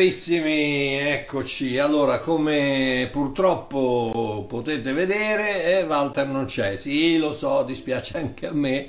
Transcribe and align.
Carissimi, 0.00 0.94
eccoci. 0.94 1.76
Allora, 1.76 2.20
come 2.20 3.10
purtroppo 3.12 4.46
potete 4.48 4.94
vedere, 4.94 5.62
eh, 5.62 5.82
Walter 5.82 6.26
non 6.26 6.46
c'è. 6.46 6.74
Sì, 6.76 7.18
lo 7.18 7.34
so, 7.34 7.64
dispiace 7.64 8.16
anche 8.16 8.46
a 8.46 8.52
me, 8.54 8.88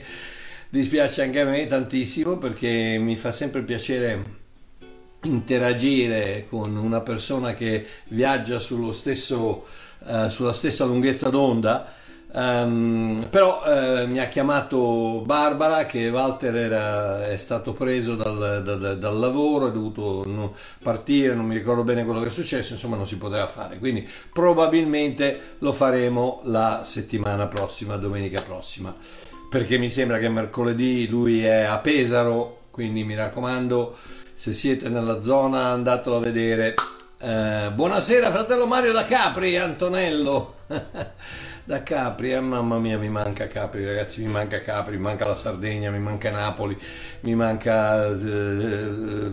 dispiace 0.69 1.23
anche 1.23 1.41
a 1.41 1.45
me 1.45 1.67
tantissimo 1.67 2.37
perché 2.37 2.97
mi 2.97 3.17
fa 3.17 3.33
sempre 3.33 3.61
piacere 3.63 4.23
interagire 5.23 6.45
con 6.47 6.77
una 6.77 7.01
persona 7.01 7.55
che 7.55 7.85
viaggia 8.07 8.57
sullo 8.59 8.93
stesso, 8.93 9.65
eh, 10.07 10.29
sulla 10.29 10.53
stessa 10.53 10.85
lunghezza 10.85 11.27
d'onda 11.27 11.93
Um, 12.33 13.27
però 13.29 13.61
uh, 13.65 14.07
mi 14.07 14.19
ha 14.19 14.27
chiamato 14.27 15.21
Barbara 15.25 15.85
che 15.85 16.07
Walter 16.07 16.55
era, 16.55 17.25
è 17.25 17.35
stato 17.35 17.73
preso 17.73 18.15
dal, 18.15 18.61
dal, 18.63 18.97
dal 18.97 19.19
lavoro, 19.19 19.67
è 19.67 19.71
dovuto 19.73 20.23
no, 20.25 20.55
partire, 20.81 21.35
non 21.35 21.45
mi 21.45 21.55
ricordo 21.55 21.83
bene 21.83 22.05
quello 22.05 22.21
che 22.21 22.27
è 22.27 22.31
successo, 22.31 22.73
insomma 22.73 22.95
non 22.95 23.05
si 23.05 23.17
poteva 23.17 23.47
fare, 23.47 23.79
quindi 23.79 24.07
probabilmente 24.31 25.55
lo 25.59 25.73
faremo 25.73 26.39
la 26.45 26.83
settimana 26.85 27.47
prossima, 27.47 27.97
domenica 27.97 28.41
prossima, 28.41 28.95
perché 29.49 29.77
mi 29.77 29.89
sembra 29.89 30.17
che 30.17 30.29
mercoledì 30.29 31.09
lui 31.09 31.43
è 31.43 31.63
a 31.63 31.79
Pesaro, 31.79 32.59
quindi 32.71 33.03
mi 33.03 33.15
raccomando 33.15 33.97
se 34.33 34.53
siete 34.53 34.87
nella 34.87 35.19
zona 35.19 35.65
andatelo 35.65 36.15
a 36.15 36.19
vedere. 36.19 36.75
Uh, 37.19 37.71
buonasera 37.73 38.31
fratello 38.31 38.65
Mario 38.67 38.93
da 38.93 39.03
Capri, 39.03 39.57
Antonello. 39.57 40.55
da 41.63 41.83
Capri, 41.83 42.33
eh, 42.33 42.39
mamma 42.39 42.79
mia 42.79 42.97
mi 42.97 43.09
manca 43.09 43.47
Capri 43.47 43.85
ragazzi, 43.85 44.21
mi 44.21 44.31
manca 44.31 44.61
Capri, 44.61 44.97
mi 44.97 45.03
manca 45.03 45.27
la 45.27 45.35
Sardegna, 45.35 45.91
mi 45.91 45.99
manca 45.99 46.31
Napoli, 46.31 46.77
mi 47.21 47.35
manca, 47.35 48.07
eh, 48.07 49.29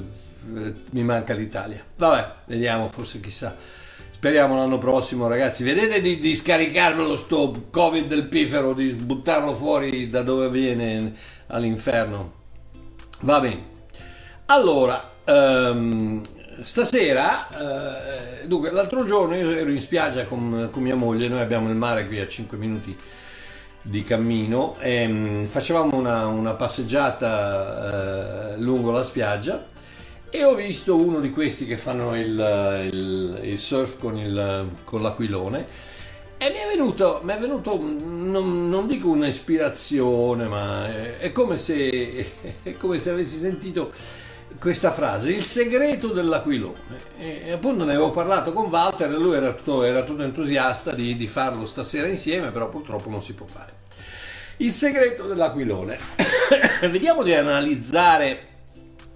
eh, 0.55 0.75
mi 0.91 1.03
manca 1.03 1.35
l'Italia. 1.35 1.83
Vabbè, 1.97 2.33
vediamo, 2.47 2.89
forse 2.89 3.21
chissà. 3.21 3.57
Speriamo 4.11 4.57
l'anno 4.57 4.79
prossimo 4.79 5.29
ragazzi, 5.29 5.63
vedete 5.63 6.01
di, 6.01 6.19
di 6.19 6.35
scaricarvelo 6.35 7.17
sto 7.17 7.67
Covid 7.71 8.09
del 8.09 8.25
pifero, 8.25 8.73
di 8.73 8.89
buttarlo 8.93 9.55
fuori 9.55 10.11
da 10.11 10.23
dove 10.23 10.49
viene 10.49 11.15
all'inferno. 11.47 12.33
Va 13.21 13.39
bene. 13.41 13.77
Allora, 14.47 15.13
um, 15.27 16.21
stasera, 16.63 17.49
eh, 18.43 18.47
dunque, 18.47 18.71
l'altro 18.71 19.05
giorno 19.05 19.35
io 19.35 19.51
ero 19.51 19.71
in 19.71 19.81
spiaggia 19.81 20.25
con, 20.25 20.69
con, 20.71 20.83
mia 20.83 20.97
moglie, 20.97 21.29
noi 21.29 21.41
abbiamo 21.41 21.69
il 21.69 21.77
mare 21.77 22.07
qui 22.07 22.21
a 22.21 22.27
5 22.27 22.57
minuti 22.57 22.97
di 23.81 24.05
cammino 24.05 24.77
e 24.81 25.07
um, 25.07 25.45
facevamo 25.45 25.97
una, 25.97 26.27
una 26.27 26.53
passeggiata 26.55 28.53
eh, 28.55 28.59
lungo 28.59 28.91
la 28.91 29.03
spiaggia 29.03 29.65
e 30.31 30.45
ho 30.45 30.55
visto 30.55 30.97
uno 30.97 31.21
di 31.21 31.31
questi 31.31 31.65
che 31.65 31.79
fanno 31.79 32.15
il, 32.15 32.89
il, 32.93 33.41
il 33.45 33.59
surf 33.59 33.99
con, 33.99 34.19
il, 34.19 34.69
con, 34.85 35.01
l'aquilone 35.01 35.67
e 36.37 36.51
mi 36.51 36.59
è 36.59 36.69
venuto, 36.69 37.21
mi 37.23 37.33
è 37.33 37.39
venuto 37.39 37.81
non, 37.81 38.69
non 38.69 38.87
dico 38.87 39.09
un'ispirazione, 39.09 40.47
ma 40.47 40.87
è, 40.87 41.19
è, 41.19 41.33
come 41.33 41.57
se, 41.57 42.33
è 42.63 42.73
come 42.77 42.99
se 42.99 43.11
avessi 43.11 43.39
sentito 43.39 43.91
questa 44.59 44.91
frase, 44.91 45.33
il 45.33 45.43
segreto 45.43 46.09
dell'aquilone. 46.09 46.79
E 47.19 47.53
appunto 47.53 47.85
ne 47.85 47.93
avevo 47.93 48.11
parlato 48.11 48.53
con 48.53 48.67
Walter 48.67 49.11
e 49.11 49.17
lui 49.17 49.37
era 49.37 49.53
tutto, 49.53 49.85
era 49.85 50.03
tutto 50.03 50.23
entusiasta 50.23 50.93
di, 50.93 51.17
di, 51.17 51.27
farlo 51.27 51.65
stasera 51.65 52.07
insieme, 52.09 52.51
però 52.51 52.69
purtroppo 52.69 53.09
non 53.09 53.23
si 53.23 53.35
può 53.35 53.47
fare. 53.47 53.77
Il 54.59 54.71
segreto 54.71 55.27
dell'aquilone. 55.27 55.97
Vediamo 56.91 57.23
di 57.23 57.33
analizzare 57.35 58.47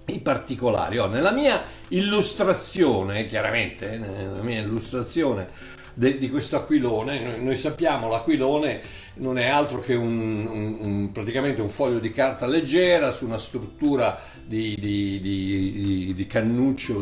i 0.07 0.19
particolari. 0.19 0.97
Oh, 0.97 1.07
nella 1.07 1.31
mia 1.31 1.61
illustrazione, 1.89 3.25
chiaramente, 3.25 3.97
nella 3.97 4.41
mia 4.41 4.61
illustrazione 4.61 5.71
de, 5.93 6.17
di 6.17 6.29
questo 6.29 6.55
aquilone, 6.57 7.19
noi, 7.19 7.43
noi 7.43 7.55
sappiamo 7.55 8.07
l'aquilone 8.07 8.81
non 9.15 9.37
è 9.37 9.47
altro 9.47 9.79
che 9.79 9.93
un, 9.93 10.47
un, 10.47 10.77
un, 10.79 11.11
praticamente 11.11 11.61
un 11.61 11.69
foglio 11.69 11.99
di 11.99 12.11
carta 12.11 12.47
leggera 12.47 13.11
su 13.11 13.25
una 13.25 13.37
struttura 13.37 14.19
di, 14.43 14.75
di, 14.79 15.19
di, 15.21 16.13
di 16.15 16.27
cannucce 16.27 16.93
o 16.93 17.01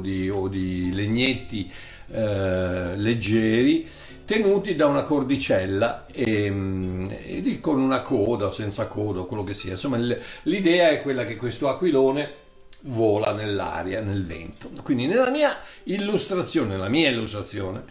di, 0.00 0.28
o 0.28 0.40
o 0.40 0.48
legnetti 0.48 1.70
eh, 2.10 2.96
leggeri 2.96 3.88
tenuti 4.24 4.74
da 4.74 4.86
una 4.86 5.02
cordicella 5.02 6.06
e, 6.06 6.46
e, 7.08 7.60
con 7.60 7.80
una 7.80 8.00
coda 8.00 8.46
o 8.46 8.52
senza 8.52 8.86
coda 8.86 9.20
o 9.20 9.26
quello 9.26 9.44
che 9.44 9.54
sia. 9.54 9.72
Insomma, 9.72 9.98
l'idea 10.42 10.90
è 10.90 11.02
quella 11.02 11.24
che 11.24 11.36
questo 11.36 11.68
aquilone 11.68 12.40
vola 12.82 13.32
nell'aria, 13.32 14.00
nel 14.00 14.24
vento. 14.24 14.70
Quindi 14.82 15.06
nella 15.06 15.30
mia 15.30 15.56
illustrazione, 15.84 16.70
nella 16.70 16.88
mia 16.88 17.10
illustrazione, 17.10 17.84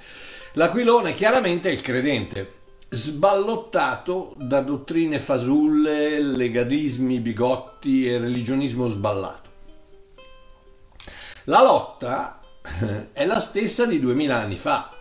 l'aquilone 0.54 1.14
chiaramente 1.14 1.70
è 1.70 1.72
il 1.72 1.82
credente 1.82 2.60
sballottato 2.94 4.34
da 4.36 4.60
dottrine 4.60 5.18
fasulle, 5.18 6.22
legadismi 6.22 7.22
bigotti 7.22 8.06
e 8.06 8.18
religionismo 8.18 8.90
sballato. 8.90 9.50
La 11.46 11.64
lotta 11.64 12.42
eh, 12.82 13.14
è 13.14 13.26
la 13.26 13.40
stessa 13.40 13.86
di 13.86 13.98
duemila 13.98 14.42
anni 14.42 14.58
fa. 14.58 14.92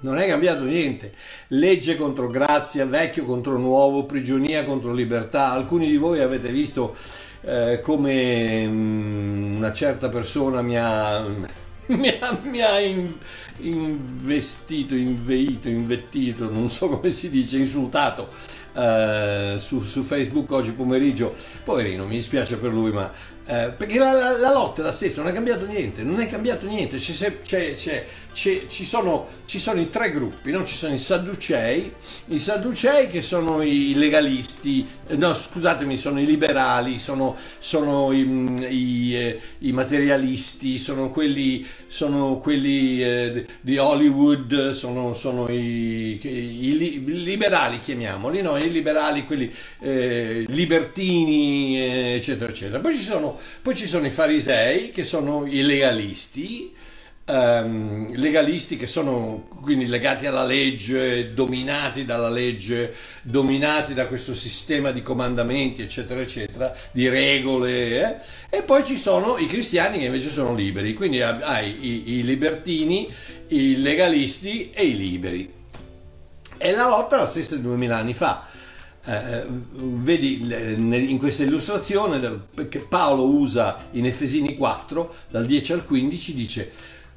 Non 0.00 0.16
è 0.16 0.26
cambiato 0.26 0.64
niente. 0.64 1.14
Legge 1.48 1.96
contro 1.96 2.28
grazia, 2.28 2.86
vecchio 2.86 3.26
contro 3.26 3.58
nuovo, 3.58 4.04
prigionia 4.04 4.64
contro 4.64 4.94
libertà. 4.94 5.50
Alcuni 5.50 5.88
di 5.88 5.98
voi 5.98 6.20
avete 6.20 6.48
visto 6.48 6.96
eh, 7.42 7.80
come 7.82 8.66
mm, 8.66 9.56
una 9.56 9.72
certa 9.74 10.08
persona 10.08 10.62
mi 10.62 10.78
ha, 10.78 11.20
mi 11.86 12.08
ha, 12.08 12.38
mi 12.42 12.62
ha 12.62 12.80
in, 12.80 13.12
investito, 13.58 14.94
inveito, 14.94 15.68
invettito, 15.68 16.50
non 16.50 16.68
so 16.68 16.88
come 16.98 17.10
si 17.10 17.30
dice, 17.30 17.58
insultato 17.58 18.28
eh, 18.74 19.56
su, 19.58 19.80
su, 19.82 20.02
Facebook 20.02 20.50
oggi 20.50 20.72
pomeriggio. 20.72 21.34
Poverino, 21.62 22.06
mi 22.06 22.16
dispiace 22.16 22.56
per 22.56 22.72
lui, 22.72 22.90
ma 22.90 23.12
eh, 23.46 23.72
perché 23.76 23.98
la, 23.98 24.12
la, 24.12 24.38
la, 24.38 24.52
lotta 24.52 24.80
è 24.80 24.84
la 24.84 24.92
stessa, 24.92 25.20
non 25.20 25.30
è 25.30 25.34
cambiato 25.34 25.66
niente, 25.66 26.02
non 26.02 26.20
è 26.20 26.26
cambiato 26.26 26.66
niente. 26.66 26.96
C'è, 26.96 27.42
c'è, 27.42 27.74
c'è, 27.74 28.06
ci, 28.34 28.66
sono, 28.84 29.28
ci, 29.46 29.58
sono, 29.58 29.80
i 29.80 29.88
tre 29.88 30.10
gruppi, 30.10 30.50
no? 30.50 30.64
ci 30.64 30.74
sono 30.74 30.92
i 30.92 30.98
Sadducei, 30.98 31.92
i 32.26 32.38
Sadducei 32.38 33.08
che 33.08 33.22
sono 33.22 33.62
i 33.62 33.94
legalisti, 33.94 34.86
eh, 35.06 35.16
no 35.16 35.32
scusatemi, 35.32 35.96
sono 35.96 36.20
i 36.20 36.26
liberali, 36.26 36.98
sono, 36.98 37.36
sono 37.60 38.12
i, 38.12 38.20
i, 38.68 39.14
eh, 39.14 39.40
i, 39.60 39.72
materialisti, 39.72 40.78
sono 40.78 41.10
quelli, 41.10 41.64
sono 41.86 42.38
quelli 42.38 43.02
eh, 43.02 43.46
di 43.60 43.78
Hollywood, 43.78 44.70
sono, 44.70 45.14
sono 45.14 45.48
i, 45.48 46.18
i, 46.20 47.04
liberali, 47.24 47.78
chiamiamoli, 47.78 48.42
no? 48.42 48.58
i 48.58 48.70
liberali, 48.70 49.24
quelli 49.24 49.52
eh, 49.80 50.44
libertini, 50.48 51.80
eh, 51.80 52.14
eccetera, 52.16 52.50
eccetera. 52.50 52.80
Poi 52.80 52.96
ci 52.96 53.02
poi 53.62 53.76
ci 53.76 53.86
sono 53.86 54.06
i 54.06 54.10
farisei 54.10 54.90
che 54.90 55.04
sono 55.04 55.46
i 55.46 55.62
legalisti, 55.62 56.72
um, 57.26 58.06
legalisti 58.14 58.76
che 58.76 58.86
sono 58.86 59.48
quindi 59.62 59.86
legati 59.86 60.26
alla 60.26 60.44
legge, 60.44 61.32
dominati 61.32 62.04
dalla 62.04 62.28
legge, 62.28 62.94
dominati 63.22 63.94
da 63.94 64.06
questo 64.06 64.34
sistema 64.34 64.90
di 64.90 65.02
comandamenti, 65.02 65.82
eccetera, 65.82 66.20
eccetera, 66.20 66.74
di 66.92 67.08
regole. 67.08 68.20
Eh? 68.50 68.58
E 68.58 68.62
poi 68.62 68.84
ci 68.84 68.96
sono 68.96 69.38
i 69.38 69.46
cristiani 69.46 69.98
che 69.98 70.06
invece 70.06 70.30
sono 70.30 70.54
liberi, 70.54 70.94
quindi 70.94 71.22
hai 71.22 71.86
i, 71.86 72.18
i 72.18 72.24
libertini, 72.24 73.12
i 73.48 73.80
legalisti 73.80 74.70
e 74.70 74.86
i 74.86 74.96
liberi. 74.96 75.52
E 76.56 76.70
la 76.72 76.88
lotta 76.88 77.16
è 77.16 77.18
la 77.20 77.26
stessa 77.26 77.56
di 77.56 77.62
duemila 77.62 77.96
anni 77.96 78.14
fa 78.14 78.48
eh, 79.06 79.44
vedi 79.48 80.40
in 80.40 81.18
questa 81.18 81.42
illustrazione 81.42 82.46
che 82.70 82.78
Paolo 82.78 83.24
usa 83.24 83.88
in 83.92 84.06
Efesini 84.06 84.56
4 84.56 85.14
dal 85.28 85.44
10 85.44 85.72
al 85.74 85.84
15 85.84 86.34
dice 86.34 86.72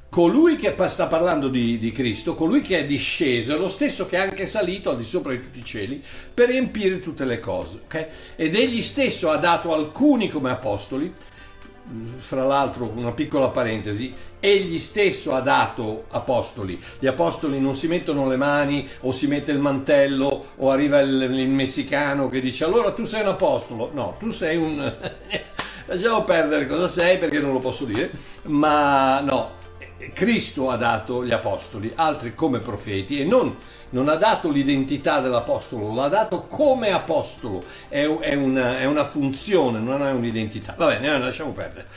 colui 0.09 0.55
che 0.55 0.73
sta 0.87 1.07
parlando 1.07 1.47
di, 1.49 1.77
di, 1.77 1.91
Cristo, 1.91 2.35
colui 2.35 2.61
che 2.61 2.79
è 2.79 2.85
disceso 2.85 3.55
è 3.55 3.57
lo 3.57 3.69
stesso 3.69 4.07
che 4.07 4.17
è 4.17 4.21
anche 4.21 4.45
salito 4.45 4.89
al 4.89 4.97
di 4.97 5.03
sopra 5.03 5.31
di 5.31 5.41
tutti 5.41 5.59
i 5.59 5.65
cieli 5.65 6.01
per 6.33 6.49
riempire 6.49 6.99
tutte 6.99 7.25
le 7.25 7.39
cose 7.39 7.81
okay? 7.83 8.07
ed 8.35 8.55
egli 8.55 8.81
stesso 8.81 9.29
ha 9.29 9.37
dato 9.37 9.73
alcuni 9.73 10.29
come 10.29 10.49
apostoli 10.51 11.11
fra 12.17 12.43
l'altro 12.43 12.91
una 12.95 13.11
piccola 13.11 13.49
parentesi 13.49 14.13
egli 14.39 14.77
stesso 14.77 15.33
ha 15.33 15.39
dato 15.39 16.05
apostoli. 16.09 16.79
Gli 16.99 17.07
apostoli 17.07 17.59
non 17.59 17.75
si 17.75 17.87
mettono 17.87 18.27
le 18.27 18.37
mani 18.37 18.87
o 19.01 19.11
si 19.11 19.27
mette 19.27 19.51
il 19.51 19.59
mantello 19.59 20.45
o 20.55 20.69
arriva 20.69 20.99
il, 20.99 21.21
il 21.21 21.49
messicano 21.49 22.29
che 22.29 22.39
dice 22.39 22.63
allora 22.63 22.91
tu 22.91 23.03
sei 23.03 23.21
un 23.21 23.29
apostolo. 23.29 23.91
No, 23.93 24.15
tu 24.19 24.29
sei 24.29 24.57
un... 24.57 24.95
Lasciamo 25.89 26.23
perdere 26.23 26.65
cosa 26.65 26.87
sei 26.87 27.17
perché 27.17 27.39
non 27.39 27.53
lo 27.53 27.59
posso 27.59 27.85
dire, 27.85 28.11
ma 28.43 29.21
no, 29.21 29.51
Cristo 30.13 30.69
ha 30.69 30.75
dato 30.75 31.25
gli 31.25 31.31
apostoli, 31.31 31.91
altri 31.95 32.33
come 32.35 32.59
profeti 32.59 33.19
e 33.19 33.23
non, 33.23 33.55
non 33.89 34.09
ha 34.09 34.15
dato 34.15 34.49
l'identità 34.49 35.19
dell'apostolo, 35.19 35.93
l'ha 35.93 36.07
dato 36.07 36.45
come 36.45 36.91
apostolo, 36.91 37.63
è, 37.87 38.05
è, 38.05 38.35
una, 38.35 38.79
è 38.79 38.85
una 38.85 39.05
funzione, 39.05 39.79
non 39.79 40.05
è 40.05 40.11
un'identità. 40.11 40.75
Va 40.77 40.87
bene, 40.87 41.17
lasciamo 41.17 41.51
perdere. 41.51 41.87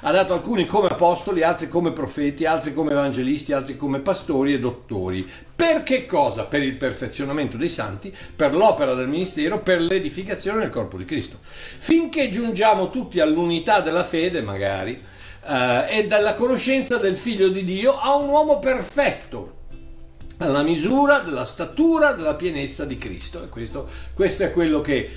Ha 0.00 0.10
dato 0.12 0.34
alcuni 0.34 0.66
come 0.66 0.88
apostoli, 0.88 1.42
altri 1.42 1.68
come 1.68 1.90
profeti, 1.90 2.44
altri 2.44 2.72
come 2.72 2.92
evangelisti, 2.92 3.52
altri 3.52 3.76
come 3.76 4.00
pastori 4.00 4.54
e 4.54 4.58
dottori. 4.58 5.28
Per 5.56 5.82
che 5.82 6.06
cosa? 6.06 6.44
Per 6.44 6.62
il 6.62 6.74
perfezionamento 6.74 7.56
dei 7.56 7.70
santi, 7.70 8.14
per 8.36 8.54
l'opera 8.54 8.94
del 8.94 9.08
ministero, 9.08 9.60
per 9.60 9.80
l'edificazione 9.80 10.60
del 10.60 10.70
corpo 10.70 10.98
di 10.98 11.04
Cristo. 11.04 11.38
Finché 11.40 12.28
giungiamo 12.28 12.90
tutti 12.90 13.20
all'unità 13.20 13.80
della 13.80 14.04
fede, 14.04 14.42
magari, 14.42 15.02
eh, 15.46 15.98
e 15.98 16.06
dalla 16.06 16.34
conoscenza 16.34 16.96
del 16.98 17.16
Figlio 17.16 17.48
di 17.48 17.62
Dio 17.62 17.98
a 17.98 18.14
un 18.16 18.28
uomo 18.28 18.58
perfetto, 18.58 19.54
alla 20.38 20.62
misura 20.62 21.20
della 21.20 21.44
statura 21.44 22.12
della 22.12 22.34
pienezza 22.34 22.84
di 22.84 22.98
Cristo. 22.98 23.44
E 23.44 23.48
questo, 23.48 23.88
questo 24.12 24.42
è 24.42 24.50
quello 24.50 24.80
che 24.80 25.10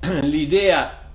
l'idea 0.22 1.06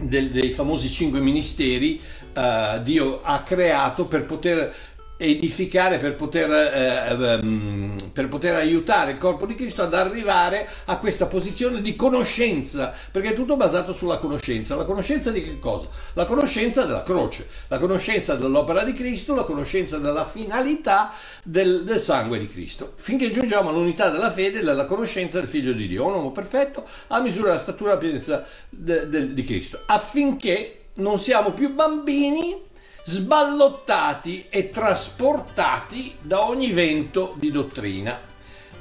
del, 0.00 0.30
dei 0.30 0.50
famosi 0.50 0.88
cinque 0.88 1.20
ministeri 1.20 2.00
uh, 2.34 2.80
Dio 2.82 3.20
ha 3.22 3.42
creato 3.42 4.06
per 4.06 4.24
poter 4.24 4.74
edificare 5.20 5.98
per 5.98 6.14
poter, 6.14 6.50
eh, 6.50 7.08
ehm, 7.10 7.96
per 8.12 8.28
poter, 8.28 8.54
aiutare 8.54 9.10
il 9.10 9.18
corpo 9.18 9.46
di 9.46 9.56
Cristo 9.56 9.82
ad 9.82 9.92
arrivare 9.92 10.68
a 10.86 10.96
questa 10.98 11.26
posizione 11.26 11.82
di 11.82 11.96
conoscenza, 11.96 12.94
perché 13.10 13.30
è 13.30 13.34
tutto 13.34 13.56
basato 13.56 13.92
sulla 13.92 14.18
conoscenza. 14.18 14.76
La 14.76 14.84
conoscenza 14.84 15.32
di 15.32 15.42
che 15.42 15.58
cosa? 15.58 15.88
La 16.12 16.24
conoscenza 16.24 16.84
della 16.84 17.02
croce, 17.02 17.48
la 17.66 17.78
conoscenza 17.78 18.36
dell'opera 18.36 18.84
di 18.84 18.92
Cristo, 18.92 19.34
la 19.34 19.42
conoscenza 19.42 19.98
della 19.98 20.24
finalità 20.24 21.12
del, 21.42 21.82
del 21.82 21.98
sangue 21.98 22.38
di 22.38 22.48
Cristo, 22.48 22.92
finché 22.94 23.30
giungiamo 23.30 23.70
all'unità 23.70 24.10
della 24.10 24.30
fede 24.30 24.60
e 24.60 24.68
alla 24.68 24.84
conoscenza 24.84 25.40
del 25.40 25.48
Figlio 25.48 25.72
di 25.72 25.88
Dio, 25.88 26.06
un 26.06 26.14
uomo 26.14 26.30
perfetto 26.30 26.84
a 27.08 27.20
misura 27.20 27.48
della 27.48 27.58
statura 27.58 27.90
e 27.90 27.94
la 27.94 28.00
pienezza 28.00 28.46
de, 28.68 29.08
de, 29.08 29.34
di 29.34 29.42
Cristo, 29.42 29.80
affinché 29.86 30.74
non 30.98 31.18
siamo 31.18 31.52
più 31.52 31.74
bambini 31.74 32.66
sballottati 33.08 34.48
e 34.50 34.68
trasportati 34.68 36.16
da 36.20 36.46
ogni 36.46 36.72
vento 36.72 37.34
di 37.38 37.50
dottrina 37.50 38.20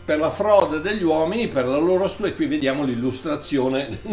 per 0.03 0.19
la 0.19 0.29
frode 0.29 0.81
degli 0.81 1.03
uomini, 1.03 1.47
per 1.47 1.65
la 1.65 1.77
loro 1.77 2.03
astucia, 2.03 2.29
e 2.29 2.35
qui 2.35 2.45
vediamo 2.45 2.83
l'illustrazione, 2.83 3.99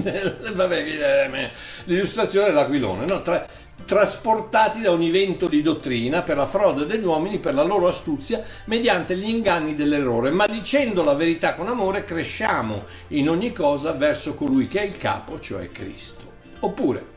l'illustrazione 1.85 2.47
dell'aquilone, 2.47 3.07
no? 3.07 3.23
Tra, 3.23 3.45
trasportati 3.85 4.83
da 4.83 4.93
ogni 4.93 5.11
vento 5.11 5.49
di 5.49 5.63
dottrina 5.63 6.23
per 6.23 6.37
la 6.37 6.47
frode 6.47 6.87
degli 6.87 7.05
uomini, 7.05 7.41
per 7.41 7.55
la 7.55 7.65
loro 7.65 7.89
astuzia, 7.89 8.41
mediante 8.67 9.17
gli 9.17 9.29
inganni 9.29 9.75
dell'errore, 9.75 10.31
ma 10.31 10.47
dicendo 10.47 11.03
la 11.03 11.15
verità 11.15 11.55
con 11.55 11.67
amore 11.67 12.05
cresciamo 12.05 12.85
in 13.09 13.29
ogni 13.29 13.53
cosa 13.53 13.93
verso 13.93 14.35
colui 14.35 14.69
che 14.69 14.81
è 14.81 14.85
il 14.85 14.97
capo, 14.97 15.41
cioè 15.41 15.71
Cristo. 15.73 16.23
Oppure, 16.61 17.14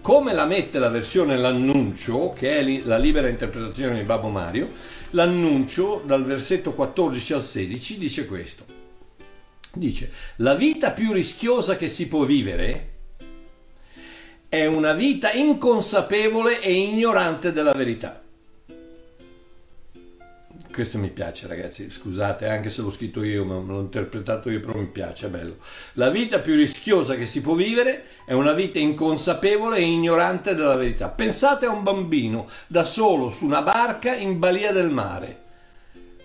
come 0.00 0.32
la 0.32 0.46
mette 0.46 0.78
la 0.78 0.88
versione 0.88 1.36
L'annuncio, 1.36 2.32
che 2.32 2.58
è 2.58 2.80
la 2.84 2.98
libera 2.98 3.28
interpretazione 3.28 3.98
di 3.98 4.04
Babbo 4.04 4.28
Mario, 4.28 4.70
l'annuncio 5.10 6.02
dal 6.04 6.24
versetto 6.24 6.72
14 6.72 7.32
al 7.32 7.42
16 7.42 7.98
dice 7.98 8.26
questo. 8.26 8.64
Dice, 9.72 10.10
la 10.36 10.54
vita 10.54 10.90
più 10.90 11.12
rischiosa 11.12 11.76
che 11.76 11.88
si 11.88 12.08
può 12.08 12.24
vivere 12.24 12.88
è 14.48 14.66
una 14.66 14.92
vita 14.94 15.32
inconsapevole 15.32 16.60
e 16.60 16.72
ignorante 16.72 17.52
della 17.52 17.72
verità 17.72 18.19
questo 20.70 20.98
mi 20.98 21.10
piace 21.10 21.46
ragazzi, 21.46 21.90
scusate 21.90 22.48
anche 22.48 22.70
se 22.70 22.82
l'ho 22.82 22.90
scritto 22.90 23.22
io, 23.22 23.44
ma 23.44 23.54
l'ho 23.54 23.80
interpretato 23.80 24.50
io, 24.50 24.60
però 24.60 24.78
mi 24.78 24.86
piace, 24.86 25.26
è 25.26 25.28
bello. 25.30 25.56
La 25.94 26.10
vita 26.10 26.38
più 26.38 26.54
rischiosa 26.54 27.16
che 27.16 27.26
si 27.26 27.40
può 27.40 27.54
vivere 27.54 28.04
è 28.24 28.32
una 28.32 28.52
vita 28.52 28.78
inconsapevole 28.78 29.78
e 29.78 29.82
ignorante 29.82 30.54
della 30.54 30.76
verità. 30.76 31.08
Pensate 31.08 31.66
a 31.66 31.70
un 31.70 31.82
bambino 31.82 32.48
da 32.66 32.84
solo 32.84 33.30
su 33.30 33.44
una 33.44 33.62
barca 33.62 34.14
in 34.14 34.38
balia 34.38 34.72
del 34.72 34.90
mare. 34.90 35.42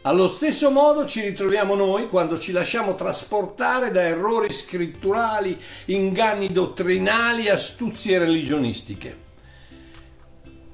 Allo 0.01 0.27
stesso 0.27 0.69
modo 0.69 1.05
ci 1.05 1.21
ritroviamo 1.21 1.73
noi 1.73 2.07
quando 2.07 2.37
ci 2.37 2.51
lasciamo 2.51 2.93
trasportare 2.93 3.89
da 3.89 4.03
errori 4.03 4.51
scritturali, 4.53 5.59
inganni 5.85 6.51
dottrinali, 6.51 7.49
astuzie 7.49 8.19
religionistiche. 8.19 9.23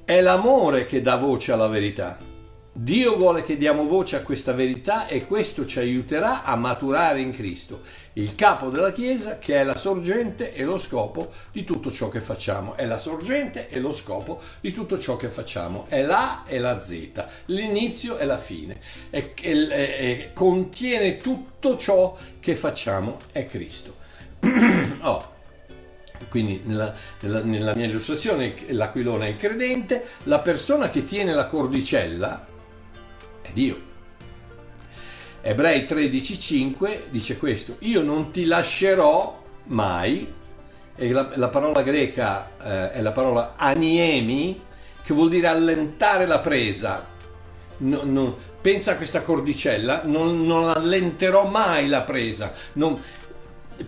È 0.03 0.19
l'amore 0.19 0.83
che 0.83 1.01
dà 1.01 1.15
voce 1.15 1.53
alla 1.53 1.67
verità 1.67 2.29
Dio 2.73 3.17
vuole 3.17 3.43
che 3.43 3.57
diamo 3.57 3.83
voce 3.83 4.15
a 4.15 4.21
questa 4.21 4.53
verità 4.53 5.05
e 5.07 5.25
questo 5.25 5.65
ci 5.65 5.79
aiuterà 5.79 6.45
a 6.45 6.55
maturare 6.55 7.19
in 7.19 7.31
Cristo, 7.31 7.81
il 8.13 8.33
capo 8.33 8.69
della 8.69 8.93
Chiesa 8.93 9.39
che 9.39 9.57
è 9.57 9.63
la 9.65 9.75
sorgente 9.75 10.53
e 10.53 10.63
lo 10.63 10.77
scopo 10.77 11.33
di 11.51 11.65
tutto 11.65 11.91
ciò 11.91 12.07
che 12.07 12.21
facciamo. 12.21 12.75
È 12.75 12.85
la 12.85 12.97
sorgente 12.97 13.67
e 13.67 13.81
lo 13.81 13.91
scopo 13.91 14.39
di 14.61 14.71
tutto 14.71 14.97
ciò 14.97 15.17
che 15.17 15.27
facciamo. 15.27 15.85
È 15.89 16.01
l'A 16.01 16.45
e 16.45 16.59
la 16.59 16.79
Z, 16.79 17.25
l'inizio 17.47 18.17
e 18.17 18.23
la 18.23 18.37
fine. 18.37 18.79
È, 19.09 19.33
è, 19.33 19.67
è, 19.67 20.29
contiene 20.31 21.17
tutto 21.17 21.75
ciò 21.75 22.15
che 22.39 22.55
facciamo, 22.55 23.19
è 23.33 23.47
Cristo. 23.47 23.97
oh. 25.01 25.29
Quindi 26.29 26.61
nella, 26.63 26.93
nella, 27.19 27.41
nella 27.41 27.75
mia 27.75 27.85
illustrazione 27.85 28.53
l'aquilone 28.69 29.27
è 29.27 29.29
il 29.31 29.37
credente, 29.37 30.05
la 30.23 30.39
persona 30.39 30.89
che 30.89 31.03
tiene 31.03 31.33
la 31.33 31.47
cordicella, 31.47 32.47
Dio. 33.53 33.89
Ebrei 35.41 35.85
13:5 35.85 37.09
dice 37.09 37.37
questo, 37.37 37.77
io 37.79 38.01
non 38.03 38.31
ti 38.31 38.45
lascerò 38.45 39.41
mai, 39.65 40.31
e 40.95 41.11
la, 41.11 41.31
la 41.35 41.49
parola 41.49 41.81
greca 41.81 42.51
eh, 42.61 42.91
è 42.91 43.01
la 43.01 43.11
parola 43.11 43.53
aniemi, 43.55 44.61
che 45.03 45.13
vuol 45.13 45.29
dire 45.29 45.47
allentare 45.47 46.27
la 46.27 46.39
presa. 46.39 47.07
No, 47.77 48.01
no, 48.03 48.37
pensa 48.61 48.91
a 48.91 48.95
questa 48.97 49.23
cordicella, 49.23 50.03
non, 50.05 50.45
non 50.45 50.69
allenterò 50.69 51.47
mai 51.47 51.87
la 51.87 52.01
presa. 52.01 52.53
Non, 52.73 53.01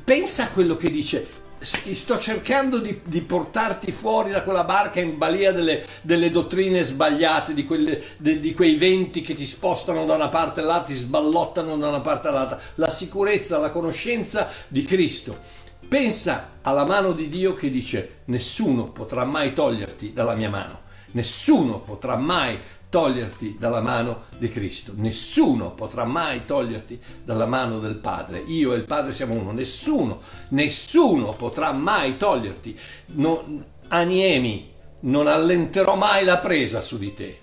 pensa 0.04 0.46
a 0.46 0.48
quello 0.50 0.76
che 0.76 0.90
dice, 0.90 1.28
sto 1.64 2.20
cercando 2.20 2.78
di, 2.80 3.02
di, 3.06 3.22
portarti 3.22 3.92
fuori 3.92 4.32
da 4.32 4.44
quella 4.44 4.64
barca 4.64 5.00
in 5.00 5.18
balia 5.18 5.52
delle, 5.52 5.86
delle 6.02 6.30
dottrine 6.30 6.84
sbagliate, 6.84 7.54
di, 7.54 7.64
quelle, 7.66 8.04
de, 8.18 8.40
di, 8.40 8.54
quei 8.54 8.76
venti 8.76 9.22
che 9.22 9.34
ti 9.34 9.46
spostano 9.46 10.06
da 10.06 10.16
una 10.16 10.30
parte 10.30 10.60
all'altra, 10.60 10.94
ti 10.94 10.94
sballottano 10.94 11.78
da 11.78 11.88
una 11.88 12.02
parte 12.02 12.28
all'altra. 12.28 12.60
La 12.76 12.90
sicurezza, 12.90 13.58
la 13.58 13.72
conoscenza 13.72 14.50
di 14.68 14.84
Cristo. 14.84 15.62
Pensa 15.88 16.58
alla 16.62 16.86
mano 16.86 17.12
di 17.12 17.30
Dio 17.30 17.54
che 17.54 17.70
dice 17.70 18.22
nessuno 18.26 18.90
potrà 18.90 19.26
mai 19.26 19.54
toglierti 19.54 20.14
dalla 20.14 20.34
mia 20.34 20.50
mano, 20.50 20.82
nessuno 21.12 21.80
potrà 21.80 22.16
mai 22.16 22.60
toglierti 22.94 23.58
dalla 23.58 23.82
mano 23.82 24.26
di 24.38 24.52
Cristo. 24.52 24.94
Nessuno 24.96 25.72
potrà 25.72 26.06
mai 26.06 26.46
toglierti 26.46 27.02
dalla 27.24 27.48
mano 27.48 27.80
del 27.80 27.96
Padre. 27.96 28.44
Io 28.46 28.72
e 28.72 28.76
il 28.76 28.84
Padre 28.84 29.14
siamo 29.14 29.34
uno. 29.34 29.52
Nessuno, 29.52 30.22
nessuno 30.50 31.34
potrà 31.34 31.72
mai 31.72 32.18
toglierti. 32.18 32.80
Non, 33.16 33.66
aniemi, 33.88 34.72
non 35.00 35.26
allenterò 35.26 35.96
mai 35.96 36.24
la 36.24 36.38
presa 36.38 36.82
su 36.82 37.00
di 37.00 37.16
te. 37.16 37.40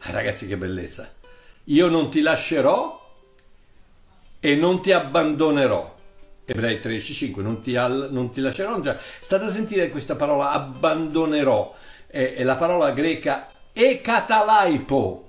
Ah, 0.00 0.10
ragazzi, 0.10 0.46
che 0.46 0.58
bellezza. 0.58 1.10
Io 1.64 1.88
non 1.88 2.10
ti 2.10 2.20
lascerò 2.20 3.16
e 4.40 4.56
non 4.56 4.82
ti 4.82 4.92
abbandonerò. 4.92 5.96
Ebrei 6.44 6.80
13,5 6.80 7.40
non 7.40 7.62
ti, 7.62 7.72
lascerò. 8.42 8.68
Non 8.68 8.82
ti... 8.82 8.90
State 9.20 9.44
a 9.44 9.48
sentire 9.48 9.88
questa 9.88 10.16
parola 10.16 10.50
abbandonerò. 10.50 11.74
È, 12.06 12.34
è 12.34 12.42
la 12.42 12.56
parola 12.56 12.90
greca 12.90 13.52
e 13.72 14.00
catalaipo, 14.00 15.28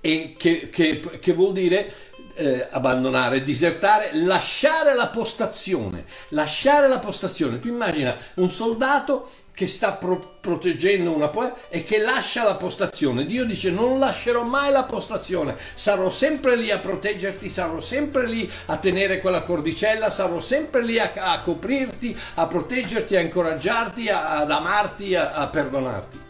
e 0.00 0.34
che, 0.36 0.68
che, 0.68 1.00
che 1.00 1.32
vuol 1.32 1.52
dire 1.52 1.92
eh, 2.38 2.68
abbandonare, 2.70 3.42
disertare, 3.42 4.10
lasciare 4.12 4.94
la 4.94 5.08
postazione. 5.08 6.04
Lasciare 6.28 6.88
la 6.88 6.98
postazione. 6.98 7.58
Tu 7.58 7.68
immagina 7.68 8.16
un 8.34 8.50
soldato 8.50 9.30
che 9.52 9.66
sta 9.66 9.90
pro- 9.94 10.36
proteggendo 10.40 11.10
una 11.10 11.30
poeta 11.30 11.56
e 11.68 11.82
che 11.82 11.98
lascia 11.98 12.44
la 12.44 12.54
postazione. 12.54 13.26
Dio 13.26 13.44
dice 13.44 13.72
non 13.72 13.98
lascerò 13.98 14.44
mai 14.44 14.70
la 14.70 14.84
postazione, 14.84 15.56
sarò 15.74 16.10
sempre 16.10 16.54
lì 16.54 16.70
a 16.70 16.78
proteggerti, 16.78 17.50
sarò 17.50 17.80
sempre 17.80 18.28
lì 18.28 18.48
a 18.66 18.76
tenere 18.76 19.20
quella 19.20 19.42
cordicella, 19.42 20.10
sarò 20.10 20.38
sempre 20.38 20.84
lì 20.84 21.00
a, 21.00 21.10
a 21.12 21.40
coprirti, 21.40 22.16
a 22.34 22.46
proteggerti, 22.46 23.16
a 23.16 23.20
incoraggiarti, 23.20 24.08
a, 24.08 24.38
ad 24.38 24.50
amarti, 24.52 25.16
a, 25.16 25.32
a 25.32 25.48
perdonarti. 25.48 26.26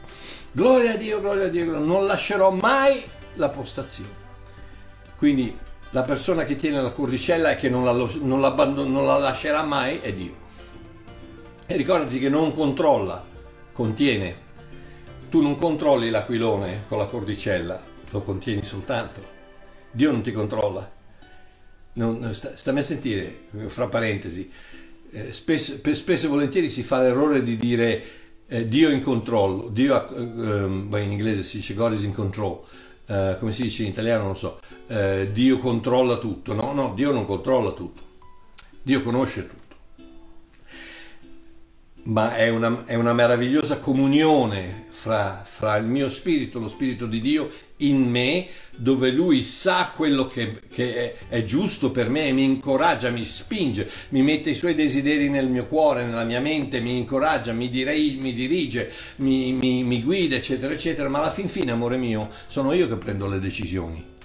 Gloria 0.53 0.93
a 0.93 0.97
Dio, 0.97 1.21
gloria 1.21 1.47
a 1.47 1.49
Dio, 1.49 1.79
non 1.79 2.07
lascerò 2.07 2.51
mai 2.51 3.03
la 3.35 3.49
postazione. 3.49 4.27
Quindi 5.17 5.57
la 5.91 6.03
persona 6.03 6.45
che 6.45 6.57
tiene 6.57 6.81
la 6.81 6.91
cordicella 6.91 7.51
e 7.51 7.57
che 7.57 7.69
non 7.69 7.85
la, 7.85 7.93
non, 7.93 8.93
non 8.93 9.07
la 9.07 9.19
lascerà 9.19 9.63
mai 9.65 10.01
è 10.01 10.13
Dio. 10.13 10.47
E 11.67 11.77
ricordati 11.77 12.19
che 12.19 12.29
non 12.29 12.55
controlla, 12.55 13.25
contiene. 13.73 14.47
Tu 15.29 15.43
non 15.43 15.57
controlli 15.57 16.09
l'aquilone 16.09 16.85
con 16.89 16.99
la 16.99 17.05
cordicella, 17.05 17.81
lo 18.11 18.23
contieni 18.23 18.65
soltanto. 18.65 19.37
Dio 19.91 20.11
non 20.11 20.23
ti 20.23 20.33
controlla. 20.33 20.91
Non, 21.95 22.33
sta, 22.33 22.57
stammi 22.57 22.79
a 22.79 22.83
sentire, 22.83 23.41
fra 23.67 23.89
parentesi, 23.89 24.51
eh, 25.11 25.33
spesso, 25.33 25.79
spesso 25.93 26.27
e 26.27 26.29
volentieri 26.29 26.71
si 26.71 26.83
fa 26.83 27.01
l'errore 27.01 27.43
di 27.43 27.57
dire 27.57 28.05
eh, 28.49 28.67
Dio 28.67 28.91
in 28.91 29.03
controllo, 29.03 29.69
Dio, 29.69 30.09
eh, 30.15 31.03
in 31.03 31.11
inglese 31.11 31.43
si 31.43 31.59
dice 31.59 31.75
God 31.75 31.93
is 31.93 32.05
in 32.05 32.15
control, 32.15 32.61
eh, 33.07 33.37
come 33.39 33.53
si 33.53 33.63
dice 33.63 33.83
in 33.83 33.91
italiano 33.91 34.25
non 34.25 34.37
so, 34.37 34.61
eh, 34.87 35.31
Dio 35.33 35.59
controlla 35.59 36.17
tutto, 36.19 36.55
no, 36.55 36.73
no, 36.73 36.95
Dio 36.95 37.13
non 37.13 37.27
controlla 37.27 37.73
tutto, 37.73 38.03
Dio 38.83 39.03
conosce 39.03 39.47
tutto 39.47 39.68
ma 42.09 42.37
è 42.37 42.49
una, 42.49 42.85
è 42.87 42.95
una 42.95 43.13
meravigliosa 43.13 43.79
comunione 43.79 44.87
fra, 44.89 45.43
fra, 45.45 45.77
il 45.77 45.87
mio 45.87 46.09
spirito, 46.09 46.59
lo 46.59 46.69
spirito 46.69 47.07
di 47.07 47.21
Dio 47.21 47.51
in 47.79 48.09
me, 48.09 48.47
dove 48.77 49.11
lui 49.11 49.43
sa 49.43 49.93
quello 49.95 50.27
che, 50.27 50.61
che 50.71 50.95
è, 50.95 51.17
è, 51.29 51.45
giusto 51.45 51.91
per 51.91 52.09
me, 52.09 52.33
mi 52.33 52.45
incoraggia, 52.45 53.11
mi 53.11 53.25
spinge, 53.25 53.89
mi 54.11 54.23
mette 54.23 54.51
i 54.51 54.55
suoi 54.55 54.75
desideri 54.75 55.29
nel 55.29 55.49
mio 55.49 55.67
cuore, 55.67 56.05
nella 56.05 56.25
mia 56.25 56.41
mente, 56.41 56.81
mi 56.81 56.97
incoraggia, 56.97 57.53
mi, 57.53 57.69
direi, 57.69 58.17
mi 58.21 58.33
dirige, 58.33 58.91
mi, 59.17 59.53
mi, 59.53 59.85
mi 59.85 60.03
guida, 60.03 60.37
eccetera, 60.37 60.73
eccetera, 60.73 61.09
ma 61.09 61.19
alla 61.19 61.31
fin 61.31 61.49
fine, 61.49 61.73
amore 61.73 61.99
mio, 61.99 62.31
sono 62.47 62.73
io 62.73 62.89
che 62.89 62.97
prendo 62.97 63.27
le 63.29 63.39
decisioni. 63.39 64.17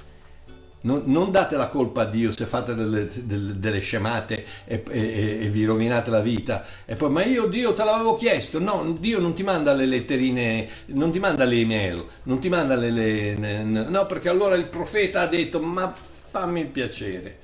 Non, 0.85 1.03
non, 1.05 1.31
date 1.31 1.55
la 1.55 1.67
colpa 1.67 2.01
a 2.01 2.05
Dio 2.05 2.31
se 2.31 2.45
fate 2.45 2.75
delle, 2.75 3.07
delle, 3.23 3.57
delle 3.57 3.79
scemate 3.79 4.45
e, 4.65 4.83
e, 4.89 5.37
e, 5.41 5.47
vi 5.47 5.63
rovinate 5.63 6.09
la 6.09 6.19
vita. 6.19 6.65
E 6.85 6.95
poi, 6.95 7.09
ma 7.09 7.23
io 7.23 7.45
Dio 7.45 7.73
te 7.73 7.85
l'avevo 7.85 8.15
chiesto. 8.15 8.59
No, 8.59 8.93
Dio 8.99 9.19
non 9.19 9.33
ti 9.33 9.43
manda 9.43 9.71
le 9.73 9.85
letterine, 9.85 10.67
non 10.87 11.11
ti 11.11 11.19
manda 11.19 11.45
le 11.45 11.55
email, 11.55 12.03
non 12.23 12.39
ti 12.39 12.49
manda 12.49 12.75
le, 12.75 12.91
le 12.91 13.63
no, 13.63 14.05
perché 14.05 14.27
allora 14.27 14.55
il 14.55 14.67
profeta 14.67 15.21
ha 15.21 15.27
detto, 15.27 15.61
ma 15.61 15.89
fammi 15.89 16.59
il 16.59 16.67
piacere. 16.67 17.39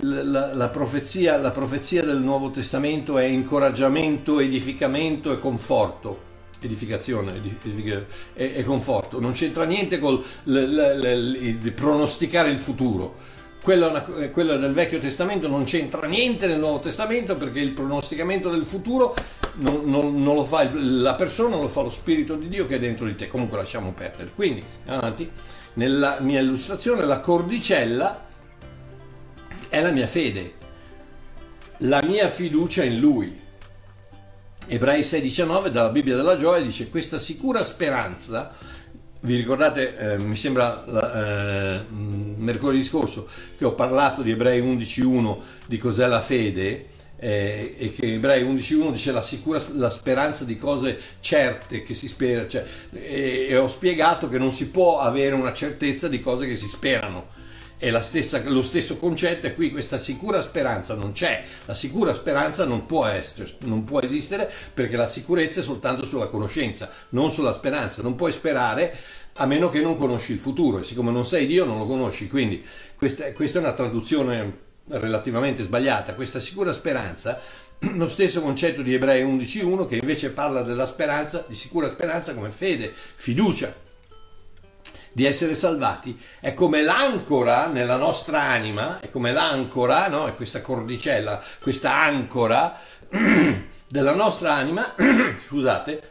La, 0.00 0.22
la, 0.22 0.54
la, 0.54 0.68
profezia, 0.68 1.36
la 1.36 1.50
profezia 1.50 2.02
del 2.02 2.20
Nuovo 2.20 2.50
Testamento 2.50 3.18
è 3.18 3.24
incoraggiamento, 3.24 4.40
edificamento 4.40 5.32
e 5.32 5.38
conforto 5.38 6.27
edificazione 6.60 7.34
edific- 7.36 8.04
e, 8.34 8.52
e, 8.56 8.64
conforto, 8.64 9.20
non 9.20 9.32
c'entra 9.32 9.64
niente 9.64 9.98
con 9.98 10.22
il 10.44 11.72
pronosticare 11.74 12.50
il 12.50 12.58
futuro. 12.58 13.36
Quello, 13.62 14.30
quello, 14.32 14.56
del 14.56 14.72
Vecchio 14.72 14.98
Testamento 14.98 15.46
non 15.46 15.64
c'entra 15.64 16.06
niente 16.06 16.46
nel 16.46 16.58
Nuovo 16.58 16.78
Testamento 16.78 17.36
perché 17.36 17.60
il 17.60 17.72
pronosticamento 17.72 18.50
del 18.50 18.64
futuro 18.64 19.14
non, 19.56 19.82
non, 19.84 20.22
non, 20.22 20.36
lo 20.36 20.44
fa 20.44 20.68
la 20.72 21.14
persona, 21.14 21.56
lo 21.56 21.68
fa 21.68 21.82
lo 21.82 21.90
Spirito 21.90 22.36
di 22.36 22.48
Dio 22.48 22.66
che 22.66 22.76
è 22.76 22.78
dentro 22.78 23.04
di 23.04 23.14
te. 23.14 23.28
Comunque 23.28 23.58
lasciamo 23.58 23.92
perdere. 23.92 24.30
Quindi, 24.34 24.62
avanti, 24.86 25.30
nella 25.74 26.18
mia 26.20 26.40
illustrazione 26.40 27.04
la 27.04 27.20
cordicella 27.20 28.26
è 29.68 29.82
la 29.82 29.90
mia 29.90 30.06
fede, 30.06 30.54
la 31.78 32.02
mia 32.02 32.28
fiducia 32.28 32.84
in 32.84 32.98
Lui 32.98 33.46
Ebrei 34.70 35.00
6,19 35.00 35.68
dalla 35.68 35.88
Bibbia 35.88 36.14
della 36.14 36.36
gioia 36.36 36.62
dice 36.62 36.90
questa 36.90 37.16
sicura 37.16 37.62
speranza, 37.62 38.54
vi 39.20 39.34
ricordate, 39.36 39.96
eh, 39.96 40.18
mi 40.18 40.36
sembra 40.36 40.84
eh, 40.84 41.84
mercoledì 41.88 42.84
scorso 42.84 43.28
che 43.56 43.64
ho 43.64 43.72
parlato 43.72 44.20
di 44.20 44.30
Ebrei 44.30 44.60
11,1 44.60 45.38
di 45.64 45.78
cos'è 45.78 46.06
la 46.06 46.20
fede 46.20 46.88
eh, 47.16 47.76
e 47.78 47.92
che 47.94 48.12
Ebrei 48.12 48.44
11.1 48.44 48.90
dice 48.90 49.10
la 49.10 49.22
sicura 49.22 49.58
la 49.72 49.88
speranza 49.88 50.44
di 50.44 50.58
cose 50.58 51.00
certe 51.20 51.82
che 51.82 51.94
si 51.94 52.06
spera 52.06 52.46
cioè, 52.46 52.62
e, 52.92 53.46
e 53.48 53.56
ho 53.56 53.68
spiegato 53.68 54.28
che 54.28 54.36
non 54.36 54.52
si 54.52 54.68
può 54.68 55.00
avere 55.00 55.34
una 55.34 55.54
certezza 55.54 56.08
di 56.08 56.20
cose 56.20 56.46
che 56.46 56.56
si 56.56 56.68
sperano 56.68 57.46
è 57.78 58.02
stessa, 58.02 58.42
lo 58.44 58.62
stesso 58.62 58.96
concetto 58.96 59.46
e 59.46 59.54
qui 59.54 59.70
questa 59.70 59.98
sicura 59.98 60.42
speranza 60.42 60.94
non 60.94 61.12
c'è, 61.12 61.44
la 61.64 61.74
sicura 61.74 62.12
speranza 62.12 62.64
non 62.64 62.86
può, 62.86 63.06
essere, 63.06 63.50
non 63.60 63.84
può 63.84 64.00
esistere 64.00 64.50
perché 64.74 64.96
la 64.96 65.06
sicurezza 65.06 65.60
è 65.60 65.62
soltanto 65.62 66.04
sulla 66.04 66.26
conoscenza, 66.26 66.90
non 67.10 67.30
sulla 67.30 67.52
speranza, 67.52 68.02
non 68.02 68.16
puoi 68.16 68.32
sperare 68.32 68.96
a 69.34 69.46
meno 69.46 69.70
che 69.70 69.80
non 69.80 69.96
conosci 69.96 70.32
il 70.32 70.38
futuro 70.38 70.80
e 70.80 70.82
siccome 70.82 71.12
non 71.12 71.24
sei 71.24 71.46
Dio 71.46 71.64
non 71.64 71.78
lo 71.78 71.86
conosci, 71.86 72.26
quindi 72.28 72.64
questa, 72.96 73.32
questa 73.32 73.58
è 73.58 73.62
una 73.62 73.72
traduzione 73.72 74.66
relativamente 74.88 75.62
sbagliata, 75.62 76.14
questa 76.14 76.40
sicura 76.40 76.72
speranza 76.72 77.40
lo 77.94 78.08
stesso 78.08 78.40
concetto 78.40 78.82
di 78.82 78.94
Ebrei 78.94 79.24
11.1 79.24 79.86
che 79.86 79.96
invece 79.96 80.32
parla 80.32 80.62
della 80.62 80.86
speranza, 80.86 81.44
di 81.46 81.54
sicura 81.54 81.88
speranza 81.88 82.34
come 82.34 82.50
fede, 82.50 82.92
fiducia, 83.14 83.72
di 85.18 85.24
essere 85.24 85.56
salvati, 85.56 86.16
è 86.38 86.54
come 86.54 86.80
l'ancora 86.80 87.66
nella 87.66 87.96
nostra 87.96 88.42
anima, 88.42 89.00
è 89.00 89.10
come 89.10 89.32
l'ancora, 89.32 90.06
no? 90.06 90.28
È 90.28 90.36
questa 90.36 90.60
cordicella, 90.60 91.42
questa 91.60 91.92
ancora 91.92 92.78
della 93.88 94.14
nostra 94.14 94.54
anima, 94.54 94.94
scusate, 95.44 96.02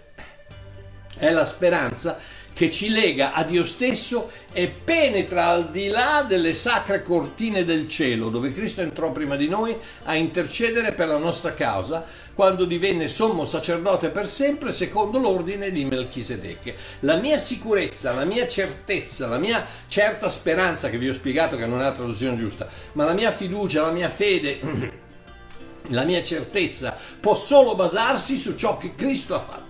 è 1.20 1.32
la 1.32 1.46
speranza 1.46 2.20
che 2.52 2.70
ci 2.70 2.90
lega 2.90 3.32
a 3.32 3.44
Dio 3.44 3.64
stesso 3.64 4.30
e 4.52 4.68
penetra 4.68 5.46
al 5.46 5.72
di 5.72 5.88
là 5.88 6.26
delle 6.28 6.52
sacre 6.52 7.02
cortine 7.02 7.64
del 7.64 7.88
cielo, 7.88 8.28
dove 8.28 8.52
Cristo 8.52 8.82
entrò 8.82 9.14
prima 9.14 9.38
di 9.38 9.48
noi 9.48 9.78
a 10.04 10.16
intercedere 10.16 10.92
per 10.92 11.08
la 11.08 11.18
nostra 11.18 11.54
causa, 11.54 12.04
quando 12.38 12.66
divenne 12.66 13.08
sommo 13.08 13.46
sacerdote 13.46 14.12
per 14.12 14.30
sempre 14.30 14.72
secondo 14.72 15.18
l'ordine 15.18 15.72
di 15.72 15.86
Melchisedecche. 15.86 16.76
La 17.00 17.16
mia 17.16 17.40
sicurezza, 17.40 18.14
la 18.14 18.26
mia 18.26 18.48
certezza, 18.48 19.26
la 19.26 19.40
mia 19.40 19.66
certa 19.88 20.30
speranza, 20.30 20.92
che 20.92 21.00
vi 21.00 21.10
ho 21.10 21.16
spiegato 21.16 21.58
che 21.58 21.66
non 21.66 21.80
è 21.80 21.86
la 21.86 21.94
traduzione 21.94 22.38
giusta, 22.38 22.68
ma 22.92 23.06
la 23.06 23.14
mia 23.14 23.32
fiducia, 23.32 23.82
la 23.82 23.92
mia 23.92 24.10
fede, 24.10 24.60
la 25.90 26.04
mia 26.04 26.22
certezza 26.22 26.96
può 27.20 27.36
solo 27.36 27.74
basarsi 27.74 28.38
su 28.38 28.56
ciò 28.56 28.78
che 28.78 28.94
Cristo 28.94 29.34
ha 29.34 29.40
fatto 29.40 29.67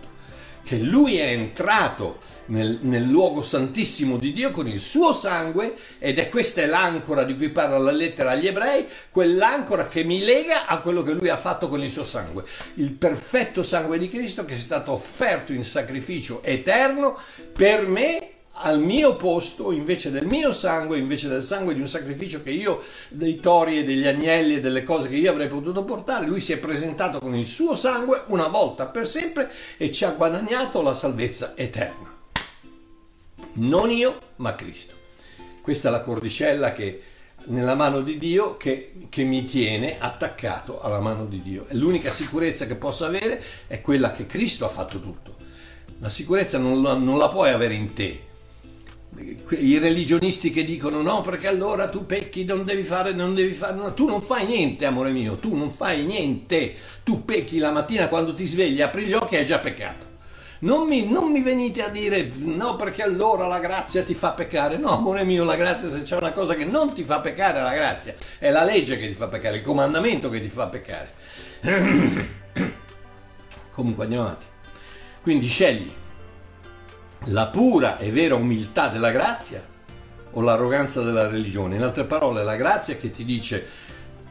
che 0.67 0.75
lui 0.75 1.15
è 1.15 1.27
entrato 1.27 2.19
nel, 2.47 2.79
nel, 2.81 3.03
luogo 3.03 3.41
santissimo 3.41 4.17
di 4.17 4.33
Dio 4.33 4.51
con 4.51 4.67
il 4.67 4.81
suo 4.81 5.13
sangue 5.13 5.75
ed 5.97 6.19
è 6.19 6.27
questa 6.27 6.61
è 6.61 6.65
l'ancora 6.65 7.23
di 7.23 7.37
cui 7.37 7.51
parla 7.51 7.77
la 7.77 7.91
lettera 7.91 8.31
agli 8.31 8.47
ebrei, 8.47 8.85
quell'ancora 9.09 9.87
che 9.87 10.03
mi 10.03 10.19
lega 10.19 10.65
a 10.65 10.79
quello 10.81 11.03
che 11.03 11.13
lui 11.13 11.29
ha 11.29 11.37
fatto 11.37 11.69
con 11.69 11.81
il 11.81 11.89
suo 11.89 12.03
sangue, 12.03 12.43
il 12.73 12.91
perfetto 12.91 13.63
sangue 13.63 13.97
di 13.97 14.09
Cristo 14.09 14.43
che 14.43 14.55
è 14.55 14.59
stato 14.59 14.91
offerto 14.91 15.53
in 15.53 15.63
sacrificio 15.63 16.43
eterno 16.43 17.17
per 17.53 17.87
me 17.87 18.31
al 18.59 18.81
mio 18.81 19.15
posto, 19.15 19.71
invece 19.71 20.09
del 20.09 20.25
mio 20.25 20.51
sangue, 20.51 20.97
invece 20.97 21.27
del 21.27 21.43
sangue 21.43 21.73
di 21.73 21.79
un 21.79 21.87
sacrificio 21.87 22.41
che 22.41 22.51
io, 22.51 22.81
dei 23.09 23.39
tori 23.39 23.79
e 23.79 23.83
degli 23.83 24.07
agnelli 24.07 24.55
e 24.55 24.59
delle 24.59 24.83
cose 24.83 25.09
che 25.09 25.15
io 25.15 25.31
avrei 25.31 25.47
potuto 25.47 25.83
portare, 25.83 26.25
lui 26.25 26.41
si 26.41 26.53
è 26.53 26.57
presentato 26.57 27.19
con 27.19 27.35
il 27.35 27.45
suo 27.45 27.75
sangue 27.75 28.23
una 28.27 28.47
volta 28.47 28.85
per 28.85 29.07
sempre 29.07 29.51
e 29.77 29.91
ci 29.91 30.05
ha 30.05 30.11
guadagnato 30.11 30.81
la 30.81 30.93
salvezza 30.93 31.53
eterna. 31.55 32.15
Non 33.53 33.91
io, 33.91 34.19
ma 34.37 34.55
Cristo. 34.55 34.93
Questa 35.61 35.89
è 35.89 35.91
la 35.91 36.01
cordicella 36.01 36.73
che 36.73 37.01
nella 37.45 37.75
mano 37.75 38.01
di 38.01 38.17
Dio 38.17 38.57
che, 38.57 38.93
che, 39.09 39.23
mi 39.23 39.45
tiene 39.45 39.99
attaccato 39.99 40.79
alla 40.81 40.99
mano 40.99 41.25
di 41.25 41.41
Dio. 41.41 41.65
E 41.67 41.75
l'unica 41.75 42.11
sicurezza 42.11 42.65
che 42.65 42.75
posso 42.75 43.05
avere 43.05 43.41
è 43.67 43.81
quella 43.81 44.11
che 44.11 44.25
Cristo 44.25 44.65
ha 44.65 44.69
fatto 44.69 44.99
tutto. 44.99 45.35
La 45.99 46.09
sicurezza 46.09 46.57
non 46.57 46.81
non 46.81 47.17
la 47.17 47.29
puoi 47.29 47.49
avere 47.49 47.73
in 47.73 47.93
te, 47.93 48.26
i 49.19 49.79
religionisti 49.79 50.51
che 50.51 50.63
dicono 50.63 51.01
no 51.01 51.21
perché 51.21 51.47
allora 51.47 51.89
tu 51.89 52.05
pecchi, 52.05 52.43
non 52.43 52.63
devi 52.65 52.83
fare, 52.83 53.13
non 53.13 53.33
devi 53.33 53.53
fare, 53.53 53.75
no, 53.75 53.93
tu 53.93 54.07
non 54.07 54.21
fai 54.21 54.45
niente 54.45 54.85
amore 54.85 55.11
mio, 55.11 55.37
tu 55.37 55.55
non 55.55 55.71
fai 55.71 56.05
niente, 56.05 56.75
tu 57.03 57.25
pecchi 57.25 57.57
la 57.57 57.71
mattina 57.71 58.09
quando 58.09 58.33
ti 58.33 58.45
svegli, 58.45 58.81
apri 58.81 59.05
gli 59.05 59.13
occhi 59.13 59.35
e 59.35 59.39
hai 59.39 59.45
già 59.45 59.59
peccato. 59.59 60.05
Non 60.59 60.87
mi, 60.87 61.07
non 61.07 61.31
mi, 61.31 61.41
venite 61.43 61.83
a 61.83 61.89
dire 61.89 62.31
no 62.35 62.75
perché 62.75 63.03
allora 63.03 63.45
la 63.45 63.59
grazia 63.59 64.03
ti 64.03 64.15
fa 64.15 64.31
peccare. 64.31 64.77
No, 64.77 64.89
amore 64.89 65.23
mio, 65.23 65.43
la 65.43 65.55
grazia 65.55 65.87
se 65.87 66.01
c'è 66.01 66.17
una 66.17 66.31
cosa 66.31 66.55
che 66.55 66.65
non 66.65 66.93
ti 66.93 67.03
fa 67.03 67.19
peccare 67.19 67.59
è 67.59 67.61
la 67.61 67.75
grazia. 67.75 68.15
È 68.39 68.49
la 68.49 68.63
legge 68.63 68.97
che 68.97 69.07
ti 69.07 69.13
fa 69.13 69.27
peccare, 69.27 69.57
il 69.57 69.61
comandamento 69.61 70.29
che 70.29 70.39
ti 70.39 70.47
fa 70.47 70.65
peccare. 70.65 71.13
Comunque 73.69 74.03
andiamo 74.05 74.25
avanti. 74.25 74.45
Quindi 75.21 75.45
scegli 75.45 75.91
la 77.25 77.47
pura 77.47 77.97
e 77.97 78.11
vera 78.11 78.35
umiltà 78.35 78.87
della 78.87 79.11
grazia 79.11 79.63
o 80.31 80.41
l'arroganza 80.41 81.01
della 81.01 81.27
religione. 81.27 81.75
In 81.75 81.83
altre 81.83 82.05
parole, 82.05 82.43
la 82.43 82.55
grazia 82.55 82.95
che 82.95 83.11
ti 83.11 83.25
dice 83.25 83.65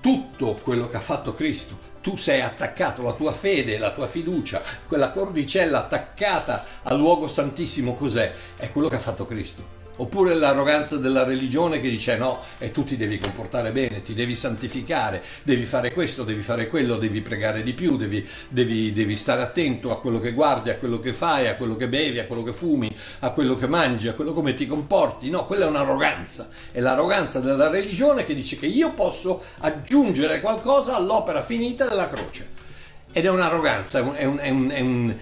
tutto 0.00 0.58
quello 0.62 0.88
che 0.88 0.96
ha 0.96 1.00
fatto 1.00 1.34
Cristo, 1.34 1.78
tu 2.00 2.16
sei 2.16 2.40
attaccato, 2.40 3.02
la 3.02 3.14
tua 3.14 3.32
fede, 3.32 3.78
la 3.78 3.90
tua 3.90 4.06
fiducia, 4.06 4.62
quella 4.86 5.10
cordicella 5.10 5.78
attaccata 5.78 6.64
al 6.84 6.96
luogo 6.96 7.26
santissimo 7.26 7.94
cos'è? 7.94 8.32
È 8.56 8.70
quello 8.70 8.88
che 8.88 8.96
ha 8.96 9.00
fatto 9.00 9.26
Cristo. 9.26 9.75
Oppure 9.98 10.34
l'arroganza 10.34 10.98
della 10.98 11.24
religione 11.24 11.80
che 11.80 11.88
dice 11.88 12.16
no, 12.18 12.42
e 12.58 12.70
tu 12.70 12.84
ti 12.84 12.98
devi 12.98 13.18
comportare 13.18 13.72
bene, 13.72 14.02
ti 14.02 14.12
devi 14.12 14.34
santificare, 14.34 15.22
devi 15.42 15.64
fare 15.64 15.92
questo, 15.92 16.22
devi 16.22 16.42
fare 16.42 16.68
quello, 16.68 16.98
devi 16.98 17.22
pregare 17.22 17.62
di 17.62 17.72
più, 17.72 17.96
devi, 17.96 18.26
devi, 18.48 18.92
devi, 18.92 19.16
stare 19.16 19.40
attento 19.40 19.90
a 19.92 19.98
quello 19.98 20.20
che 20.20 20.32
guardi, 20.32 20.68
a 20.68 20.76
quello 20.76 20.98
che 20.98 21.14
fai, 21.14 21.48
a 21.48 21.54
quello 21.54 21.76
che 21.76 21.88
bevi, 21.88 22.18
a 22.18 22.26
quello 22.26 22.42
che 22.42 22.52
fumi, 22.52 22.94
a 23.20 23.30
quello 23.30 23.56
che 23.56 23.66
mangi, 23.66 24.08
a 24.08 24.12
quello 24.12 24.34
come 24.34 24.52
ti 24.52 24.66
comporti. 24.66 25.30
No, 25.30 25.46
quella 25.46 25.64
è 25.64 25.68
un'arroganza. 25.68 26.50
È 26.70 26.80
l'arroganza 26.80 27.40
della 27.40 27.70
religione 27.70 28.26
che 28.26 28.34
dice 28.34 28.58
che 28.58 28.66
io 28.66 28.92
posso 28.92 29.42
aggiungere 29.60 30.40
qualcosa 30.40 30.94
all'opera 30.96 31.42
finita 31.42 31.86
della 31.86 32.08
croce. 32.08 32.64
Ed 33.12 33.24
è 33.24 33.30
un'arroganza, 33.30 34.00
è 34.14 34.24
un, 34.24 34.36
è 34.36 34.50
un, 34.50 34.70
è 34.70 34.80
un 34.80 35.16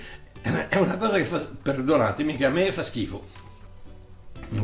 è 0.68 0.76
una 0.76 0.98
cosa 0.98 1.16
che 1.16 1.24
fa, 1.24 1.46
perdonatemi, 1.62 2.36
che 2.36 2.44
a 2.44 2.50
me 2.50 2.70
fa 2.70 2.82
schifo. 2.82 3.43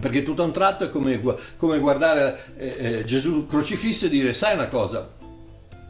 Perché 0.01 0.23
tutto 0.23 0.43
a 0.43 0.47
un 0.47 0.53
tratto 0.53 0.85
è 0.85 0.91
come, 0.91 1.21
come 1.57 1.79
guardare 1.79 2.55
eh, 2.57 2.77
eh, 2.79 3.05
Gesù 3.05 3.47
crocifisso 3.47 4.07
e 4.07 4.09
dire, 4.09 4.33
sai 4.33 4.55
una 4.55 4.69
cosa, 4.69 5.11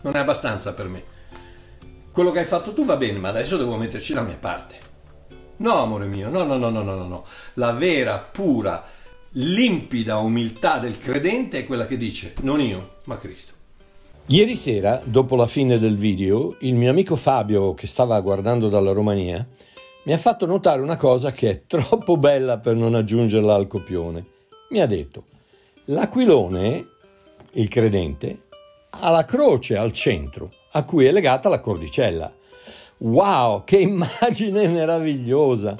non 0.02 0.16
è 0.16 0.18
abbastanza 0.18 0.74
per 0.74 0.88
me. 0.88 1.02
Quello 2.12 2.32
che 2.32 2.40
hai 2.40 2.44
fatto 2.44 2.72
tu 2.72 2.84
va 2.84 2.96
bene, 2.96 3.18
ma 3.18 3.28
adesso 3.28 3.56
devo 3.56 3.76
metterci 3.76 4.14
la 4.14 4.22
mia 4.22 4.36
parte. 4.38 4.88
No, 5.58 5.74
amore 5.74 6.06
mio, 6.06 6.28
no, 6.30 6.42
no, 6.42 6.56
no, 6.56 6.70
no, 6.70 6.82
no, 6.82 6.94
no. 6.96 7.24
La 7.54 7.72
vera, 7.72 8.18
pura, 8.18 8.84
limpida 9.32 10.16
umiltà 10.18 10.78
del 10.78 10.98
credente 10.98 11.58
è 11.58 11.66
quella 11.66 11.86
che 11.86 11.96
dice, 11.96 12.34
non 12.42 12.60
io, 12.60 12.96
ma 13.04 13.16
Cristo. 13.18 13.52
Ieri 14.26 14.56
sera, 14.56 15.02
dopo 15.04 15.36
la 15.36 15.46
fine 15.46 15.78
del 15.78 15.96
video, 15.96 16.56
il 16.60 16.74
mio 16.74 16.90
amico 16.90 17.16
Fabio, 17.16 17.74
che 17.74 17.86
stava 17.86 18.20
guardando 18.20 18.68
dalla 18.68 18.92
Romania, 18.92 19.46
mi 20.10 20.16
ha 20.16 20.18
fatto 20.18 20.44
notare 20.44 20.82
una 20.82 20.96
cosa 20.96 21.30
che 21.30 21.50
è 21.50 21.62
troppo 21.68 22.16
bella 22.16 22.58
per 22.58 22.74
non 22.74 22.96
aggiungerla 22.96 23.54
al 23.54 23.68
copione. 23.68 24.24
Mi 24.70 24.80
ha 24.80 24.86
detto, 24.86 25.26
l'aquilone, 25.84 26.84
il 27.52 27.68
credente, 27.68 28.40
ha 28.90 29.10
la 29.10 29.24
croce 29.24 29.76
al 29.76 29.92
centro, 29.92 30.50
a 30.72 30.82
cui 30.82 31.04
è 31.04 31.12
legata 31.12 31.48
la 31.48 31.60
cordicella. 31.60 32.34
Wow, 32.96 33.62
che 33.62 33.76
immagine 33.86 34.66
meravigliosa! 34.66 35.76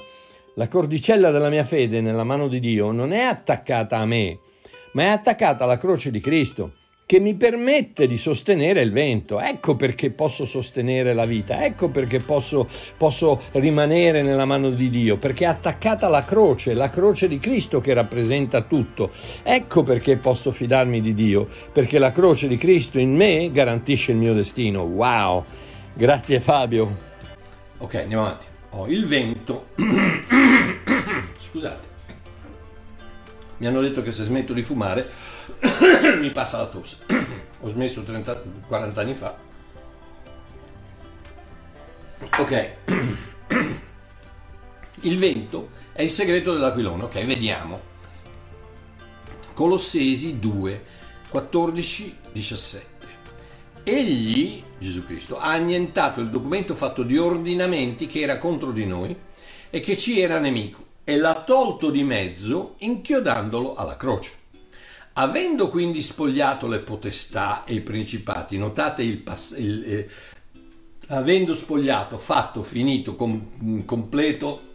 La 0.53 0.69
cordicella 0.69 1.29
della 1.29 1.49
mia 1.49 1.65
fede 1.65 1.99
nella 1.99 2.23
mano 2.23 2.47
di 2.47 2.61
Dio 2.61 2.91
non 2.91 3.11
è 3.11 3.23
attaccata 3.23 3.97
a 3.97 4.05
me, 4.05 4.39
ma 4.93 5.03
è 5.03 5.07
attaccata 5.07 5.65
alla 5.65 5.77
croce 5.77 6.09
di 6.09 6.21
Cristo 6.21 6.71
che 7.11 7.19
mi 7.19 7.33
permette 7.33 8.07
di 8.07 8.15
sostenere 8.15 8.79
il 8.79 8.93
vento. 8.93 9.41
Ecco 9.41 9.75
perché 9.75 10.11
posso 10.11 10.45
sostenere 10.45 11.13
la 11.13 11.25
vita, 11.25 11.65
ecco 11.65 11.89
perché 11.89 12.19
posso, 12.21 12.69
posso, 12.95 13.41
rimanere 13.51 14.21
nella 14.21 14.45
mano 14.45 14.69
di 14.69 14.89
Dio, 14.89 15.17
perché 15.17 15.43
è 15.43 15.47
attaccata 15.47 16.05
alla 16.05 16.23
croce, 16.23 16.73
la 16.73 16.89
croce 16.89 17.27
di 17.27 17.37
Cristo 17.37 17.81
che 17.81 17.93
rappresenta 17.93 18.61
tutto. 18.61 19.11
Ecco 19.43 19.83
perché 19.83 20.15
posso 20.15 20.51
fidarmi 20.51 21.01
di 21.01 21.13
Dio, 21.13 21.49
perché 21.73 21.99
la 21.99 22.13
croce 22.13 22.47
di 22.47 22.55
Cristo 22.55 22.97
in 22.97 23.13
me 23.13 23.51
garantisce 23.51 24.13
il 24.13 24.17
mio 24.17 24.33
destino. 24.33 24.83
Wow! 24.83 25.43
Grazie 25.93 26.39
Fabio. 26.39 26.97
Ok, 27.79 27.95
andiamo 27.95 28.23
avanti. 28.23 28.45
Ho 28.69 28.83
oh, 28.83 28.87
il 28.87 29.05
vento. 29.05 29.67
Scusate. 31.37 31.89
Mi 33.57 33.67
hanno 33.67 33.81
detto 33.81 34.01
che 34.01 34.13
se 34.13 34.23
smetto 34.23 34.53
di 34.53 34.61
fumare 34.61 35.30
mi 36.19 36.31
passa 36.31 36.57
la 36.57 36.67
tosse. 36.67 36.97
Ho 37.61 37.69
smesso 37.69 38.03
30, 38.03 38.43
40 38.67 39.01
anni 39.01 39.13
fa. 39.13 39.37
Ok. 42.37 42.71
Il 45.01 45.17
vento 45.17 45.69
è 45.93 46.03
il 46.03 46.09
segreto 46.09 46.53
dell'aquilone. 46.53 47.03
Ok, 47.03 47.25
vediamo. 47.25 47.89
Colossesi 49.53 50.39
2, 50.39 50.83
14, 51.29 52.17
17. 52.31 52.89
Egli, 53.83 54.63
Gesù 54.77 55.05
Cristo, 55.05 55.39
ha 55.39 55.51
annientato 55.51 56.21
il 56.21 56.29
documento 56.29 56.75
fatto 56.75 57.01
di 57.01 57.17
ordinamenti 57.17 58.05
che 58.05 58.19
era 58.21 58.37
contro 58.37 58.71
di 58.71 58.85
noi 58.85 59.15
e 59.71 59.79
che 59.79 59.97
ci 59.97 60.19
era 60.19 60.37
nemico 60.37 60.85
e 61.03 61.17
l'ha 61.17 61.43
tolto 61.43 61.89
di 61.89 62.03
mezzo 62.03 62.75
inchiodandolo 62.79 63.73
alla 63.73 63.97
croce. 63.97 64.40
Avendo 65.13 65.69
quindi 65.69 66.01
spogliato 66.01 66.67
le 66.67 66.79
potestà 66.79 67.63
e 67.65 67.75
i 67.75 67.81
principati, 67.81 68.57
notate 68.57 69.03
il, 69.03 69.17
pass- 69.17 69.57
il 69.57 69.83
eh, 69.85 70.09
avendo 71.07 71.53
spogliato, 71.53 72.17
fatto, 72.17 72.63
finito, 72.63 73.15
com- 73.15 73.83
completo, 73.85 74.69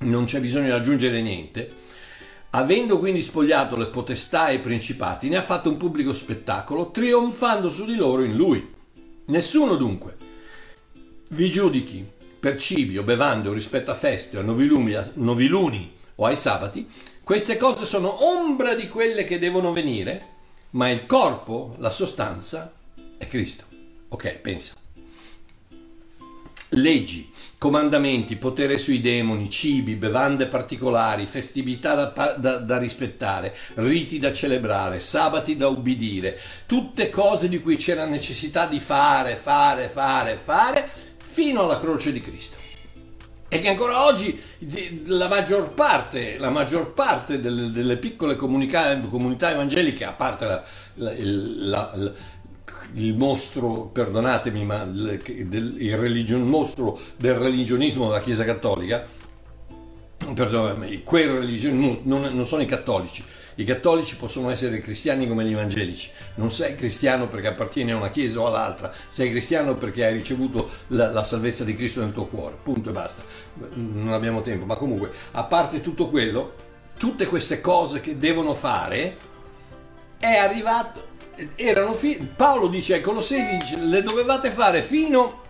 non 0.00 0.24
c'è 0.24 0.40
bisogno 0.40 0.66
di 0.66 0.70
aggiungere 0.70 1.20
niente, 1.20 1.70
avendo 2.50 2.98
quindi 2.98 3.22
spogliato 3.22 3.76
le 3.76 3.86
potestà 3.86 4.48
e 4.48 4.54
i 4.54 4.60
principati, 4.60 5.28
ne 5.28 5.36
ha 5.36 5.42
fatto 5.42 5.68
un 5.68 5.76
pubblico 5.76 6.12
spettacolo, 6.12 6.90
trionfando 6.90 7.70
su 7.70 7.84
di 7.84 7.96
loro 7.96 8.24
in 8.24 8.34
lui. 8.34 8.70
Nessuno 9.26 9.76
dunque 9.76 10.16
vi 11.28 11.50
giudichi 11.50 12.04
per 12.40 12.56
cibi 12.56 12.98
o 12.98 13.02
bevande 13.02 13.48
o 13.48 13.52
rispetto 13.52 13.90
a 13.90 13.94
feste 13.94 14.36
o 14.36 14.40
a 14.40 14.42
noviluni, 14.42 14.96
noviluni 15.14 15.92
o 16.16 16.26
ai 16.26 16.36
sabati, 16.36 16.86
queste 17.32 17.56
cose 17.56 17.86
sono 17.86 18.26
ombra 18.26 18.74
di 18.74 18.90
quelle 18.90 19.24
che 19.24 19.38
devono 19.38 19.72
venire, 19.72 20.26
ma 20.72 20.90
il 20.90 21.06
corpo, 21.06 21.76
la 21.78 21.88
sostanza, 21.88 22.74
è 23.16 23.26
Cristo. 23.26 23.64
Ok, 24.08 24.36
pensa. 24.36 24.74
Leggi, 26.68 27.32
comandamenti, 27.56 28.36
potere 28.36 28.76
sui 28.76 29.00
demoni, 29.00 29.48
cibi, 29.48 29.94
bevande 29.94 30.44
particolari, 30.44 31.24
festività 31.24 31.94
da, 31.94 32.34
da, 32.36 32.56
da, 32.58 32.76
rispettare, 32.76 33.56
riti 33.76 34.18
da 34.18 34.30
celebrare, 34.30 35.00
sabati 35.00 35.56
da 35.56 35.68
ubbidire, 35.68 36.38
tutte 36.66 37.08
cose 37.08 37.48
di 37.48 37.62
cui 37.62 37.76
c'era 37.76 38.04
necessità 38.04 38.66
di 38.66 38.78
fare, 38.78 39.36
fare, 39.36 39.88
fare, 39.88 40.36
fare, 40.36 40.86
fino 41.16 41.62
alla 41.62 41.80
croce 41.80 42.12
di 42.12 42.20
Cristo 42.20 42.61
e 43.54 43.60
che 43.60 43.68
ancora 43.68 44.06
oggi 44.06 44.40
la 45.08 45.28
maggior 45.28 45.74
parte, 45.74 46.38
la 46.38 46.48
maggior 46.48 46.94
parte 46.94 47.38
delle, 47.38 47.70
delle, 47.70 47.98
piccole 47.98 48.34
comunità, 48.34 48.96
comunità, 49.00 49.50
evangeliche, 49.50 50.06
a 50.06 50.12
parte 50.12 50.46
la, 50.46 50.64
la, 50.94 51.92
la, 51.94 52.12
il 52.94 53.14
mostro, 53.14 53.90
perdonatemi, 53.92 54.64
ma 54.64 54.84
il, 54.84 55.20
il, 55.26 55.96
religion, 55.98 56.40
mostro 56.48 56.98
del 57.18 57.34
religionismo 57.34 58.06
della 58.06 58.22
Chiesa 58.22 58.44
Cattolica, 58.44 59.06
perdonatemi, 60.32 61.02
quel 61.02 61.28
religionismo 61.28 61.98
non, 62.04 62.34
non 62.34 62.46
sono 62.46 62.62
i 62.62 62.66
cattolici, 62.66 63.22
i 63.56 63.64
cattolici 63.64 64.16
possono 64.16 64.50
essere 64.50 64.80
cristiani 64.80 65.28
come 65.28 65.44
gli 65.44 65.52
evangelici. 65.52 66.10
Non 66.36 66.50
sei 66.50 66.74
cristiano 66.74 67.28
perché 67.28 67.48
appartieni 67.48 67.92
a 67.92 67.96
una 67.96 68.10
chiesa 68.10 68.40
o 68.40 68.46
all'altra, 68.46 68.92
sei 69.08 69.30
cristiano 69.30 69.74
perché 69.74 70.04
hai 70.04 70.14
ricevuto 70.14 70.70
la, 70.88 71.10
la, 71.10 71.24
salvezza 71.24 71.64
di 71.64 71.76
Cristo 71.76 72.00
nel 72.00 72.12
tuo 72.12 72.26
cuore. 72.26 72.56
Punto 72.62 72.90
e 72.90 72.92
basta. 72.92 73.22
Non 73.74 74.12
abbiamo 74.12 74.42
tempo, 74.42 74.64
ma 74.64 74.76
comunque, 74.76 75.10
a 75.32 75.44
parte 75.44 75.80
tutto 75.80 76.08
quello, 76.08 76.54
tutte 76.96 77.26
queste 77.26 77.60
cose 77.60 78.00
che 78.00 78.16
devono 78.16 78.54
fare, 78.54 79.16
è 80.18 80.36
arrivato. 80.36 81.10
Erano 81.56 81.92
fi- 81.92 82.26
Paolo 82.34 82.68
dice 82.68 82.94
ai 82.94 83.00
Colossesi: 83.00 83.56
dice, 83.56 83.76
le 83.78 84.02
dovevate 84.02 84.50
fare 84.50 84.80
fino, 84.80 85.40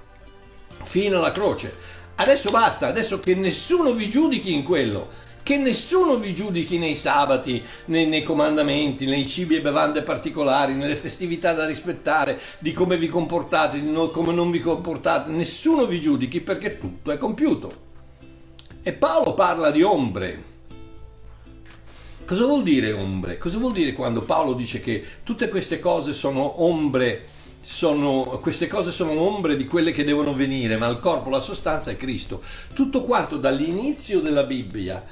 fino 0.83 1.19
alla 1.19 1.33
croce. 1.33 1.91
Adesso 2.15 2.51
basta, 2.51 2.89
adesso 2.89 3.21
che 3.21 3.35
nessuno 3.35 3.93
vi 3.95 4.09
giudichi 4.09 4.53
in 4.53 4.65
quello 4.65 5.31
che 5.43 5.57
nessuno 5.57 6.17
vi 6.17 6.35
giudichi 6.35 6.79
nei 6.79 6.95
sabati, 6.95 7.63
nei, 7.87 8.07
nei, 8.07 8.23
comandamenti, 8.23 9.07
nei 9.07 9.27
cibi 9.27 9.57
e 9.57 9.61
bevande 9.61 10.03
particolari, 10.03 10.75
nelle 10.75 10.95
festività 10.95 11.53
da 11.53 11.67
rispettare, 11.67 12.41
di 12.59 12.73
come 12.73 12.97
vi 12.97 13.09
comportate, 13.09 13.81
di 13.81 13.91
no, 13.91 14.09
come 14.09 14.33
non 14.33 14.51
vi 14.51 14.61
comportate, 14.61 15.31
nessuno 15.31 15.87
vi 15.87 16.01
giudichi 16.01 16.41
perché 16.41 16.79
tutto 16.79 17.11
è 17.11 17.19
compiuto. 17.19 17.91
E 18.83 18.93
Paolo 18.93 19.35
parla 19.35 19.71
di 19.71 19.83
ombre. 19.83 20.51
Cosa 22.25 22.45
vuol 22.45 22.63
dire 22.63 22.93
ombre? 22.93 23.37
Cosa 23.37 23.59
vuol 23.59 23.73
dire 23.73 23.93
quando 23.93 24.23
Paolo 24.23 24.55
dice 24.55 24.81
che 24.81 25.05
tutte 25.25 25.49
queste 25.49 25.81
cose 25.81 26.15
sono 26.15 26.63
ombre? 26.63 27.27
Sono, 27.61 28.41
queste 28.43 28.67
cose 28.67 28.91
sono 28.91 29.21
ombre 29.21 29.55
di 29.55 29.67
quelle 29.67 29.93
che 29.93 30.03
devono 30.03 30.35
venire, 30.35 30.77
ma 30.77 30.89
il 30.89 30.99
corpo, 30.99 31.31
la 31.31 31.39
sostanza 31.39 31.93
è 31.93 31.97
Cristo. 31.97 32.43
Tutto 32.75 33.03
quanto 33.03 33.37
dall'inizio 33.37 34.21
della 34.21 34.43
Bibbia 34.43 35.05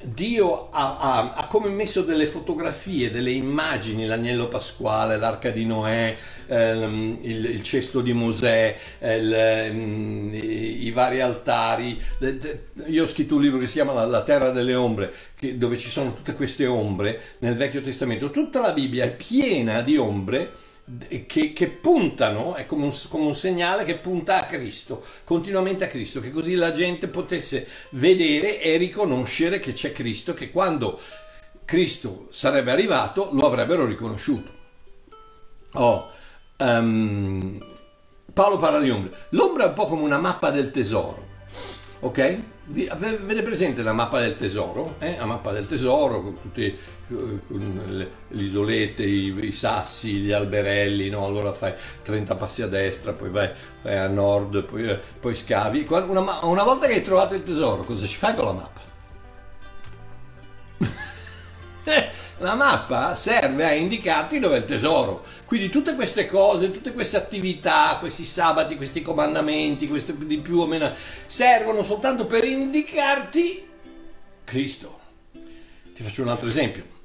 Dio 0.00 0.70
ha, 0.70 0.96
ha, 0.96 1.32
ha, 1.34 1.46
come 1.48 1.68
messo 1.68 2.02
delle 2.02 2.26
fotografie, 2.26 3.10
delle 3.10 3.32
immagini, 3.32 4.06
l'agnello 4.06 4.46
pasquale, 4.46 5.16
l'arca 5.16 5.50
di 5.50 5.66
Noè, 5.66 6.16
ehm, 6.46 7.18
il, 7.22 7.44
il, 7.46 7.62
cesto 7.64 8.00
di 8.00 8.12
Mosè, 8.12 8.76
il, 9.00 9.32
ehm, 9.32 10.30
i, 10.32 10.86
i, 10.86 10.90
vari 10.92 11.20
altari. 11.20 12.00
Io 12.86 13.02
ho 13.02 13.08
scritto 13.08 13.34
un 13.34 13.42
libro 13.42 13.58
che 13.58 13.66
si 13.66 13.74
chiama 13.74 13.92
La, 13.92 14.06
la 14.06 14.22
terra 14.22 14.50
delle 14.50 14.76
ombre, 14.76 15.12
che, 15.36 15.58
dove 15.58 15.76
ci 15.76 15.88
sono 15.88 16.14
tutte 16.14 16.34
queste 16.34 16.66
ombre 16.66 17.20
nel 17.38 17.56
Vecchio 17.56 17.80
Testamento. 17.80 18.30
Tutta 18.30 18.60
la 18.60 18.72
Bibbia 18.72 19.04
è 19.04 19.10
piena 19.10 19.82
di 19.82 19.96
ombre 19.96 20.66
che, 21.26 21.52
che, 21.52 21.68
puntano, 21.68 22.54
è 22.54 22.64
come 22.66 22.84
un, 22.84 22.94
come 23.08 23.26
un, 23.26 23.34
segnale 23.34 23.84
che 23.84 23.98
punta 23.98 24.40
a 24.40 24.46
Cristo, 24.46 25.04
continuamente 25.24 25.84
a 25.84 25.88
Cristo, 25.88 26.20
che 26.20 26.30
così 26.30 26.54
la 26.54 26.70
gente 26.70 27.08
potesse 27.08 27.68
vedere 27.90 28.60
e 28.60 28.76
riconoscere 28.76 29.58
che 29.58 29.72
c'è 29.72 29.92
Cristo, 29.92 30.32
che 30.34 30.50
quando 30.50 30.98
Cristo 31.64 32.28
sarebbe 32.30 32.70
arrivato 32.70 33.28
lo 33.32 33.46
avrebbero 33.46 33.84
riconosciuto. 33.84 34.56
Oh, 35.74 36.10
um, 36.58 37.62
Paolo 38.32 38.56
parla 38.56 38.80
di 38.80 38.90
ombra. 38.90 39.16
L'ombra 39.30 39.64
è 39.64 39.68
un 39.68 39.74
po' 39.74 39.86
come 39.86 40.02
una 40.02 40.18
mappa 40.18 40.50
del 40.50 40.70
tesoro, 40.70 41.26
ok? 42.00 42.38
Avete 42.90 43.42
presente 43.42 43.82
la 43.82 43.92
mappa 43.92 44.20
del 44.20 44.36
tesoro? 44.36 44.96
Eh? 44.98 45.16
La 45.16 45.24
mappa 45.24 45.52
del 45.52 45.66
tesoro 45.66 46.22
con 46.22 46.40
tutte 46.40 46.62
eh, 46.62 46.78
le 47.48 48.42
isolette, 48.42 49.02
i, 49.02 49.34
i, 49.40 49.52
sassi, 49.52 50.18
gli 50.18 50.32
alberelli, 50.32 51.08
no? 51.08 51.24
allora 51.24 51.52
fai 51.52 51.72
30 52.02 52.34
passi 52.34 52.62
a 52.62 52.66
destra, 52.66 53.12
poi 53.12 53.30
vai, 53.30 53.50
vai 53.82 53.96
a 53.96 54.06
nord, 54.06 54.64
poi, 54.64 54.88
eh, 54.88 54.98
poi 55.20 55.34
scavi. 55.34 55.86
Una, 55.88 56.40
una, 56.42 56.62
volta 56.62 56.86
che 56.86 56.94
hai 56.94 57.02
trovato 57.02 57.34
il 57.34 57.42
tesoro, 57.42 57.84
cosa 57.84 58.06
ci 58.06 58.16
fai 58.16 58.34
con 58.34 58.44
la 58.44 58.52
mappa? 58.52 58.87
La 62.38 62.54
mappa 62.54 63.14
serve 63.14 63.64
a 63.64 63.72
indicarti 63.72 64.38
dove 64.38 64.56
è 64.56 64.58
il 64.58 64.64
tesoro. 64.64 65.24
Quindi 65.44 65.68
tutte 65.70 65.94
queste 65.94 66.26
cose, 66.26 66.70
tutte 66.70 66.92
queste 66.92 67.16
attività, 67.16 67.96
questi 67.98 68.24
sabati, 68.24 68.76
questi 68.76 69.02
comandamenti, 69.02 69.88
questo 69.88 70.12
di 70.12 70.38
più 70.38 70.58
o 70.58 70.66
meno, 70.66 70.92
servono 71.26 71.82
soltanto 71.82 72.26
per 72.26 72.44
indicarti 72.44 73.66
Cristo. 74.44 74.98
Ti 75.94 76.02
faccio 76.02 76.22
un 76.22 76.28
altro 76.28 76.48
esempio. 76.48 76.96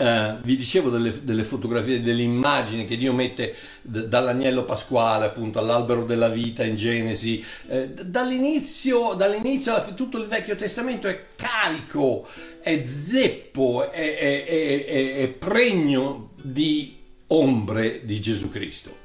Uh, 0.00 0.36
vi 0.44 0.56
dicevo 0.56 0.88
delle, 0.88 1.12
delle, 1.24 1.44
fotografie, 1.44 2.00
delle 2.00 2.22
immagini 2.22 2.86
che 2.86 2.96
Dio 2.96 3.12
mette 3.12 3.54
d- 3.82 4.06
dall'agnello 4.06 4.64
pasquale 4.64 5.26
appunto 5.26 5.58
all'albero 5.58 6.04
della 6.04 6.28
vita 6.28 6.64
in 6.64 6.74
Genesi. 6.74 7.44
Uh, 7.66 7.92
dall'inizio, 8.02 9.12
dall'inizio 9.12 9.92
tutto 9.94 10.16
il 10.16 10.26
Vecchio 10.26 10.56
Testamento 10.56 11.06
è 11.06 11.26
carico, 11.36 12.26
è 12.62 12.84
zeppo, 12.84 13.90
è, 13.90 14.16
è, 14.16 14.44
è, 14.44 15.16
è 15.16 15.28
pregno 15.28 16.30
di 16.42 16.98
ombre 17.28 18.04
di 18.04 18.20
Gesù 18.20 18.50
Cristo. 18.50 18.96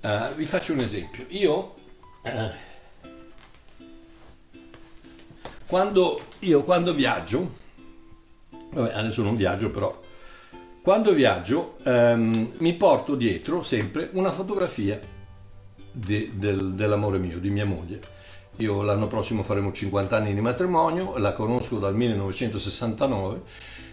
Uh, 0.00 0.34
vi 0.34 0.44
faccio 0.44 0.72
un 0.72 0.80
esempio. 0.80 1.24
Io, 1.28 1.74
quando, 5.66 6.20
io 6.40 6.62
quando 6.62 6.92
viaggio, 6.92 7.56
vabbè 8.70 8.92
adesso 8.94 9.22
non 9.22 9.36
viaggio 9.36 9.70
però 9.70 10.04
quando 10.86 11.12
viaggio 11.12 11.78
ehm, 11.82 12.52
mi 12.58 12.74
porto 12.74 13.16
dietro 13.16 13.64
sempre 13.64 14.08
una 14.12 14.30
fotografia 14.30 15.00
de, 15.90 16.30
del, 16.34 16.74
dell'amore 16.74 17.18
mio, 17.18 17.40
di 17.40 17.50
mia 17.50 17.64
moglie. 17.64 18.00
Io 18.58 18.80
l'anno 18.82 19.06
prossimo 19.06 19.42
faremo 19.42 19.70
50 19.70 20.16
anni 20.16 20.32
di 20.32 20.40
matrimonio, 20.40 21.18
la 21.18 21.32
conosco 21.34 21.78
dal 21.78 21.94
1969, 21.94 23.42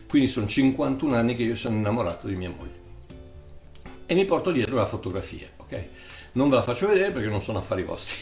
quindi 0.08 0.30
sono 0.30 0.48
51 0.48 1.16
anni 1.16 1.36
che 1.36 1.44
io 1.44 1.56
sono 1.56 1.76
innamorato 1.76 2.28
di 2.28 2.36
mia 2.36 2.50
moglie. 2.50 2.82
E 4.06 4.16
mi 4.16 4.24
porto 4.26 4.52
dietro 4.52 4.76
la 4.78 4.86
fotografia, 4.86 5.48
ok? 5.58 5.86
Non 6.34 6.50
ve 6.50 6.56
la 6.56 6.62
faccio 6.62 6.88
vedere 6.88 7.12
perché 7.12 7.28
non 7.28 7.42
sono 7.42 7.60
affari 7.60 7.84
vostri. 7.84 8.16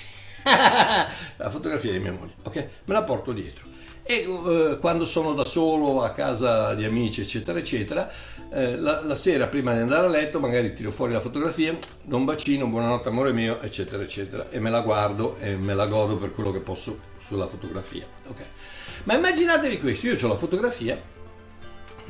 la 0.44 1.50
fotografia 1.50 1.92
di 1.92 2.00
mia 2.00 2.12
moglie, 2.12 2.34
ok? 2.42 2.56
Me 2.86 2.94
la 2.94 3.04
porto 3.04 3.34
dietro. 3.34 3.70
E 4.04 4.26
eh, 4.26 4.78
quando 4.80 5.06
sono 5.06 5.34
da 5.34 5.46
solo 5.46 6.02
a 6.02 6.10
casa 6.10 6.74
di 6.74 6.86
amici, 6.86 7.22
eccetera, 7.22 7.60
eccetera, 7.60 8.10
eh, 8.54 8.78
la, 8.78 9.02
la, 9.04 9.16
sera 9.16 9.48
prima 9.48 9.74
di 9.74 9.80
andare 9.80 10.08
a 10.08 10.10
letto 10.10 10.40
magari 10.40 10.74
tiro 10.74 10.92
fuori 10.92 11.14
la 11.14 11.22
fotografia, 11.22 11.78
do 12.04 12.18
un 12.18 12.26
bacino, 12.26 12.68
buonanotte 12.68 13.08
amore 13.08 13.32
mio, 13.32 13.62
eccetera, 13.62 14.04
eccetera, 14.04 14.50
e 14.50 14.60
me 14.60 14.70
la 14.70 14.82
guardo 14.82 15.38
e 15.38 15.56
me 15.56 15.74
la 15.74 15.86
godo 15.86 16.18
per 16.18 16.34
quello 16.34 16.52
che 16.52 16.60
posso 16.60 17.00
sulla 17.18 17.48
fotografia. 17.48 18.06
Okay. 18.28 18.46
Ma 19.06 19.16
immaginatevi 19.16 19.80
questo, 19.80 20.08
io 20.08 20.18
ho 20.22 20.28
la 20.28 20.36
fotografia, 20.36 21.02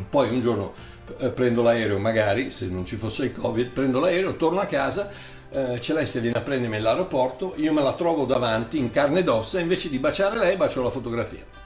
poi 0.10 0.30
un 0.30 0.41
giorno 0.41 0.73
eh, 1.19 1.30
prendo 1.30 1.62
l'aereo, 1.62 1.99
magari 1.99 2.49
se 2.49 2.67
non 2.67 2.86
ci 2.86 2.95
fosse 2.95 3.25
il 3.25 3.34
Covid, 3.34 3.69
prendo 3.69 3.99
l'aereo, 3.99 4.36
torno 4.36 4.62
a 4.62 4.65
casa, 4.65 5.12
eh, 5.51 5.80
Celeste 5.80 6.21
viene 6.21 6.39
a 6.39 6.41
prendermi 6.41 6.77
all'aeroporto, 6.77 7.54
io 7.58 7.71
me 7.71 7.84
la 7.84 7.93
trovo 7.93 8.25
davanti 8.25 8.80
in 8.80 8.89
carne 8.89 9.19
ed 9.19 9.30
ossa, 9.30 9.60
invece 9.60 9.89
di 9.89 9.99
baciare 9.99 10.38
lei 10.39 10.58
bacio 10.58 10.82
la 10.82 10.89
fotografia. 10.89 11.61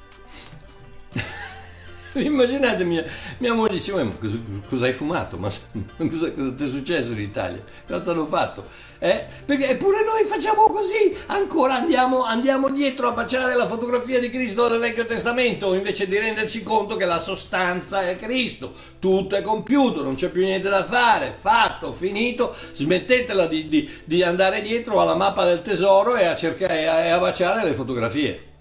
Immaginate 2.24 2.86
mia, 2.86 3.04
mia 3.40 3.54
moglie 3.54 3.74
dice, 3.74 3.92
ma 3.92 4.10
cosa, 4.18 4.38
cosa, 4.70 4.86
hai 4.86 4.94
fumato? 4.94 5.38
Ma 5.38 5.50
cosa, 5.98 6.32
cosa 6.32 6.54
ti 6.54 6.64
è 6.64 6.68
successo 6.68 7.12
in 7.12 7.20
Italia? 7.20 7.62
Cosa 7.86 8.12
hanno 8.12 8.26
fatto? 8.26 8.68
Eh? 9.00 9.26
Perché 9.44 9.72
eppure 9.72 10.04
noi 10.06 10.24
facciamo 10.24 10.68
così, 10.68 11.16
ancora 11.26 11.76
andiamo, 11.76 12.24
andiamo, 12.24 12.70
dietro 12.70 13.10
a 13.10 13.12
baciare 13.12 13.56
la 13.56 13.68
fotografia 13.68 14.20
di 14.20 14.30
Cristo 14.30 14.68
del 14.70 14.80
Vecchio 14.80 15.06
Testamento, 15.06 15.74
invece 15.74 16.08
di 16.08 16.18
renderci 16.18 16.64
conto 16.64 16.96
che 16.96 17.06
la 17.06 17.20
sostanza 17.20 18.08
è 18.08 18.16
Cristo, 18.16 18.72
tutto 19.00 19.36
è 19.36 19.42
compiuto, 19.42 20.02
non 20.02 20.16
c'è 20.16 20.30
più 20.30 20.44
niente 20.44 20.70
da 20.70 20.86
fare, 20.86 21.36
fatto, 21.38 21.92
finito, 21.92 22.56
smettetela 22.74 23.46
di, 23.48 23.68
di, 23.68 23.90
di 24.06 24.24
andare 24.24 24.62
dietro 24.62 25.02
alla 25.02 25.16
mappa 25.16 25.44
del 25.44 25.62
tesoro 25.62 26.16
e 26.16 26.24
a, 26.26 26.36
cercare, 26.36 26.82
e 26.82 27.10
a 27.10 27.20
baciare 27.20 27.66
le 27.66 27.74
fotografie 27.74 28.54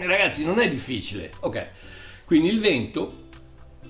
ragazzi, 0.00 0.44
non 0.44 0.58
è 0.58 0.68
difficile. 0.68 1.32
Ok, 1.40 1.66
quindi 2.24 2.48
il 2.48 2.60
vento 2.60 3.24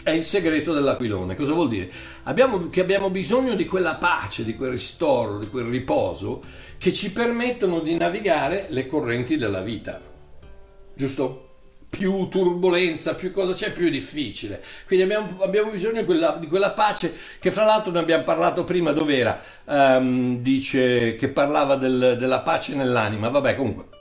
è 0.07 0.11
il 0.11 0.23
segreto 0.23 0.73
dell'aquilone. 0.73 1.35
Cosa 1.35 1.53
vuol 1.53 1.69
dire? 1.69 1.91
Abbiamo, 2.25 2.71
che 2.71 2.81
abbiamo 2.81 3.11
bisogno 3.11 3.55
di 3.55 3.67
quella 3.67 3.97
pace, 3.97 4.45
di 4.45 4.55
quel 4.55 4.71
ristoro, 4.71 5.39
di 5.39 5.49
quel 5.49 5.65
riposo 5.65 6.43
che 6.79 6.93
ci 6.93 7.11
permettono 7.11 7.81
di 7.81 7.97
navigare 7.97 8.67
le 8.69 8.87
correnti 8.87 9.37
della 9.37 9.63
vita. 9.63 10.01
Giusto? 10.95 11.43
Più 11.89 12.29
turbolenza, 12.29 13.17
più 13.17 13.33
cosa 13.33 13.53
c'è, 13.53 13.73
più 13.73 13.89
difficile. 13.89 14.63
Quindi 14.87 15.05
abbiamo, 15.05 15.43
abbiamo 15.43 15.71
bisogno 15.71 16.01
di 16.01 16.05
quella, 16.05 16.37
di 16.39 16.47
quella, 16.47 16.71
pace 16.71 17.13
che 17.41 17.51
fra 17.51 17.65
l'altro 17.65 17.91
ne 17.91 17.99
abbiamo 17.99 18.23
parlato 18.23 18.63
prima, 18.63 18.93
dov'era? 18.93 19.41
Um, 19.65 20.41
dice 20.41 21.17
che 21.17 21.29
parlava 21.29 21.75
del, 21.75 22.17
della 22.17 22.41
pace 22.43 22.75
nell'anima. 22.75 23.29
Vabbè, 23.29 23.57
comunque 23.57 23.96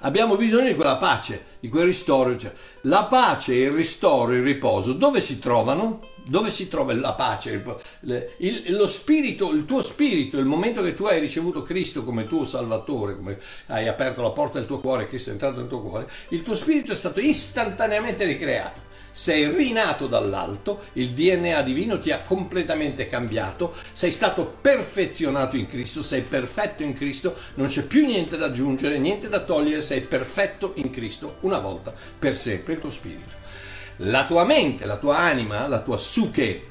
abbiamo 0.00 0.36
bisogno 0.36 0.68
di 0.68 0.74
quella 0.74 0.96
pace, 0.96 1.44
di 1.60 1.68
quel 1.68 1.86
ristoro. 1.86 2.36
Cioè, 2.36 2.52
la 2.82 3.04
pace, 3.04 3.54
il 3.54 3.70
ristoro, 3.70 4.32
il 4.32 4.42
riposo, 4.42 4.92
dove 4.92 5.20
si 5.20 5.38
trovano? 5.38 6.08
Dove 6.22 6.50
si 6.50 6.68
trova 6.68 6.94
la 6.94 7.14
pace? 7.14 7.64
Il, 8.38 8.76
lo 8.76 8.86
spirito, 8.86 9.50
il 9.50 9.64
tuo 9.64 9.82
spirito, 9.82 10.38
il 10.38 10.44
momento 10.44 10.82
che 10.82 10.94
tu 10.94 11.04
hai 11.04 11.18
ricevuto 11.18 11.62
Cristo 11.62 12.04
come 12.04 12.24
tuo 12.24 12.44
Salvatore, 12.44 13.16
come 13.16 13.38
hai 13.66 13.88
aperto 13.88 14.22
la 14.22 14.30
porta 14.30 14.58
del 14.58 14.66
tuo 14.66 14.80
cuore, 14.80 15.08
Cristo 15.08 15.30
è 15.30 15.32
entrato 15.32 15.58
nel 15.58 15.68
tuo 15.68 15.80
cuore, 15.80 16.08
il 16.28 16.42
tuo 16.42 16.54
spirito 16.54 16.92
è 16.92 16.96
stato 16.96 17.20
istantaneamente 17.20 18.24
ricreato 18.24 18.88
sei 19.10 19.48
rinato 19.48 20.06
dall'alto, 20.06 20.84
il 20.94 21.10
DNA 21.10 21.62
divino 21.62 21.98
ti 21.98 22.10
ha 22.10 22.20
completamente 22.20 23.08
cambiato, 23.08 23.74
sei 23.92 24.10
stato 24.10 24.44
perfezionato 24.60 25.56
in 25.56 25.66
Cristo, 25.66 26.02
sei 26.02 26.22
perfetto 26.22 26.82
in 26.82 26.94
Cristo, 26.94 27.36
non 27.54 27.66
c'è 27.66 27.84
più 27.84 28.06
niente 28.06 28.36
da 28.36 28.46
aggiungere, 28.46 28.98
niente 28.98 29.28
da 29.28 29.40
togliere, 29.40 29.82
sei 29.82 30.00
perfetto 30.00 30.72
in 30.76 30.90
Cristo 30.90 31.36
una 31.40 31.58
volta 31.58 31.92
per 32.18 32.36
sempre 32.36 32.74
il 32.74 32.78
tuo 32.78 32.90
spirito. 32.90 33.38
La 34.04 34.24
tua 34.24 34.44
mente, 34.44 34.86
la 34.86 34.96
tua 34.96 35.18
anima, 35.18 35.66
la 35.66 35.80
tua 35.80 35.98
suche, 35.98 36.68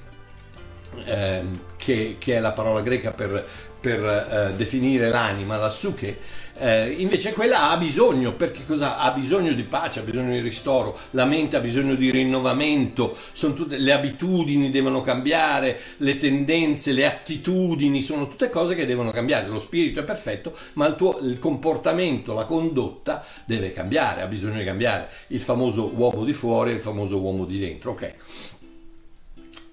eh, 1.06 1.44
che, 1.78 2.16
che, 2.18 2.36
è 2.36 2.40
la 2.40 2.54
parola 2.54 2.82
greca 2.82 3.12
per, 3.12 3.46
per 3.80 4.04
eh, 4.04 4.54
definire 4.56 5.10
l'anima, 5.10 5.58
la 5.58 5.70
suche, 5.70 6.18
eh, 6.60 6.92
invece 6.98 7.34
quella 7.34 7.70
ha 7.70 7.78
bisogno, 7.78 8.34
perché 8.34 8.66
cosa? 8.66 8.98
Ha 8.98 9.12
bisogno 9.12 9.54
di 9.54 9.64
pace, 9.64 10.00
ha 10.00 10.04
bisogno 10.04 10.32
di 10.32 10.42
ristoro, 10.42 10.98
la 11.12 11.26
mente 11.26 11.56
ha 11.56 11.62
bisogno 11.62 11.96
di 11.96 12.12
rinnovamento, 12.12 13.16
tutte, 13.34 13.78
le 13.78 13.94
abitudini 13.94 14.70
devono 14.70 15.02
cambiare, 15.02 15.80
le 15.98 16.18
tendenze, 16.18 16.92
le 16.92 17.06
attitudini, 17.06 18.02
sono 18.02 18.28
tutte 18.28 18.50
cose 18.50 18.76
che 18.76 18.86
devono 18.86 19.12
cambiare. 19.12 19.48
Lo 19.48 19.60
spirito 19.60 20.02
è 20.02 20.04
perfetto, 20.04 20.56
ma 20.74 20.86
il, 20.88 20.96
tuo, 20.96 21.20
il 21.22 21.40
comportamento, 21.40 22.34
la 22.34 22.46
condotta 22.46 23.24
deve 23.46 23.72
cambiare, 23.72 24.22
ha 24.22 24.28
bisogno 24.28 24.58
di 24.60 24.66
cambiare. 24.66 25.10
Il 25.28 25.40
famoso 25.40 25.92
uomo 25.96 26.26
di 26.26 26.34
fuori 26.34 26.72
e 26.72 26.76
il 26.76 26.82
famoso 26.82 27.20
uomo 27.20 27.46
di 27.46 27.58
dentro, 27.58 27.92
ok? 27.92 28.14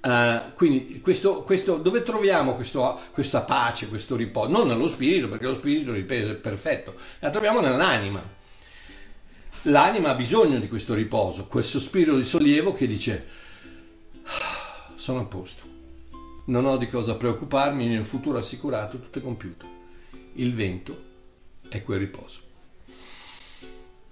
Uh, 0.07 0.55
quindi 0.55 1.01
questo, 1.01 1.43
questo, 1.43 1.79
dove 1.79 2.05
troviamo 2.05 2.55
questo, 2.55 3.01
questa 3.11 3.41
pace, 3.41 3.89
questo 3.89 4.15
riposo? 4.15 4.49
Non 4.49 4.69
nello 4.69 4.87
spirito, 4.87 5.29
perché 5.29 5.47
lo 5.47 5.55
spirito, 5.57 5.93
ripeto, 5.93 6.31
è 6.31 6.35
perfetto, 6.37 6.95
la 7.19 7.31
troviamo 7.31 7.59
nell'anima. 7.59 8.23
L'anima 9.63 10.11
ha 10.11 10.15
bisogno 10.15 10.61
di 10.61 10.69
questo 10.69 10.95
riposo, 10.95 11.47
questo 11.47 11.81
spirito 11.81 12.15
di 12.17 12.23
sollievo 12.23 12.73
che 12.73 12.87
dice 12.87 13.27
ah, 14.23 14.93
sono 14.95 15.23
a 15.23 15.25
posto, 15.25 15.65
non 16.45 16.67
ho 16.67 16.77
di 16.77 16.89
cosa 16.89 17.17
preoccuparmi, 17.17 17.83
il 17.83 17.91
mio 17.91 18.05
futuro 18.05 18.39
assicurato, 18.39 19.01
tutto 19.01 19.19
è 19.19 19.23
compiuto. 19.23 19.67
Il 20.35 20.55
vento 20.55 21.03
è 21.69 21.83
quel 21.83 21.99
riposo. 21.99 22.43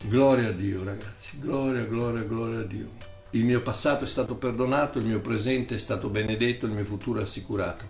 Gloria 0.02 0.48
a 0.48 0.52
Dio 0.52 0.82
ragazzi, 0.82 1.38
gloria, 1.38 1.84
gloria, 1.84 2.22
gloria 2.22 2.58
a 2.58 2.64
Dio 2.64 3.12
il 3.34 3.44
mio 3.44 3.62
passato 3.62 4.04
è 4.04 4.06
stato 4.06 4.36
perdonato, 4.36 4.98
il 4.98 5.06
mio 5.06 5.20
presente 5.20 5.74
è 5.74 5.78
stato 5.78 6.08
benedetto, 6.08 6.66
il 6.66 6.72
mio 6.72 6.84
futuro 6.84 7.20
assicurato. 7.20 7.84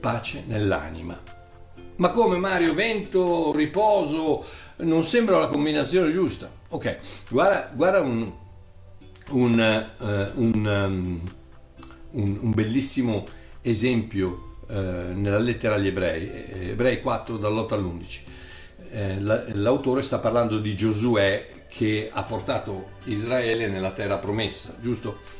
Pace 0.00 0.44
nell'anima. 0.46 1.20
Ma 1.96 2.08
come 2.10 2.38
Mario, 2.38 2.72
vento, 2.72 3.52
riposo, 3.52 4.44
non 4.76 5.04
sembra 5.04 5.38
la 5.38 5.48
combinazione 5.48 6.10
giusta. 6.10 6.50
Ok, 6.70 6.98
guarda, 7.28 7.70
guarda 7.74 8.00
un, 8.00 8.32
un, 9.30 9.90
uh, 9.98 10.40
un, 10.40 11.20
um, 12.12 12.38
un, 12.40 12.50
bellissimo 12.54 13.26
esempio 13.60 14.56
eh, 14.68 14.74
nella 14.74 15.38
lettera 15.38 15.74
agli 15.74 15.88
ebrei, 15.88 16.30
eh, 16.30 16.68
ebrei 16.70 17.02
4 17.02 17.36
dall'8 17.36 17.74
all'11. 17.74 18.20
Eh, 18.92 19.20
l'autore 19.20 20.00
sta 20.00 20.18
parlando 20.18 20.58
di 20.58 20.74
Giosuè 20.74 21.59
che 21.70 22.10
ha 22.12 22.22
portato 22.24 22.90
Israele 23.04 23.68
nella 23.68 23.92
terra 23.92 24.18
promessa, 24.18 24.76
giusto? 24.80 25.38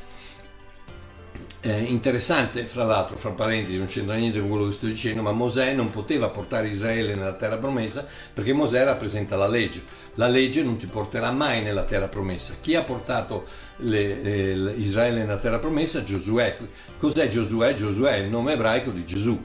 Eh, 1.63 1.83
interessante, 1.83 2.63
fra 2.63 2.85
l'altro, 2.85 3.17
fra 3.17 3.31
parentesi, 3.31 3.77
non 3.77 3.85
c'entra 3.85 4.15
niente 4.15 4.39
con 4.39 4.49
quello 4.49 4.65
che 4.65 4.71
sto 4.71 4.87
dicendo, 4.87 5.21
ma 5.21 5.31
Mosè 5.31 5.73
non 5.73 5.91
poteva 5.91 6.29
portare 6.29 6.69
Israele 6.69 7.13
nella 7.13 7.33
terra 7.33 7.57
promessa 7.57 8.07
perché 8.33 8.51
Mosè 8.51 8.83
rappresenta 8.83 9.35
la 9.35 9.47
legge. 9.47 9.83
La 10.15 10.27
legge 10.27 10.63
non 10.63 10.77
ti 10.77 10.87
porterà 10.87 11.31
mai 11.31 11.61
nella 11.61 11.83
terra 11.83 12.07
promessa. 12.07 12.55
Chi 12.59 12.73
ha 12.75 12.81
portato 12.81 13.45
le, 13.77 14.21
eh, 14.23 14.73
Israele 14.77 15.19
nella 15.19 15.37
terra 15.37 15.59
promessa? 15.59 16.01
Giosuè. 16.01 16.57
Cos'è 16.97 17.27
Giosuè? 17.27 17.73
Giosuè 17.73 18.13
è 18.13 18.17
il 18.17 18.29
nome 18.29 18.53
ebraico 18.53 18.89
di 18.89 19.05
Gesù, 19.05 19.39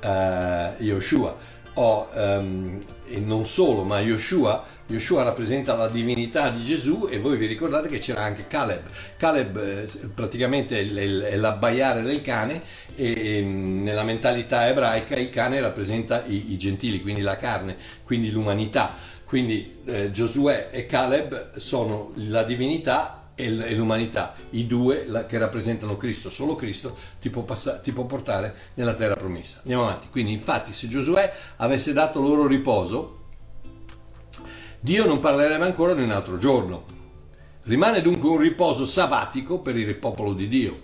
eh, 0.00 0.72
Yoshua. 0.78 1.50
Oh, 1.74 2.08
um, 2.12 2.80
e 3.06 3.20
non 3.20 3.46
solo, 3.46 3.84
ma 3.84 4.00
Yoshua 4.00 4.64
Yeshua 4.92 5.22
rappresenta 5.22 5.74
la 5.74 5.88
divinità 5.88 6.50
di 6.50 6.62
Gesù 6.62 7.08
e 7.10 7.18
voi 7.18 7.38
vi 7.38 7.46
ricordate 7.46 7.88
che 7.88 7.98
c'era 7.98 8.22
anche 8.22 8.46
Caleb. 8.46 8.82
Caleb 9.16 9.56
eh, 9.56 9.88
praticamente 10.14 10.80
è 10.80 11.36
l'abbaiare 11.36 12.02
del 12.02 12.20
cane 12.20 12.62
e 12.94 13.40
nella 13.40 14.02
mentalità 14.02 14.68
ebraica 14.68 15.16
il 15.16 15.30
cane 15.30 15.60
rappresenta 15.62 16.24
i, 16.26 16.52
i 16.52 16.58
gentili, 16.58 17.00
quindi 17.00 17.22
la 17.22 17.36
carne, 17.36 17.76
quindi 18.04 18.30
l'umanità. 18.30 18.94
Quindi 19.24 19.78
eh, 19.86 20.10
Giosuè 20.10 20.68
e 20.70 20.84
Caleb 20.84 21.56
sono 21.56 22.12
la 22.16 22.42
divinità 22.42 23.30
e 23.34 23.74
l'umanità, 23.74 24.34
i 24.50 24.66
due 24.66 25.06
che 25.26 25.38
rappresentano 25.38 25.96
Cristo, 25.96 26.28
solo 26.28 26.54
Cristo 26.54 26.98
ti 27.18 27.30
può, 27.30 27.42
passare, 27.42 27.80
ti 27.80 27.92
può, 27.92 28.04
portare 28.04 28.54
nella 28.74 28.92
terra 28.92 29.16
promessa. 29.16 29.60
Andiamo 29.60 29.84
avanti. 29.84 30.08
Quindi, 30.10 30.32
infatti, 30.32 30.74
se 30.74 30.86
Giosuè 30.86 31.32
avesse 31.56 31.94
dato 31.94 32.20
loro 32.20 32.46
riposo, 32.46 33.20
Dio 34.84 35.06
non 35.06 35.20
parlerebbe 35.20 35.64
ancora 35.64 35.94
di 35.94 36.02
un 36.02 36.10
altro 36.10 36.38
giorno. 36.38 36.84
Rimane 37.62 38.02
dunque 38.02 38.28
un 38.28 38.38
riposo 38.38 38.84
sabbatico 38.84 39.60
per 39.60 39.76
il 39.76 39.94
popolo 39.94 40.32
di 40.32 40.48
Dio. 40.48 40.82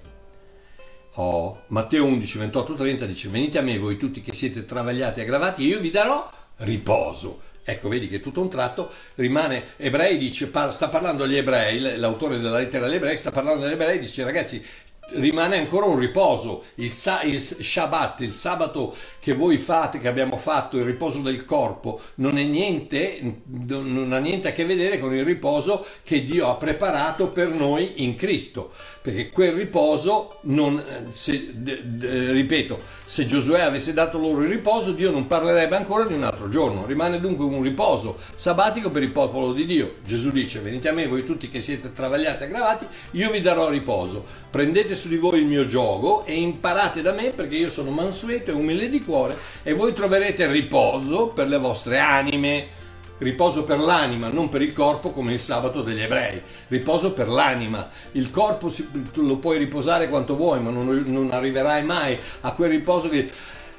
Oh, 1.14 1.62
Matteo 1.66 2.04
11, 2.04 2.38
28, 2.38 2.74
30 2.74 3.06
dice: 3.06 3.28
Venite 3.28 3.58
a 3.58 3.62
me, 3.62 3.76
voi 3.76 3.96
tutti 3.96 4.22
che 4.22 4.32
siete 4.32 4.64
travagliati 4.64 5.18
e 5.18 5.22
aggravati, 5.24 5.64
e 5.64 5.66
io 5.66 5.80
vi 5.80 5.90
darò 5.90 6.30
riposo. 6.58 7.40
Ecco, 7.64 7.88
vedi 7.88 8.06
che 8.06 8.20
tutto 8.20 8.40
un 8.40 8.48
tratto 8.48 8.88
rimane. 9.16 9.74
Ebrei 9.76 10.16
dice, 10.16 10.46
sta 10.46 10.88
parlando 10.88 11.24
agli 11.24 11.36
ebrei, 11.36 11.98
l'autore 11.98 12.38
della 12.38 12.58
lettera 12.58 12.86
agli 12.86 12.94
ebrei 12.94 13.16
sta 13.16 13.32
parlando 13.32 13.64
agli 13.64 13.72
ebrei, 13.72 13.98
dice 13.98 14.22
ragazzi, 14.22 14.64
rimane 15.12 15.58
ancora 15.58 15.86
un 15.86 15.98
riposo, 15.98 16.64
il, 16.76 16.90
sa- 16.90 17.22
il, 17.22 17.40
Shabbat, 17.40 18.20
il 18.20 18.32
sabato 18.32 18.94
che 19.18 19.32
voi 19.32 19.58
fate, 19.58 20.00
che 20.00 20.08
abbiamo 20.08 20.36
fatto, 20.36 20.76
il 20.76 20.84
riposo 20.84 21.20
del 21.20 21.44
corpo, 21.44 22.00
non, 22.16 22.38
è 22.38 22.44
niente, 22.44 23.20
non 23.66 24.12
ha 24.12 24.18
niente 24.18 24.48
a 24.48 24.52
che 24.52 24.64
vedere 24.64 24.98
con 24.98 25.14
il 25.14 25.24
riposo 25.24 25.84
che 26.02 26.24
Dio 26.24 26.48
ha 26.48 26.56
preparato 26.56 27.28
per 27.28 27.48
noi 27.48 28.04
in 28.04 28.14
Cristo. 28.14 28.72
Perché 29.00 29.30
quel 29.30 29.52
riposo, 29.52 30.38
non, 30.42 30.82
se, 31.10 31.52
de, 31.54 31.80
de, 31.84 32.32
ripeto, 32.32 32.78
se 33.04 33.24
Giosuè 33.24 33.60
avesse 33.60 33.94
dato 33.94 34.18
loro 34.18 34.42
il 34.42 34.48
riposo, 34.48 34.92
Dio 34.92 35.10
non 35.10 35.26
parlerebbe 35.26 35.76
ancora 35.76 36.04
di 36.04 36.12
un 36.12 36.24
altro 36.24 36.48
giorno, 36.48 36.84
rimane 36.84 37.20
dunque 37.20 37.46
un 37.46 37.62
riposo 37.62 38.18
sabbatico 38.34 38.90
per 38.90 39.02
il 39.02 39.12
popolo 39.12 39.54
di 39.54 39.64
Dio. 39.64 39.94
Gesù 40.04 40.30
dice, 40.30 40.60
venite 40.60 40.88
a 40.88 40.92
me 40.92 41.06
voi 41.06 41.24
tutti 41.24 41.48
che 41.48 41.60
siete 41.60 41.92
travagliati 41.92 42.42
e 42.42 42.46
aggravati, 42.46 42.86
io 43.12 43.30
vi 43.30 43.40
darò 43.40 43.70
riposo, 43.70 44.24
prendete 44.50 44.94
su 44.98 45.08
di 45.08 45.16
voi 45.16 45.38
il 45.38 45.46
mio 45.46 45.64
gioco 45.64 46.24
e 46.24 46.34
imparate 46.34 47.00
da 47.00 47.12
me 47.12 47.30
perché 47.30 47.56
io 47.56 47.70
sono 47.70 47.90
mansueto 47.90 48.50
e 48.50 48.54
umile 48.54 48.90
di 48.90 49.02
cuore 49.02 49.36
e 49.62 49.72
voi 49.72 49.94
troverete 49.94 50.46
riposo 50.48 51.28
per 51.28 51.46
le 51.46 51.58
vostre 51.58 51.98
anime 51.98 52.76
riposo 53.18 53.64
per 53.64 53.78
l'anima, 53.78 54.28
non 54.28 54.48
per 54.48 54.62
il 54.62 54.72
corpo 54.72 55.10
come 55.10 55.32
il 55.32 55.38
sabato 55.38 55.82
degli 55.82 56.00
ebrei, 56.00 56.40
riposo 56.68 57.12
per 57.12 57.28
l'anima. 57.28 57.90
Il 58.12 58.30
corpo 58.30 58.68
si, 58.68 58.86
lo 59.14 59.36
puoi 59.36 59.58
riposare 59.58 60.08
quanto 60.08 60.36
vuoi, 60.36 60.60
ma 60.60 60.70
non, 60.70 61.02
non, 61.06 61.30
arriverai 61.30 61.84
mai 61.84 62.18
a 62.42 62.52
quel 62.52 62.70
riposo 62.70 63.08
che... 63.08 63.28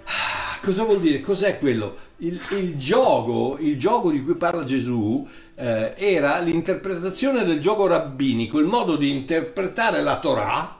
Ah, 0.04 0.60
cosa 0.62 0.84
vuol 0.84 1.00
dire? 1.00 1.22
Cos'è 1.22 1.58
quello? 1.58 2.08
Il, 2.18 2.40
il, 2.52 2.76
gioco, 2.76 3.58
il 3.60 3.78
gioco 3.80 4.12
di 4.12 4.22
cui 4.24 4.36
parla 4.36 4.66
Gesù 4.66 5.26
eh, 5.56 5.94
era 5.96 6.40
l'interpretazione 6.40 7.46
del 7.46 7.60
gioco 7.60 7.88
rabbinico, 7.88 8.60
il 8.60 8.66
modo 8.66 8.98
di 8.98 9.10
interpretare 9.10 10.02
la 10.02 10.20
Torah 10.20 10.79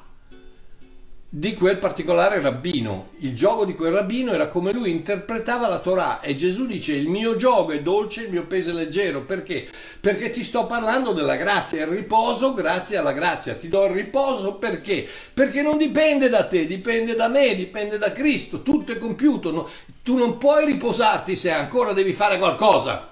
di 1.32 1.54
quel 1.54 1.78
particolare 1.78 2.42
rabbino. 2.42 3.10
Il 3.20 3.36
gioco 3.36 3.64
di 3.64 3.76
quel 3.76 3.92
rabbino 3.92 4.32
era 4.32 4.48
come 4.48 4.72
lui 4.72 4.90
interpretava 4.90 5.68
la 5.68 5.78
Torah 5.78 6.22
e 6.22 6.34
Gesù 6.34 6.66
dice 6.66 6.96
il 6.96 7.08
mio 7.08 7.36
gioco 7.36 7.72
è 7.72 7.84
dolce, 7.84 8.24
il 8.24 8.32
mio 8.32 8.48
peso 8.48 8.72
è 8.72 8.74
leggero. 8.74 9.22
Perché? 9.22 9.68
Perché 10.00 10.32
ti 10.32 10.44
sto 10.44 10.66
parlando 10.66 11.14
della 11.14 11.36
grazia, 11.36 11.84
il 11.84 11.92
riposo 11.92 12.56
grazie 12.56 12.98
alla 12.98 13.14
grazia. 13.14 13.54
Ti 13.54 13.68
do 13.68 13.86
il 13.86 13.92
riposo 13.92 14.56
perché? 14.56 15.08
Perché 15.32 15.62
non 15.62 15.78
dipende 15.78 16.30
da 16.30 16.48
te, 16.48 16.66
dipende 16.66 17.16
da 17.16 17.28
me, 17.28 17.54
dipende 17.54 18.00
da 18.00 18.12
Cristo, 18.12 18.64
tutto 18.64 18.92
è 18.92 18.98
compiuto. 18.98 19.52
No? 19.52 19.70
Tu 20.02 20.18
non 20.18 20.38
puoi 20.38 20.66
riposarti 20.66 21.36
se 21.36 21.52
ancora 21.52 21.94
devi 21.94 22.12
fare 22.12 22.40
qualcosa. 22.40 23.08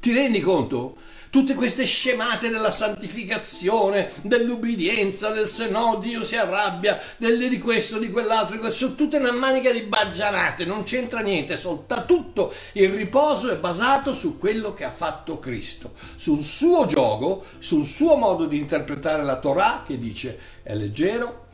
Ti 0.00 0.12
rendi 0.12 0.40
conto? 0.40 0.96
Tutte 1.32 1.54
queste 1.54 1.86
scemate 1.86 2.50
della 2.50 2.70
santificazione, 2.70 4.12
dell'ubbidienza, 4.20 5.30
del 5.30 5.48
se 5.48 5.70
no 5.70 5.96
Dio 5.98 6.22
si 6.22 6.36
arrabbia, 6.36 7.00
del, 7.16 7.48
di 7.48 7.58
questo, 7.58 7.98
di 7.98 8.10
quell'altro, 8.10 8.58
di 8.58 8.70
sono 8.70 8.94
tutte 8.94 9.16
una 9.16 9.32
manica 9.32 9.70
di 9.70 9.80
baggianate, 9.80 10.66
non 10.66 10.82
c'entra 10.82 11.20
niente, 11.20 11.56
solta 11.56 12.02
tutto 12.02 12.52
il 12.72 12.90
riposo 12.90 13.50
è 13.50 13.56
basato 13.56 14.12
su 14.12 14.38
quello 14.38 14.74
che 14.74 14.84
ha 14.84 14.90
fatto 14.90 15.38
Cristo, 15.38 15.94
sul 16.16 16.42
suo 16.42 16.84
gioco, 16.84 17.46
sul 17.60 17.86
suo 17.86 18.16
modo 18.16 18.44
di 18.44 18.58
interpretare 18.58 19.24
la 19.24 19.38
Torah 19.38 19.84
che 19.86 19.98
dice 19.98 20.38
è 20.62 20.74
leggero 20.74 21.46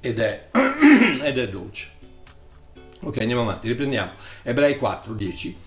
ed 0.00 0.18
è, 0.18 0.48
ed 1.22 1.36
è 1.36 1.48
dolce. 1.50 1.90
Ok, 3.02 3.18
andiamo 3.18 3.42
avanti, 3.42 3.68
riprendiamo. 3.68 4.12
Ebrei 4.42 4.78
4, 4.78 5.12
10 5.12 5.64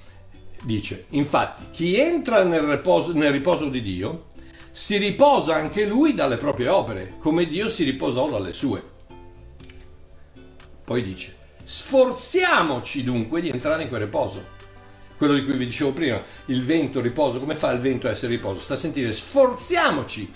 dice, 0.63 1.05
infatti, 1.09 1.65
chi 1.71 1.99
entra 1.99 2.43
nel 2.43 2.61
riposo, 2.61 3.13
nel 3.13 3.31
riposo 3.31 3.69
di 3.69 3.81
Dio 3.81 4.25
si 4.71 4.97
riposa 4.97 5.55
anche 5.55 5.85
lui 5.85 6.13
dalle 6.13 6.37
proprie 6.37 6.69
opere, 6.69 7.15
come 7.19 7.47
Dio 7.47 7.69
si 7.69 7.83
riposò 7.83 8.29
dalle 8.29 8.53
sue. 8.53 8.83
Poi 10.83 11.03
dice, 11.03 11.35
sforziamoci 11.63 13.03
dunque 13.03 13.41
di 13.41 13.49
entrare 13.49 13.83
in 13.83 13.89
quel 13.89 14.01
riposo. 14.01 14.57
Quello 15.17 15.33
di 15.33 15.43
cui 15.43 15.57
vi 15.57 15.65
dicevo 15.65 15.91
prima, 15.91 16.21
il 16.45 16.63
vento, 16.63 17.01
riposo, 17.01 17.39
come 17.39 17.55
fa 17.55 17.71
il 17.71 17.79
vento 17.79 18.07
a 18.07 18.11
essere 18.11 18.31
riposo? 18.31 18.61
Sta 18.61 18.75
a 18.75 18.77
sentire, 18.77 19.11
sforziamoci. 19.11 20.31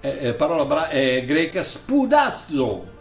Eh, 0.00 0.28
eh, 0.28 0.34
parola 0.34 0.64
bra- 0.64 0.90
eh, 0.90 1.24
greca 1.24 1.62
spudazzo, 1.62 2.96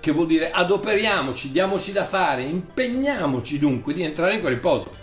che 0.00 0.12
vuol 0.12 0.26
dire 0.26 0.50
adoperiamoci, 0.50 1.50
diamoci 1.52 1.92
da 1.92 2.04
fare, 2.04 2.42
impegniamoci 2.42 3.58
dunque 3.58 3.94
di 3.94 4.02
entrare 4.02 4.34
in 4.34 4.40
quel 4.40 4.54
riposo 4.54 5.00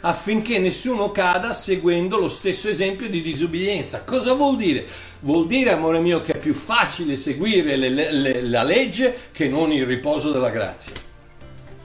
affinché 0.00 0.58
nessuno 0.58 1.10
cada 1.10 1.52
seguendo 1.52 2.18
lo 2.18 2.28
stesso 2.28 2.68
esempio 2.68 3.08
di 3.08 3.20
disubbidienza. 3.20 4.02
Cosa 4.04 4.34
vuol 4.34 4.56
dire? 4.56 4.86
Vuol 5.20 5.46
dire, 5.46 5.72
amore 5.72 6.00
mio, 6.00 6.22
che 6.22 6.32
è 6.32 6.38
più 6.38 6.54
facile 6.54 7.16
seguire 7.16 7.76
le, 7.76 7.88
le, 7.88 8.42
la 8.42 8.62
legge 8.62 9.28
che 9.32 9.48
non 9.48 9.72
il 9.72 9.84
riposo 9.84 10.30
della 10.32 10.50
grazia. 10.50 10.92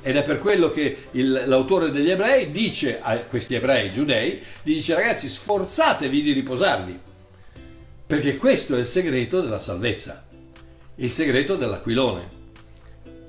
Ed 0.02 0.16
è 0.16 0.24
per 0.24 0.40
quello 0.40 0.70
che 0.70 1.08
il, 1.12 1.44
l'autore 1.46 1.90
degli 1.90 2.12
ebrei 2.12 2.52
dice 2.52 3.00
a 3.02 3.18
questi 3.22 3.56
ebrei 3.56 3.92
giudei, 3.92 4.40
dice 4.62 4.94
ragazzi 4.94 5.28
sforzatevi 5.28 6.22
di 6.22 6.32
riposarvi, 6.32 7.00
perché 8.06 8.38
questo 8.38 8.76
è 8.76 8.80
il 8.80 8.86
segreto 8.86 9.42
della 9.42 9.60
salvezza, 9.60 10.28
il 10.98 11.10
segreto 11.10 11.56
dell'aquilone, 11.56 12.30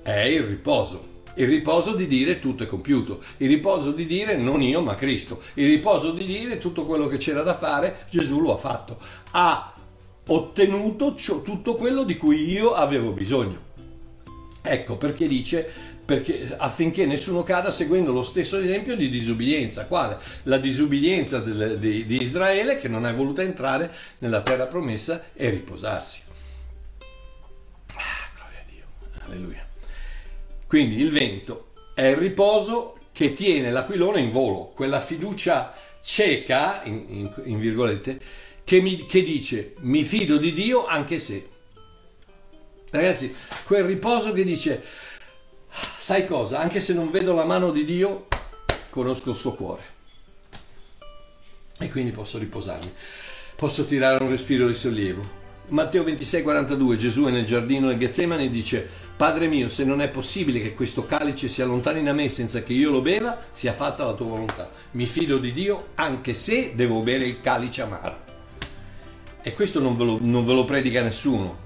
è 0.03 0.21
il 0.21 0.43
riposo 0.43 1.15
il 1.37 1.49
riposo 1.49 1.95
di 1.95 2.07
dire 2.07 2.39
tutto 2.39 2.63
è 2.63 2.67
compiuto, 2.67 3.23
il 3.39 3.49
riposo 3.49 3.93
di 3.93 4.07
dire 4.07 4.37
non 4.37 4.63
io 4.63 4.81
ma 4.81 4.95
Cristo, 4.95 5.43
il 5.55 5.67
riposo 5.67 6.13
di 6.13 6.25
dire 6.25 6.59
tutto 6.59 6.85
quello 6.85 7.07
che 7.07 7.17
c'era 7.17 7.43
da 7.43 7.55
fare 7.55 8.07
Gesù 8.11 8.41
lo 8.41 8.55
ha 8.55 8.59
fatto, 8.59 8.99
ha 9.33 9.75
ottenuto 10.29 11.15
tutto 11.15 11.77
quello 11.77 12.05
di 12.05 12.17
cui 12.17 12.51
io 12.51 12.73
avevo 12.73 13.11
bisogno. 13.11 13.65
Ecco 14.63 14.97
perché 14.97 15.29
dice 15.29 15.95
perché, 16.07 16.55
affinché 16.57 17.05
nessuno 17.05 17.43
cada 17.43 17.71
seguendo 17.71 18.13
lo 18.13 18.23
stesso 18.23 18.59
esempio 18.59 18.97
di 18.97 19.09
disubbidienza. 19.09 19.87
Quale? 19.87 20.19
La 20.45 20.59
disubbidienza 20.59 21.41
del, 21.41 21.79
di, 21.79 22.07
di 22.07 22.23
Israele 22.23 22.77
che 22.77 22.89
non 22.89 23.07
è 23.07 23.13
voluta 23.13 23.43
entrare 23.43 23.93
nella 24.19 24.41
terra 24.41 24.67
promessa 24.67 25.27
e 25.35 25.51
riposarsi. 25.51 26.23
Ah, 27.95 28.31
gloria 28.35 28.61
a 28.61 28.71
Dio. 28.71 28.85
Alleluia. 29.27 29.66
Quindi 30.77 31.01
il 31.01 31.11
vento 31.11 31.69
è 31.95 32.03
il 32.03 32.17
riposo 32.17 32.99
che 33.11 33.33
tiene 33.33 33.71
l'aquilone 33.71 34.21
in 34.21 34.31
volo, 34.31 34.73
quella 34.75 35.01
fiducia 35.01 35.73
cieca, 36.03 36.83
in, 36.85 37.03
in, 37.09 37.33
in 37.45 37.59
virgolette, 37.59 38.21
che, 38.63 38.83
mi, 38.83 39.07
che 39.07 39.23
dice 39.23 39.73
mi 39.79 40.03
fido 40.03 40.37
di 40.37 40.53
Dio 40.53 40.85
anche 40.85 41.19
se. 41.19 41.49
Ragazzi, 42.91 43.35
quel 43.65 43.85
riposo 43.85 44.35
che 44.35 44.45
dice 44.45 44.85
sai 45.97 46.27
cosa? 46.27 46.59
Anche 46.59 46.81
se 46.81 46.93
non 46.93 47.11
vedo 47.11 47.33
la 47.33 47.47
mano 47.47 47.71
di 47.71 47.87
Dio, 47.87 48.27
conosco 48.91 49.31
il 49.31 49.37
suo 49.37 49.55
cuore. 49.55 49.83
E 51.79 51.89
quindi 51.89 52.11
posso 52.11 52.37
riposarmi, 52.37 52.93
posso 53.57 53.87
tirare 53.87 54.23
un 54.23 54.29
respiro 54.29 54.67
di 54.67 54.75
sollievo. 54.75 55.46
Matteo 55.69 56.05
26, 56.05 56.43
42, 56.43 56.97
Gesù 56.97 57.25
è 57.25 57.33
nel 57.33 57.45
giardino 57.45 57.89
del 57.89 57.99
Getsemane 57.99 58.45
e 58.45 58.51
dice, 58.51 58.89
Padre 59.17 59.49
mio, 59.49 59.69
se 59.69 59.85
non 59.85 60.01
è 60.01 60.09
possibile 60.09 60.61
che 60.61 60.75
questo 60.75 61.07
calice 61.07 61.49
si 61.49 61.61
allontani 61.61 62.05
da 62.05 62.13
me 62.13 62.29
senza 62.29 62.63
che 62.63 62.73
io 62.73 62.93
lo 62.93 63.01
beva, 63.01 63.37
sia 63.51 63.73
fatta 63.73 64.05
la 64.05 64.15
tua 64.15 64.27
volontà. 64.27 64.71
Mi 64.93 65.07
fido 65.07 65.39
di 65.39 65.51
Dio 65.53 65.89
anche 65.97 66.35
se 66.35 66.73
devo 66.77 67.01
bere 67.01 67.27
il 67.27 67.41
calice 67.41 67.83
amaro. 67.83 68.19
E 69.43 69.55
questo 69.55 69.81
non 69.81 69.97
ve 69.97 70.05
lo, 70.05 70.19
non 70.21 70.45
ve 70.45 70.53
lo 70.53 70.65
predica 70.65 71.03
nessuno, 71.03 71.66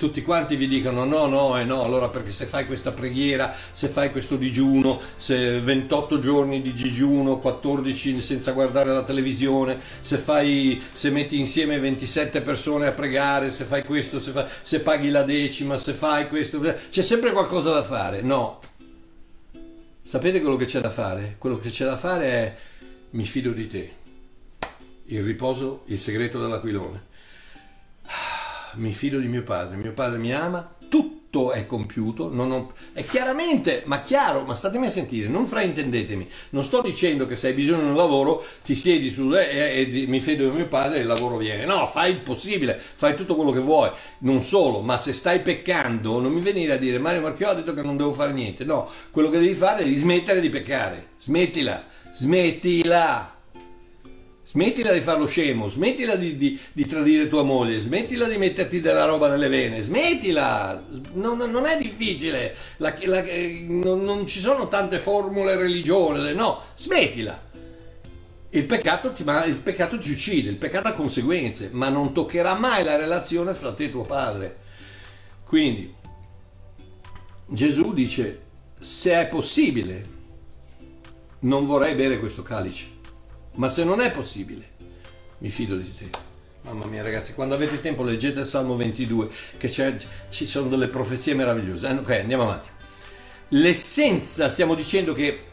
tutti 0.00 0.22
quanti 0.22 0.56
vi 0.56 0.66
dicono 0.66 1.04
no, 1.04 1.26
no 1.26 1.58
e 1.58 1.64
no, 1.64 1.82
allora 1.82 2.08
perché 2.08 2.30
se 2.30 2.46
fai 2.46 2.64
questa 2.64 2.90
preghiera, 2.90 3.54
se 3.70 3.88
fai 3.88 4.10
questo 4.10 4.36
digiuno, 4.36 4.98
se 5.16 5.60
28 5.60 6.18
giorni 6.18 6.62
di 6.62 6.72
digiuno, 6.72 7.38
14 7.38 8.18
senza 8.22 8.52
guardare 8.52 8.94
la 8.94 9.04
televisione, 9.04 9.78
se, 10.00 10.16
fai, 10.16 10.82
se 10.90 11.10
metti 11.10 11.38
insieme 11.38 11.78
27 11.78 12.40
persone 12.40 12.86
a 12.86 12.92
pregare, 12.92 13.50
se 13.50 13.64
fai 13.64 13.84
questo, 13.84 14.20
se, 14.20 14.30
fai, 14.30 14.46
se 14.62 14.80
paghi 14.80 15.10
la 15.10 15.22
decima, 15.22 15.76
se 15.76 15.92
fai 15.92 16.28
questo, 16.28 16.58
c'è 16.88 17.02
sempre 17.02 17.32
qualcosa 17.32 17.70
da 17.70 17.82
fare. 17.82 18.22
No. 18.22 18.58
Sapete 20.02 20.40
quello 20.40 20.56
che 20.56 20.64
c'è 20.64 20.80
da 20.80 20.90
fare? 20.90 21.34
Quello 21.36 21.58
che 21.58 21.68
c'è 21.68 21.84
da 21.84 21.98
fare 21.98 22.24
è 22.24 22.56
mi 23.10 23.24
fido 23.24 23.50
di 23.50 23.66
te. 23.66 23.92
Il 25.08 25.22
riposo, 25.24 25.82
il 25.86 25.98
segreto 25.98 26.40
dell'aquilone 26.40 27.08
mi 28.74 28.92
fido 28.92 29.18
di 29.18 29.26
mio 29.26 29.42
padre, 29.42 29.76
mio 29.76 29.92
padre 29.92 30.18
mi 30.18 30.32
ama, 30.32 30.76
tutto 30.88 31.52
è 31.52 31.64
compiuto, 31.66 32.24
ho, 32.24 32.72
è 32.92 33.04
chiaramente, 33.04 33.82
ma 33.86 34.02
chiaro, 34.02 34.42
ma 34.42 34.56
statemi 34.56 34.86
a 34.86 34.90
sentire, 34.90 35.28
non 35.28 35.46
fraintendetemi, 35.46 36.28
non 36.50 36.64
sto 36.64 36.82
dicendo 36.82 37.26
che 37.26 37.36
se 37.36 37.48
hai 37.48 37.52
bisogno 37.52 37.82
di 37.82 37.88
un 37.88 37.96
lavoro 37.96 38.44
ti 38.64 38.74
siedi 38.74 39.10
su 39.10 39.32
e, 39.32 39.46
e, 39.48 40.02
e 40.02 40.06
mi 40.08 40.20
fido 40.20 40.48
di 40.48 40.56
mio 40.56 40.66
padre 40.66 40.98
e 40.98 41.00
il 41.02 41.06
lavoro 41.06 41.36
viene, 41.36 41.64
no, 41.64 41.86
fai 41.86 42.10
il 42.10 42.18
possibile, 42.18 42.80
fai 42.94 43.14
tutto 43.14 43.36
quello 43.36 43.52
che 43.52 43.60
vuoi, 43.60 43.90
non 44.18 44.42
solo, 44.42 44.80
ma 44.80 44.98
se 44.98 45.12
stai 45.12 45.40
peccando 45.40 46.18
non 46.18 46.32
mi 46.32 46.40
venire 46.40 46.72
a 46.72 46.76
dire 46.76 46.98
Mario 46.98 47.20
Marchio 47.20 47.48
ha 47.48 47.54
detto 47.54 47.74
che 47.74 47.82
non 47.82 47.96
devo 47.96 48.12
fare 48.12 48.32
niente, 48.32 48.64
no, 48.64 48.88
quello 49.10 49.30
che 49.30 49.38
devi 49.38 49.54
fare 49.54 49.84
è 49.84 49.94
smettere 49.94 50.40
di 50.40 50.48
peccare, 50.48 51.10
smettila, 51.18 51.84
smettila. 52.12 53.38
Smettila 54.50 54.92
di 54.92 55.00
farlo 55.00 55.28
scemo, 55.28 55.68
smettila 55.68 56.16
di, 56.16 56.36
di, 56.36 56.58
di, 56.72 56.84
tradire 56.84 57.28
tua 57.28 57.44
moglie, 57.44 57.78
smettila 57.78 58.26
di 58.26 58.36
metterti 58.36 58.80
della 58.80 59.04
roba 59.04 59.28
nelle 59.28 59.46
vene, 59.46 59.80
smettila, 59.80 60.86
non, 61.12 61.38
non 61.38 61.66
è 61.66 61.78
difficile, 61.78 62.56
la, 62.78 62.92
la, 63.04 63.22
non, 63.68 64.00
non, 64.00 64.26
ci 64.26 64.40
sono 64.40 64.66
tante 64.66 64.98
formule 64.98 65.54
religiose, 65.54 66.32
no, 66.32 66.62
smettila. 66.74 67.40
Il 68.48 68.66
peccato, 68.66 69.12
ti, 69.12 69.22
il 69.22 69.60
peccato 69.62 69.98
ti 69.98 70.10
uccide, 70.10 70.50
il 70.50 70.56
peccato 70.56 70.88
ha 70.88 70.94
conseguenze, 70.94 71.68
ma 71.70 71.88
non 71.88 72.12
toccherà 72.12 72.54
mai 72.54 72.82
la 72.82 72.96
relazione 72.96 73.54
fra 73.54 73.72
te 73.72 73.84
e 73.84 73.90
tuo 73.92 74.02
padre. 74.02 74.56
Quindi 75.44 75.94
Gesù 77.46 77.94
dice, 77.94 78.40
se 78.80 79.12
è 79.12 79.28
possibile, 79.28 80.04
non 81.42 81.66
vorrei 81.66 81.94
bere 81.94 82.18
questo 82.18 82.42
calice 82.42 82.98
ma 83.54 83.68
se 83.68 83.84
non 83.84 84.00
è 84.00 84.10
possibile, 84.10 84.68
mi 85.38 85.50
fido 85.50 85.76
di 85.76 85.94
te. 85.94 86.08
Mamma 86.62 86.84
mia 86.84 87.02
ragazzi, 87.02 87.32
quando 87.34 87.54
avete 87.54 87.80
tempo 87.80 88.02
leggete 88.02 88.40
il 88.40 88.46
Salmo 88.46 88.76
22, 88.76 89.30
che 89.56 89.70
ci 90.28 90.46
sono 90.46 90.68
delle 90.68 90.88
profezie 90.88 91.34
meravigliose. 91.34 91.88
Eh, 91.88 91.92
ok, 91.92 92.10
andiamo 92.10 92.42
avanti. 92.42 92.68
L'essenza, 93.48 94.48
stiamo 94.48 94.74
dicendo 94.74 95.12
che 95.12 95.44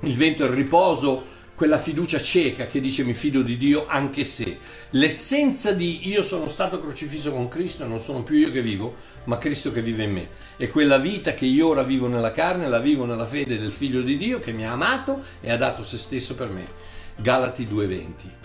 il 0.00 0.16
vento 0.16 0.44
è 0.44 0.46
il 0.46 0.52
riposo, 0.52 1.30
quella 1.54 1.78
fiducia 1.78 2.20
cieca 2.20 2.66
che 2.66 2.80
dice 2.80 3.04
mi 3.04 3.14
fido 3.14 3.42
di 3.42 3.56
Dio 3.56 3.86
anche 3.86 4.24
se. 4.24 4.58
L'essenza 4.90 5.72
di 5.72 6.08
io 6.08 6.22
sono 6.22 6.48
stato 6.48 6.80
crocifisso 6.80 7.30
con 7.32 7.48
Cristo 7.48 7.84
e 7.84 7.86
non 7.88 8.00
sono 8.00 8.22
più 8.22 8.36
io 8.36 8.50
che 8.50 8.62
vivo, 8.62 8.94
ma 9.24 9.38
Cristo 9.38 9.72
che 9.72 9.82
vive 9.82 10.04
in 10.04 10.12
me. 10.12 10.28
E 10.56 10.68
quella 10.70 10.98
vita 10.98 11.34
che 11.34 11.46
io 11.46 11.68
ora 11.68 11.82
vivo 11.82 12.08
nella 12.08 12.32
carne, 12.32 12.68
la 12.68 12.80
vivo 12.80 13.04
nella 13.04 13.26
fede 13.26 13.58
del 13.58 13.72
Figlio 13.72 14.02
di 14.02 14.16
Dio 14.16 14.40
che 14.40 14.52
mi 14.52 14.66
ha 14.66 14.72
amato 14.72 15.22
e 15.40 15.50
ha 15.50 15.56
dato 15.56 15.84
se 15.84 15.98
stesso 15.98 16.34
per 16.34 16.48
me. 16.48 16.91
Galati 17.22 17.66
2:20. 17.66 18.40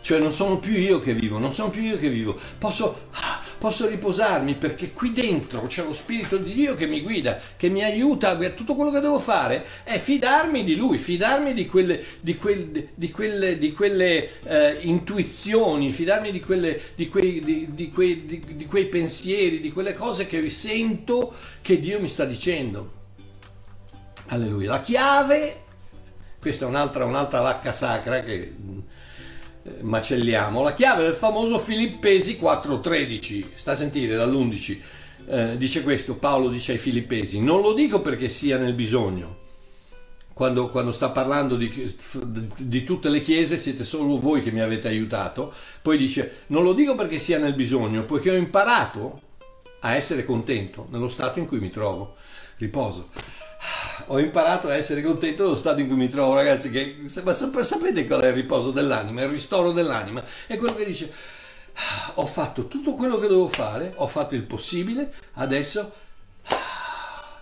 Cioè 0.00 0.20
non 0.20 0.32
sono 0.32 0.58
più 0.58 0.72
io 0.72 1.00
che 1.00 1.12
vivo, 1.12 1.38
non 1.38 1.52
sono 1.52 1.68
più 1.68 1.82
io 1.82 1.98
che 1.98 2.08
vivo, 2.08 2.34
posso, 2.56 3.08
ah, 3.10 3.42
posso 3.58 3.86
riposarmi 3.86 4.54
perché 4.54 4.92
qui 4.92 5.12
dentro 5.12 5.66
c'è 5.66 5.82
lo 5.82 5.92
Spirito 5.92 6.38
di 6.38 6.54
Dio 6.54 6.76
che 6.76 6.86
mi 6.86 7.02
guida, 7.02 7.38
che 7.56 7.68
mi 7.68 7.82
aiuta 7.82 8.34
tutto 8.52 8.74
quello 8.74 8.90
che 8.90 9.00
devo 9.00 9.18
fare 9.18 9.66
è 9.82 9.98
fidarmi 9.98 10.64
di 10.64 10.76
Lui, 10.76 10.96
fidarmi 10.96 11.52
di 11.52 11.66
quelle, 11.66 12.02
di 12.20 12.38
quelle, 12.38 12.88
di 12.94 13.10
quelle, 13.10 13.58
di 13.58 13.72
quelle 13.72 14.30
eh, 14.44 14.78
intuizioni, 14.80 15.90
fidarmi 15.90 16.30
di, 16.30 16.40
quelle, 16.40 16.80
quei, 17.10 17.90
quei, 17.92 18.24
di 18.24 18.66
quei 18.66 18.86
pensieri, 18.86 19.60
di 19.60 19.72
quelle 19.72 19.92
cose 19.92 20.26
che 20.26 20.48
sento 20.48 21.34
che 21.60 21.78
Dio 21.78 22.00
mi 22.00 22.08
sta 22.08 22.24
dicendo. 22.24 22.92
Alleluia. 24.28 24.70
La 24.70 24.80
chiave 24.80 25.66
questa 26.40 26.64
è 26.64 26.68
un'altra, 26.68 27.04
un'altra 27.04 27.40
vacca 27.40 27.72
sacra 27.72 28.20
che 28.22 28.54
eh, 29.62 29.82
macelliamo. 29.82 30.62
La 30.62 30.72
chiave 30.72 31.02
del 31.02 31.14
famoso 31.14 31.58
Filippesi 31.58 32.38
4.13, 32.40 33.46
sta 33.54 33.72
a 33.72 33.74
sentire 33.74 34.16
dall'11, 34.16 34.78
eh, 35.26 35.56
dice 35.56 35.82
questo, 35.82 36.16
Paolo 36.16 36.48
dice 36.48 36.72
ai 36.72 36.78
Filippesi, 36.78 37.40
non 37.40 37.60
lo 37.60 37.72
dico 37.72 38.00
perché 38.00 38.28
sia 38.28 38.56
nel 38.56 38.74
bisogno. 38.74 39.46
Quando, 40.32 40.70
quando 40.70 40.92
sta 40.92 41.10
parlando 41.10 41.56
di, 41.56 41.96
di, 42.58 42.84
tutte 42.84 43.08
le 43.08 43.20
chiese 43.20 43.56
siete 43.56 43.82
solo 43.82 44.20
voi 44.20 44.40
che 44.40 44.52
mi 44.52 44.60
avete 44.60 44.86
aiutato, 44.86 45.52
poi 45.82 45.98
dice 45.98 46.44
non 46.48 46.62
lo 46.62 46.74
dico 46.74 46.94
perché 46.94 47.18
sia 47.18 47.40
nel 47.40 47.54
bisogno, 47.54 48.04
poiché 48.04 48.30
ho 48.30 48.36
imparato 48.36 49.20
a 49.80 49.96
essere 49.96 50.24
contento 50.24 50.86
nello 50.90 51.08
stato 51.08 51.40
in 51.40 51.46
cui 51.46 51.58
mi 51.58 51.70
trovo. 51.70 52.14
Riposo 52.58 53.08
ho 54.06 54.18
imparato 54.18 54.68
a 54.68 54.74
essere 54.74 55.02
contento 55.02 55.44
dello 55.44 55.56
stato 55.56 55.80
in 55.80 55.86
cui 55.86 55.96
mi 55.96 56.08
trovo, 56.08 56.34
ragazzi. 56.34 56.70
Che, 56.70 57.04
sapete 57.06 58.06
qual 58.06 58.20
è 58.20 58.28
il 58.28 58.34
riposo 58.34 58.70
dell'anima, 58.70 59.22
il 59.22 59.28
ristoro 59.28 59.72
dell'anima? 59.72 60.22
È 60.46 60.56
quello 60.56 60.74
che 60.74 60.84
dice: 60.84 61.12
ah, 61.74 62.12
Ho 62.14 62.26
fatto 62.26 62.66
tutto 62.66 62.94
quello 62.94 63.18
che 63.18 63.28
dovevo 63.28 63.48
fare, 63.48 63.92
ho 63.96 64.06
fatto 64.06 64.34
il 64.34 64.42
possibile, 64.42 65.12
adesso 65.34 65.92
ah, 66.44 67.40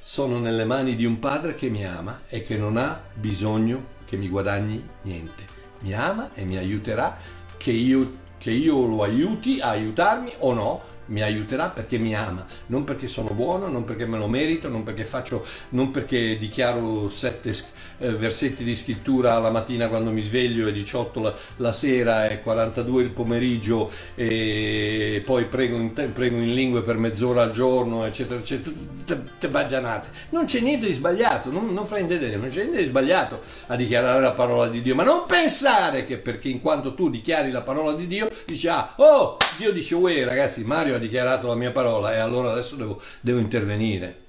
sono 0.00 0.38
nelle 0.38 0.64
mani 0.64 0.94
di 0.94 1.04
un 1.04 1.18
padre 1.18 1.54
che 1.54 1.68
mi 1.68 1.84
ama 1.84 2.22
e 2.28 2.42
che 2.42 2.56
non 2.56 2.76
ha 2.76 3.00
bisogno 3.14 3.94
che 4.04 4.16
mi 4.16 4.28
guadagni 4.28 4.82
niente. 5.02 5.54
Mi 5.80 5.92
ama 5.92 6.30
e 6.34 6.44
mi 6.44 6.56
aiuterà, 6.56 7.18
che 7.56 7.72
io, 7.72 8.18
che 8.38 8.50
io 8.50 8.86
lo 8.86 9.02
aiuti 9.02 9.60
a 9.60 9.70
aiutarmi 9.70 10.32
o 10.38 10.52
no 10.54 10.94
mi 11.06 11.22
aiuterà 11.22 11.68
perché 11.68 11.98
mi 11.98 12.14
ama, 12.14 12.44
non 12.66 12.84
perché 12.84 13.06
sono 13.06 13.30
buono, 13.30 13.68
non 13.68 13.84
perché 13.84 14.06
me 14.06 14.18
lo 14.18 14.28
merito, 14.28 14.68
non 14.68 14.82
perché, 14.82 15.04
faccio, 15.04 15.44
non 15.70 15.90
perché 15.90 16.36
dichiaro 16.36 17.08
sette 17.08 17.52
eh, 17.98 18.12
versetti 18.12 18.64
di 18.64 18.74
scrittura 18.74 19.38
la 19.38 19.50
mattina 19.50 19.88
quando 19.88 20.10
mi 20.10 20.20
sveglio 20.20 20.66
e 20.66 20.72
18 20.72 21.20
la, 21.20 21.34
la 21.56 21.72
sera 21.72 22.26
e 22.26 22.40
42 22.42 23.02
il 23.02 23.10
pomeriggio 23.10 23.90
e 24.14 25.22
poi 25.24 25.44
prego 25.46 25.76
in, 25.76 25.92
prego 25.92 26.36
in 26.36 26.52
lingue 26.52 26.82
per 26.82 26.96
mezz'ora 26.96 27.42
al 27.42 27.52
giorno, 27.52 28.04
eccetera, 28.04 28.38
eccetera, 28.40 28.74
tutte 29.06 29.48
baggianate. 29.48 30.08
Non 30.30 30.44
c'è 30.44 30.60
niente 30.60 30.86
di 30.86 30.92
sbagliato, 30.92 31.50
non, 31.50 31.72
non 31.72 31.86
fraintendete, 31.86 32.36
non 32.36 32.48
c'è 32.48 32.62
niente 32.62 32.82
di 32.82 32.88
sbagliato 32.88 33.40
a 33.66 33.76
dichiarare 33.76 34.20
la 34.20 34.32
parola 34.32 34.68
di 34.68 34.82
Dio, 34.82 34.94
ma 34.94 35.04
non 35.04 35.24
pensare 35.26 36.04
che 36.04 36.18
perché 36.18 36.48
in 36.48 36.60
quanto 36.60 36.94
tu 36.94 37.08
dichiari 37.08 37.50
la 37.50 37.62
parola 37.62 37.92
di 37.92 38.06
Dio, 38.06 38.30
dici 38.44 38.68
ah, 38.68 38.94
oh, 38.96 39.36
Dio 39.56 39.72
dice, 39.72 39.94
uè 39.94 40.24
ragazzi, 40.24 40.64
Mario 40.64 40.95
ha 40.96 41.00
dichiarato 41.00 41.46
la 41.46 41.54
mia 41.54 41.72
parola 41.72 42.12
e 42.12 42.18
allora 42.18 42.52
adesso 42.52 42.76
devo, 42.76 43.00
devo 43.20 43.38
intervenire. 43.38 44.24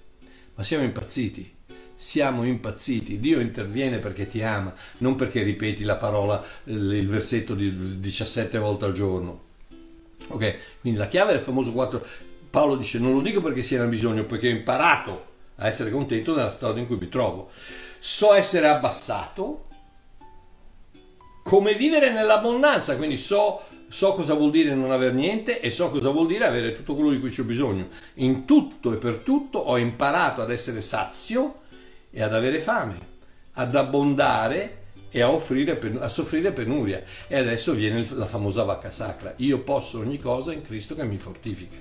Ma 0.55 0.63
siamo 0.63 0.83
impazziti 0.83 1.55
siamo 1.97 2.45
impazziti. 2.45 3.19
Dio 3.19 3.39
interviene 3.39 3.97
perché 3.97 4.27
ti 4.27 4.41
ama, 4.43 4.73
non 4.99 5.15
perché 5.15 5.41
ripeti 5.41 5.83
la 5.83 5.95
parola, 5.95 6.41
il 6.65 7.07
versetto 7.07 7.55
di 7.55 7.99
17 7.99 8.57
volte 8.59 8.85
al 8.85 8.93
giorno. 8.93 9.45
Ok, 10.29 10.57
quindi 10.81 10.99
la 10.99 11.07
chiave 11.07 11.31
del 11.31 11.41
famoso 11.41 11.73
4. 11.73 12.05
Paolo 12.49 12.75
dice: 12.75 12.99
Non 12.99 13.13
lo 13.13 13.21
dico 13.21 13.41
perché 13.41 13.63
sia 13.63 13.79
nel 13.79 13.89
bisogno, 13.89 14.25
perché 14.25 14.47
ho 14.47 14.51
imparato 14.51 15.25
a 15.55 15.67
essere 15.67 15.89
contento 15.89 16.35
nella 16.35 16.51
storia 16.51 16.81
in 16.81 16.87
cui 16.87 16.97
mi 16.97 17.09
trovo. 17.09 17.49
So 17.99 18.33
essere 18.33 18.67
abbassato, 18.67 19.65
come 21.43 21.73
vivere 21.73 22.11
nell'abbondanza, 22.11 22.95
quindi 22.95 23.17
so 23.17 23.65
so 23.87 24.13
cosa 24.13 24.33
vuol 24.33 24.51
dire 24.51 24.73
non 24.73 24.91
aver 24.91 25.13
niente 25.13 25.59
e 25.59 25.69
so 25.69 25.89
cosa 25.89 26.09
vuol 26.09 26.27
dire 26.27 26.45
avere 26.45 26.71
tutto 26.71 26.95
quello 26.95 27.11
di 27.11 27.19
cui 27.19 27.33
ho 27.37 27.43
bisogno. 27.43 27.87
In 28.15 28.45
tutto 28.45 28.93
e 28.93 28.97
per 28.97 29.17
tutto 29.17 29.59
ho 29.59 29.77
imparato 29.77 30.41
ad 30.41 30.51
essere 30.51 30.81
sazio 30.81 31.61
e 32.09 32.21
ad 32.21 32.33
avere 32.33 32.59
fame, 32.59 32.97
ad 33.53 33.75
abbondare 33.75 34.85
e 35.09 35.21
a, 35.21 35.31
offrire, 35.31 35.79
a 35.99 36.09
soffrire 36.09 36.51
penuria. 36.51 37.01
E 37.27 37.37
adesso 37.37 37.73
viene 37.73 38.05
la 38.13 38.25
famosa 38.25 38.63
vacca 38.63 38.91
sacra. 38.91 39.33
Io 39.37 39.59
posso 39.59 39.99
ogni 39.99 40.19
cosa 40.19 40.53
in 40.53 40.61
Cristo 40.61 40.95
che 40.95 41.03
mi 41.03 41.17
fortifica. 41.17 41.77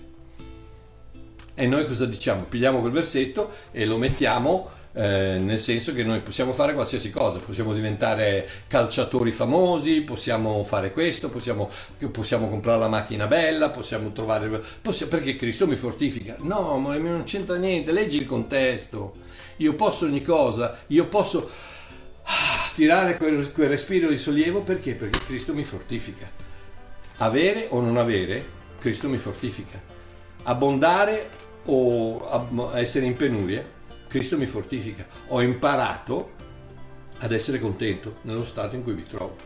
E 1.59 1.67
noi 1.67 1.87
cosa 1.87 2.05
diciamo? 2.05 2.45
Pigliamo 2.45 2.81
quel 2.81 2.93
versetto 2.93 3.51
e 3.73 3.87
lo 3.87 3.97
mettiamo 3.97 4.71
eh, 4.99 5.37
nel 5.39 5.59
senso 5.59 5.93
che 5.93 6.03
noi 6.05 6.21
possiamo 6.21 6.55
fare 6.55 6.73
qualsiasi 6.73 7.11
cosa, 7.11 7.39
possiamo 7.39 7.75
diventare 7.75 8.49
calciatori 8.67 9.31
famosi, 9.31 10.01
possiamo 10.01 10.65
fare 10.65 10.91
questo, 10.91 11.29
possiamo, 11.29 11.71
possiamo 12.11 12.49
comprare 12.49 12.79
la 12.79 12.89
macchina 12.89 13.27
bella, 13.27 13.69
possiamo 13.69 14.13
trovare... 14.13 14.63
Possiamo, 14.81 15.11
perché 15.11 15.37
Cristo 15.37 15.67
mi 15.67 15.77
fortifica. 15.77 16.37
No, 16.41 16.79
ma 16.79 16.97
non 16.97 17.25
c'entra 17.25 17.57
niente, 17.57 17.93
leggi 17.93 18.17
il 18.17 18.25
contesto. 18.25 19.13
Io 19.57 19.75
posso 19.75 20.07
ogni 20.07 20.23
cosa, 20.23 20.79
io 20.87 21.07
posso 21.09 21.51
ah, 22.23 22.71
tirare 22.73 23.19
quel, 23.19 23.53
quel 23.53 23.69
respiro 23.69 24.09
di 24.09 24.17
sollievo 24.17 24.63
perché? 24.63 24.95
Perché 24.95 25.19
Cristo 25.27 25.53
mi 25.53 25.65
fortifica. 25.65 26.27
Avere 27.19 27.67
o 27.69 27.83
non 27.83 27.99
avere, 27.99 28.43
Cristo 28.79 29.11
mi 29.11 29.19
fortifica. 29.19 29.79
Abbondare 30.45 31.29
o 31.67 32.73
essere 32.75 33.05
in 33.05 33.15
penuria, 33.15 33.76
Cristo 34.17 34.39
mi 34.39 34.47
fortifica. 34.47 35.07
Ho 35.29 35.43
imparato 35.43 36.33
ad 37.19 37.33
essere 37.33 37.61
contento 37.61 38.21
nello 38.23 38.45
stato 38.45 38.75
in 38.75 38.83
cui 38.83 38.95
mi 38.95 39.03
trovo. 39.03 39.37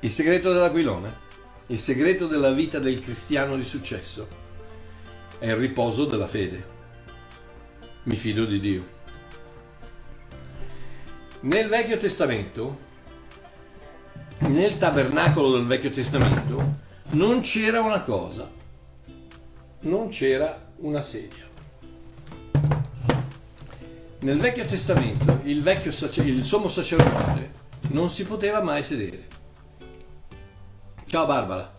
Il 0.00 0.10
segreto 0.10 0.50
dell'aquilone, 0.50 1.12
il 1.66 1.78
segreto 1.78 2.26
della 2.26 2.50
vita 2.52 2.78
del 2.78 2.98
cristiano 3.00 3.56
di 3.56 3.62
successo 3.62 4.26
è 5.38 5.48
il 5.48 5.56
riposo 5.56 6.06
della 6.06 6.26
fede. 6.26 6.76
Mi 8.04 8.16
fido 8.16 8.46
di 8.46 8.58
Dio. 8.58 8.86
Nel 11.40 11.68
Vecchio 11.68 11.98
Testamento, 11.98 12.78
nel 14.38 14.78
tabernacolo 14.78 15.50
del 15.50 15.66
Vecchio 15.66 15.90
Testamento, 15.90 16.78
non 17.10 17.40
c'era 17.40 17.82
una 17.82 18.00
cosa, 18.00 18.50
non 19.80 20.08
c'era 20.08 20.72
una 20.78 21.02
sedia. 21.02 21.47
Nel 24.20 24.38
Vecchio 24.38 24.64
Testamento 24.64 25.40
il, 25.44 25.62
vecchio 25.62 25.92
il 26.24 26.44
sommo 26.44 26.68
sacerdote 26.68 27.52
non 27.90 28.10
si 28.10 28.24
poteva 28.24 28.60
mai 28.60 28.82
sedere. 28.82 29.28
Ciao 31.06 31.24
Barbara. 31.24 31.78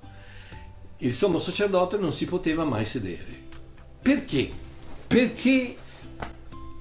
Il 0.99 1.13
sommo 1.13 1.37
sacerdote 1.37 1.97
non 1.97 2.13
si 2.13 2.25
poteva 2.25 2.63
mai 2.63 2.85
sedere. 2.85 3.47
Perché? 4.01 4.49
Perché 5.05 5.75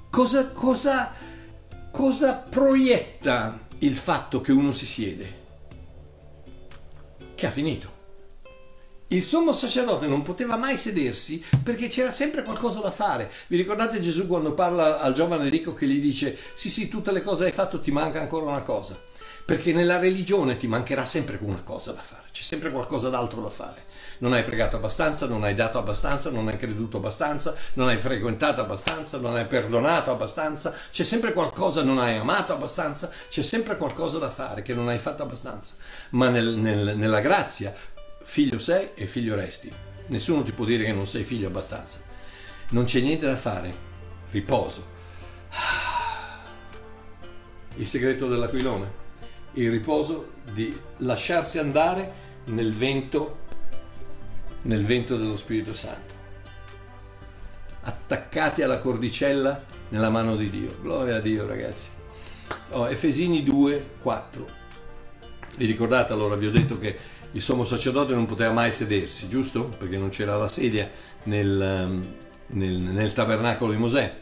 cosa, 0.08 0.48
cosa, 0.50 1.12
cosa 1.90 2.34
proietta 2.34 3.66
il 3.78 3.96
fatto 3.96 4.40
che 4.40 4.52
uno 4.52 4.70
si 4.70 4.86
siede? 4.86 5.36
Che 7.34 7.46
ha 7.46 7.50
finito. 7.50 7.97
Il 9.10 9.22
sommo 9.22 9.54
sacerdote 9.54 10.06
non 10.06 10.20
poteva 10.20 10.56
mai 10.56 10.76
sedersi 10.76 11.42
perché 11.62 11.88
c'era 11.88 12.10
sempre 12.10 12.42
qualcosa 12.42 12.80
da 12.80 12.90
fare. 12.90 13.32
Vi 13.46 13.56
ricordate 13.56 14.00
Gesù 14.00 14.26
quando 14.26 14.52
parla 14.52 15.00
al 15.00 15.14
giovane 15.14 15.48
ricco 15.48 15.72
che 15.72 15.86
gli 15.86 15.98
dice 15.98 16.36
sì 16.52 16.68
sì 16.68 16.88
tutte 16.88 17.10
le 17.10 17.22
cose 17.22 17.46
hai 17.46 17.52
fatto 17.52 17.80
ti 17.80 17.90
manca 17.90 18.20
ancora 18.20 18.50
una 18.50 18.60
cosa. 18.60 19.00
Perché 19.46 19.72
nella 19.72 19.98
religione 19.98 20.58
ti 20.58 20.66
mancherà 20.66 21.06
sempre 21.06 21.38
una 21.40 21.62
cosa 21.62 21.92
da 21.92 22.02
fare, 22.02 22.24
c'è 22.32 22.42
sempre 22.42 22.70
qualcosa 22.70 23.08
d'altro 23.08 23.40
da 23.40 23.48
fare. 23.48 23.86
Non 24.18 24.34
hai 24.34 24.44
pregato 24.44 24.76
abbastanza, 24.76 25.26
non 25.26 25.42
hai 25.42 25.54
dato 25.54 25.78
abbastanza, 25.78 26.28
non 26.28 26.48
hai 26.48 26.58
creduto 26.58 26.98
abbastanza, 26.98 27.54
non 27.74 27.88
hai 27.88 27.96
frequentato 27.96 28.60
abbastanza, 28.60 29.16
non 29.16 29.36
hai 29.36 29.46
perdonato 29.46 30.10
abbastanza, 30.10 30.74
c'è 30.90 31.04
sempre 31.04 31.32
qualcosa, 31.32 31.82
non 31.82 31.98
hai 31.98 32.18
amato 32.18 32.52
abbastanza, 32.52 33.10
c'è 33.30 33.42
sempre 33.42 33.78
qualcosa 33.78 34.18
da 34.18 34.28
fare 34.28 34.60
che 34.60 34.74
non 34.74 34.88
hai 34.88 34.98
fatto 34.98 35.22
abbastanza. 35.22 35.76
Ma 36.10 36.28
nel, 36.28 36.58
nel, 36.58 36.94
nella 36.94 37.20
grazia 37.20 37.74
figlio 38.28 38.58
sei 38.58 38.90
e 38.94 39.06
figlio 39.06 39.34
resti. 39.34 39.72
Nessuno 40.08 40.42
ti 40.42 40.52
può 40.52 40.66
dire 40.66 40.84
che 40.84 40.92
non 40.92 41.06
sei 41.06 41.24
figlio 41.24 41.46
abbastanza. 41.48 42.02
Non 42.70 42.84
c'è 42.84 43.00
niente 43.00 43.24
da 43.24 43.36
fare. 43.36 43.74
Riposo. 44.30 44.84
Il 47.76 47.86
segreto 47.86 48.28
dell'aquilone. 48.28 49.06
Il 49.54 49.70
riposo 49.70 50.32
di 50.52 50.78
lasciarsi 50.98 51.58
andare 51.58 52.12
nel 52.44 52.74
vento, 52.74 53.38
nel 54.62 54.84
vento 54.84 55.16
dello 55.16 55.38
Spirito 55.38 55.72
Santo. 55.72 56.14
Attaccati 57.80 58.60
alla 58.60 58.78
cordicella 58.78 59.64
nella 59.88 60.10
mano 60.10 60.36
di 60.36 60.50
Dio. 60.50 60.76
Gloria 60.82 61.16
a 61.16 61.20
Dio, 61.20 61.46
ragazzi. 61.46 61.88
Oh, 62.72 62.90
Efesini 62.90 63.42
2, 63.42 63.92
4. 64.02 64.46
Vi 65.56 65.64
ricordate 65.64 66.12
allora, 66.12 66.36
vi 66.36 66.46
ho 66.46 66.50
detto 66.50 66.78
che 66.78 67.16
il 67.32 67.42
sommo 67.42 67.64
sacerdote 67.64 68.14
non 68.14 68.26
poteva 68.26 68.52
mai 68.52 68.72
sedersi, 68.72 69.28
giusto? 69.28 69.64
Perché 69.78 69.98
non 69.98 70.08
c'era 70.08 70.36
la 70.36 70.48
sedia 70.48 70.90
nel, 71.24 71.60
ehm, 71.60 72.14
nel, 72.48 72.72
nel 72.72 73.12
tabernacolo 73.12 73.72
di 73.72 73.78
Mosè. 73.78 74.16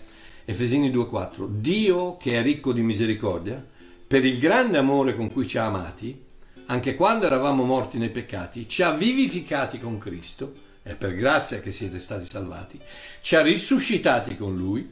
Efesini 0.45 0.91
2:4 0.91 1.47
Dio 1.49 2.17
che 2.17 2.39
è 2.39 2.43
ricco 2.43 2.73
di 2.73 2.83
misericordia, 2.83 3.65
per 4.07 4.25
il 4.25 4.39
grande 4.39 4.79
amore 4.79 5.15
con 5.15 5.31
cui 5.31 5.47
ci 5.47 5.59
ha 5.59 5.67
amati, 5.67 6.25
anche 6.67 6.95
quando 6.95 7.27
eravamo 7.27 7.65
morti 7.65 7.99
nei 7.99 8.11
peccati, 8.11 8.69
ci 8.69 8.83
ha 8.83 8.93
vivificati 8.93 9.79
con 9.79 9.99
Cristo, 9.99 10.65
è 10.83 10.95
per 10.95 11.15
grazia 11.15 11.61
che 11.61 11.73
siete 11.73 11.99
stati 11.99 12.25
salvati, 12.25 12.79
ci 13.21 13.35
ha 13.35 13.43
risuscitati 13.43 14.37
con 14.37 14.57
Lui 14.57 14.89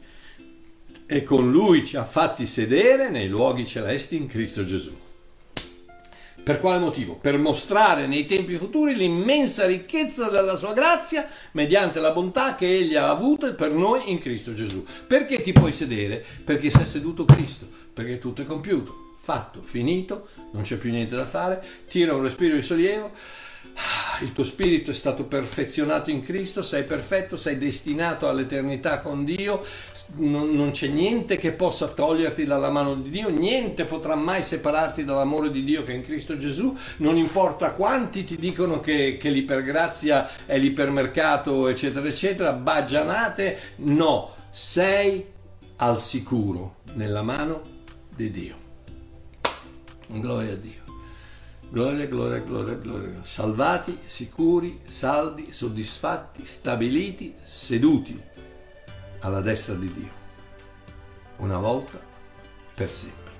e 1.07 1.23
con 1.23 1.51
Lui 1.51 1.85
ci 1.85 1.97
ha 1.97 2.05
fatti 2.05 2.47
sedere 2.47 3.11
nei 3.11 3.29
luoghi 3.29 3.67
celesti 3.67 4.17
in 4.17 4.27
Cristo 4.27 4.65
Gesù. 4.65 4.93
Per 6.45 6.61
quale 6.61 6.79
motivo? 6.79 7.15
Per 7.15 7.39
mostrare 7.39 8.07
nei 8.07 8.27
tempi 8.27 8.59
futuri 8.59 8.95
l'immensa 8.95 9.65
ricchezza 9.65 10.29
della 10.29 10.57
sua 10.57 10.75
grazia 10.75 11.27
mediante 11.53 12.01
la 12.01 12.11
bontà 12.11 12.55
che 12.55 12.71
egli 12.71 12.97
ha 12.97 13.09
avuto 13.09 13.55
per 13.55 13.73
noi 13.73 14.11
in 14.11 14.19
Cristo 14.19 14.53
Gesù. 14.53 14.85
Perché 15.07 15.41
ti 15.41 15.53
puoi 15.53 15.73
sedere? 15.73 16.23
Perché 16.45 16.69
si 16.69 16.83
è 16.83 16.85
seduto 16.85 17.25
Cristo, 17.25 17.67
perché 17.95 18.19
tutto 18.19 18.43
è 18.43 18.45
compiuto, 18.45 19.15
fatto, 19.17 19.63
finito, 19.63 20.29
non 20.53 20.65
c'è 20.65 20.77
più 20.77 20.91
niente 20.91 21.17
da 21.17 21.25
fare, 21.25 21.65
tira 21.89 22.15
un 22.15 22.21
respiro 22.21 22.57
di 22.57 22.63
sollievo 22.63 23.11
il 24.21 24.33
tuo 24.33 24.45
spirito 24.45 24.91
è 24.91 24.95
stato 24.95 25.25
perfezionato 25.25 26.11
in 26.11 26.23
Cristo, 26.23 26.63
sei 26.63 26.85
perfetto, 26.85 27.37
sei 27.37 27.59
destinato 27.59 28.29
all'eternità 28.29 29.01
con 29.01 29.25
Dio, 29.25 29.65
non, 30.17 30.51
non, 30.51 30.71
c'è 30.71 30.89
niente 30.89 31.37
che 31.37 31.53
possa 31.53 31.89
toglierti 31.89 32.45
dalla 32.45 32.71
mano 32.71 32.95
di 32.95 33.11
Dio, 33.11 33.29
niente 33.31 33.85
potrà 33.85 34.15
mai 34.15 34.43
separarti 34.43 35.05
dall'amore 35.05 35.51
di 35.51 35.65
Dio 35.65 35.83
che 35.83 35.93
è 35.93 35.97
in 35.97 36.03
Cristo 36.03 36.37
Gesù, 36.37 36.77
non 36.99 37.17
importa 37.17 37.73
quanti 37.73 38.25
ti 38.25 38.37
dicono 38.37 38.81
che, 38.81 39.17
che 39.19 39.31
l'ipergrazia 39.31 40.47
è 40.47 40.59
l'ipermercato, 40.59 41.69
eccetera, 41.69 42.07
eccetera, 42.07 42.53
baggianate, 42.53 43.59
no, 43.77 44.35
sei 44.51 45.33
al 45.77 45.99
sicuro 45.99 46.77
nella 46.95 47.23
mano 47.23 47.63
di 48.15 48.31
Dio. 48.31 48.63
Gloria 50.07 50.53
a 50.53 50.57
Dio. 50.57 50.84
Gloria, 51.71 52.07
gloria, 52.07 52.39
gloria, 52.39 52.75
gloria. 52.75 53.25
Salvati, 53.25 53.99
sicuri, 54.07 54.81
saldi, 54.87 55.53
soddisfatti, 55.53 56.45
stabiliti, 56.45 57.35
seduti 57.41 58.23
alla 59.21 59.41
destra 59.41 59.75
di 59.75 59.93
Dio. 59.93 60.13
Una 61.39 61.59
volta 61.59 61.99
per 62.75 62.91
sempre. 62.91 63.33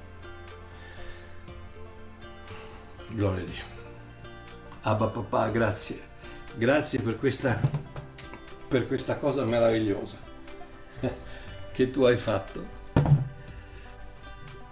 Gloria 3.11 3.43
a 3.43 3.47
Dio. 3.47 3.73
Abba 4.83 5.07
papà, 5.07 5.49
grazie. 5.51 6.13
Grazie 6.57 7.01
per 7.01 7.19
questa, 7.19 7.61
per 8.69 8.87
questa 8.87 9.19
cosa 9.19 9.45
meravigliosa 9.45 10.17
che 11.73 11.91
tu 11.91 12.05
hai 12.05 12.17
fatto. 12.17 12.83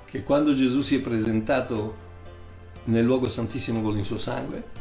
Che 0.05 0.23
quando 0.23 0.55
Gesù 0.55 0.83
si 0.83 0.97
è 0.97 1.01
presentato 1.01 2.11
nel 2.85 3.05
luogo 3.05 3.29
santissimo 3.29 3.81
con 3.83 3.97
il 3.97 4.05
suo 4.05 4.19
sangue, 4.19 4.81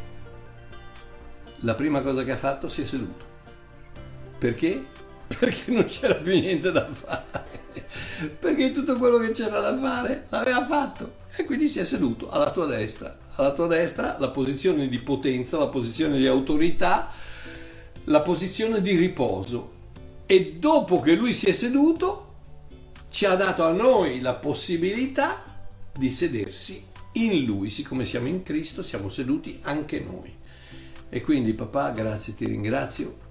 la 1.60 1.74
prima 1.74 2.00
cosa 2.00 2.24
che 2.24 2.32
ha 2.32 2.36
fatto 2.36 2.68
si 2.68 2.82
è 2.82 2.84
seduto. 2.84 3.24
Perché? 4.38 4.84
Perché 5.38 5.70
non 5.70 5.84
c'era 5.84 6.14
più 6.14 6.32
niente 6.32 6.72
da 6.72 6.88
fare. 6.90 7.60
Perché 8.38 8.70
tutto 8.72 8.96
quello 8.98 9.18
che 9.18 9.30
c'era 9.30 9.60
da 9.60 9.78
fare 9.78 10.26
l'aveva 10.30 10.64
fatto. 10.66 11.20
E 11.36 11.44
quindi 11.44 11.68
si 11.68 11.78
è 11.78 11.84
seduto 11.84 12.30
alla 12.30 12.50
tua 12.50 12.66
destra. 12.66 13.16
Alla 13.36 13.52
tua 13.52 13.66
destra 13.66 14.16
la 14.18 14.28
posizione 14.28 14.88
di 14.88 14.98
potenza, 14.98 15.58
la 15.58 15.68
posizione 15.68 16.18
di 16.18 16.26
autorità, 16.26 17.10
la 18.04 18.20
posizione 18.20 18.80
di 18.80 18.96
riposo. 18.96 19.70
E 20.26 20.56
dopo 20.58 21.00
che 21.00 21.14
lui 21.14 21.32
si 21.32 21.46
è 21.46 21.52
seduto, 21.52 22.30
ci 23.10 23.24
ha 23.24 23.34
dato 23.34 23.64
a 23.64 23.70
noi 23.70 24.20
la 24.20 24.34
possibilità 24.34 25.44
di 25.96 26.10
sedersi 26.10 26.90
in 27.12 27.44
Lui, 27.44 27.70
siccome 27.70 28.04
siamo 28.04 28.26
in 28.26 28.42
Cristo, 28.42 28.82
siamo 28.82 29.08
seduti 29.08 29.58
anche 29.62 30.00
noi. 30.00 30.34
E 31.08 31.20
quindi 31.20 31.52
papà, 31.52 31.90
grazie, 31.90 32.34
ti 32.34 32.46
ringrazio 32.46 33.30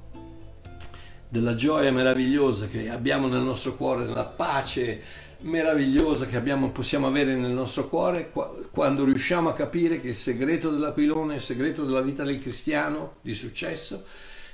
della 1.28 1.56
gioia 1.56 1.92
meravigliosa 1.92 2.68
che 2.68 2.90
abbiamo 2.90 3.28
nel 3.28 3.42
nostro 3.42 3.76
cuore, 3.76 4.06
della 4.06 4.26
pace 4.26 5.02
meravigliosa 5.40 6.28
che 6.28 6.36
abbiamo, 6.36 6.70
possiamo 6.70 7.08
avere 7.08 7.36
nel 7.36 7.52
nostro 7.52 7.88
cuore 7.88 8.32
quando 8.70 9.04
riusciamo 9.04 9.50
a 9.50 9.54
capire 9.54 10.00
che 10.00 10.10
il 10.10 10.16
segreto 10.16 10.70
dell'aquilone, 10.70 11.36
il 11.36 11.42
segreto 11.42 11.86
della 11.86 12.02
vita 12.02 12.24
del 12.24 12.42
cristiano 12.42 13.16
di 13.22 13.34
successo, 13.34 14.06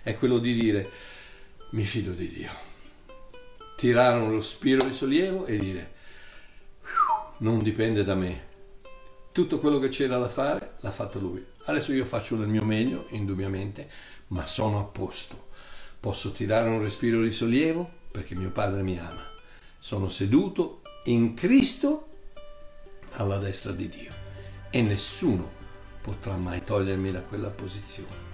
è 0.03 0.15
quello 0.15 0.37
di 0.37 0.53
dire 0.53 0.89
mi 1.71 1.83
fido 1.83 2.11
di 2.11 2.29
Dio. 2.29 2.51
Tirare 3.75 4.19
uno 4.21 4.39
spiro 4.39 4.85
di 4.85 4.93
sollievo 4.93 5.45
e 5.45 5.57
dire 5.57 5.93
non 7.39 7.61
dipende 7.61 8.03
da 8.03 8.15
me. 8.15 8.45
Tutto 9.37 9.59
quello 9.59 9.77
che 9.77 9.89
c'era 9.89 10.17
da 10.17 10.29
fare 10.29 10.77
l'ha 10.79 10.89
fatto 10.89 11.19
lui. 11.19 11.45
Adesso 11.65 11.93
io 11.93 12.05
faccio 12.05 12.37
del 12.37 12.47
mio 12.47 12.63
meglio, 12.63 13.05
indubbiamente, 13.09 13.87
ma 14.29 14.47
sono 14.47 14.79
a 14.79 14.83
posto. 14.83 15.49
Posso 15.99 16.31
tirare 16.31 16.67
un 16.67 16.81
respiro 16.81 17.21
di 17.21 17.31
sollievo 17.31 17.87
perché 18.09 18.33
mio 18.33 18.49
padre 18.49 18.81
mi 18.81 18.97
ama. 18.97 19.23
Sono 19.77 20.09
seduto 20.09 20.81
in 21.03 21.35
Cristo 21.35 22.07
alla 23.11 23.37
destra 23.37 23.73
di 23.73 23.87
Dio 23.87 24.11
e 24.71 24.81
nessuno 24.81 25.51
potrà 26.01 26.35
mai 26.35 26.63
togliermi 26.63 27.11
da 27.11 27.21
quella 27.21 27.51
posizione. 27.51 28.25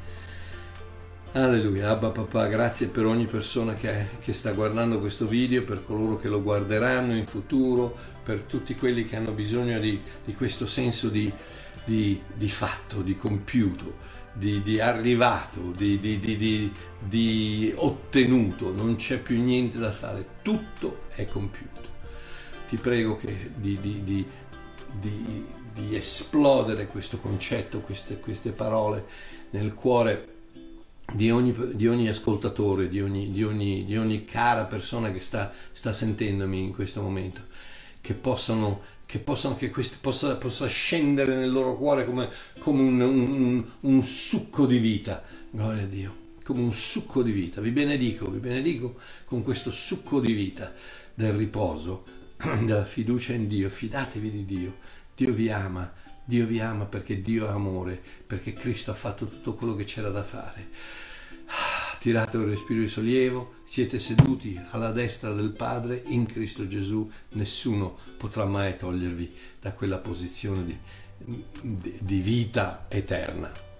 Alleluia, 1.33 1.89
Abba 1.89 2.11
papà, 2.11 2.45
grazie 2.45 2.87
per 2.87 3.05
ogni 3.05 3.25
persona 3.25 3.73
che, 3.73 4.07
che, 4.21 4.31
sta 4.31 4.53
guardando 4.53 5.01
questo 5.01 5.27
video, 5.27 5.65
per 5.65 5.83
coloro 5.83 6.15
che 6.15 6.29
lo 6.29 6.41
guarderanno 6.41 7.13
in 7.13 7.25
futuro, 7.25 7.97
per 8.24 8.41
tutti 8.41 8.76
quelli 8.76 9.05
che 9.05 9.15
hanno 9.15 9.32
bisogno 9.32 9.80
di, 9.80 9.99
di 10.24 10.34
questo 10.34 10.65
senso 10.65 11.09
di, 11.09 11.32
di, 11.84 12.21
di, 12.34 12.49
fatto, 12.49 13.01
di 13.01 13.15
compiuto, 13.15 13.97
di, 14.34 14.80
arrivato, 14.80 15.71
di, 15.76 16.71
ottenuto. 17.76 18.74
Non 18.74 18.95
c'è 18.95 19.19
più 19.19 19.41
niente 19.41 19.78
da 19.78 19.91
fare, 19.91 20.26
tutto 20.41 21.03
è 21.09 21.26
compiuto. 21.26 21.82
Ti 22.69 22.78
prego 22.78 23.17
che 23.17 23.51
di, 23.55 24.26
esplodere 25.91 26.88
questo 26.88 27.19
concetto, 27.19 27.82
queste, 27.82 28.19
queste 28.19 28.51
parole 28.51 29.05
nel 29.51 29.74
cuore 29.74 30.34
di 31.11 31.30
ogni, 31.30 31.53
di 31.76 31.88
ogni 31.88 32.07
ascoltatore, 32.07 32.88
di 32.88 33.01
ogni, 33.01 33.32
di, 33.32 33.43
ogni, 33.43 33.86
di 33.86 33.97
ogni, 33.97 34.26
cara 34.26 34.65
persona 34.65 35.11
che 35.11 35.19
sta, 35.19 35.51
sta, 35.71 35.93
sentendomi 35.93 36.63
in 36.63 36.74
questo 36.74 37.01
momento, 37.01 37.41
che 38.03 38.15
possano, 38.15 38.81
che, 39.05 39.19
possano, 39.19 39.55
che 39.55 39.69
questo 39.69 39.95
possa, 40.01 40.35
possa, 40.35 40.67
scendere 40.67 41.37
nel 41.37 41.49
loro 41.49 41.77
cuore 41.77 42.03
come, 42.03 42.29
come 42.59 42.81
un, 42.81 42.99
un, 42.99 43.65
un, 43.79 44.01
succo 44.01 44.65
di 44.65 44.77
vita, 44.77 45.23
gloria 45.49 45.83
a 45.83 45.85
Dio, 45.85 46.15
come 46.43 46.59
un 46.59 46.73
succo 46.73 47.23
di 47.23 47.31
vita. 47.31 47.61
Vi 47.61 47.71
benedico, 47.71 48.29
vi 48.29 48.39
benedico 48.39 48.97
con 49.23 49.41
questo 49.41 49.71
succo 49.71 50.19
di 50.19 50.33
vita 50.33 50.73
del 51.13 51.31
riposo, 51.31 52.03
della 52.65 52.83
fiducia 52.83 53.31
in 53.31 53.47
Dio, 53.47 53.69
fidatevi 53.69 54.29
di 54.29 54.43
Dio, 54.43 54.75
Dio 55.15 55.31
vi 55.31 55.49
ama. 55.49 56.01
Dio 56.25 56.45
vi 56.45 56.59
ama 56.59 56.85
perché 56.85 57.21
Dio 57.21 57.47
è 57.47 57.51
amore, 57.51 58.01
perché 58.27 58.53
Cristo 58.53 58.91
ha 58.91 58.95
fatto 58.95 59.27
tutto 59.27 59.55
quello 59.55 59.75
che 59.75 59.85
c'era 59.85 60.09
da 60.09 60.23
fare. 60.23 60.69
Tirate 62.03 62.35
un 62.35 62.49
respiro 62.49 62.81
di 62.81 62.89
sollievo, 62.89 63.53
siete 63.63 63.97
seduti 63.97 64.59
alla 64.71 64.91
destra 64.91 65.31
del 65.31 65.51
Padre 65.51 66.03
in 66.07 66.25
Cristo 66.25 66.67
Gesù, 66.67 67.09
nessuno 67.29 67.97
potrà 68.17 68.43
mai 68.43 68.75
togliervi 68.75 69.33
da 69.61 69.71
quella 69.71 69.99
posizione 69.99 70.65
di, 70.65 70.77
di 72.01 72.19
vita 72.19 72.87
eterna. 72.89 73.72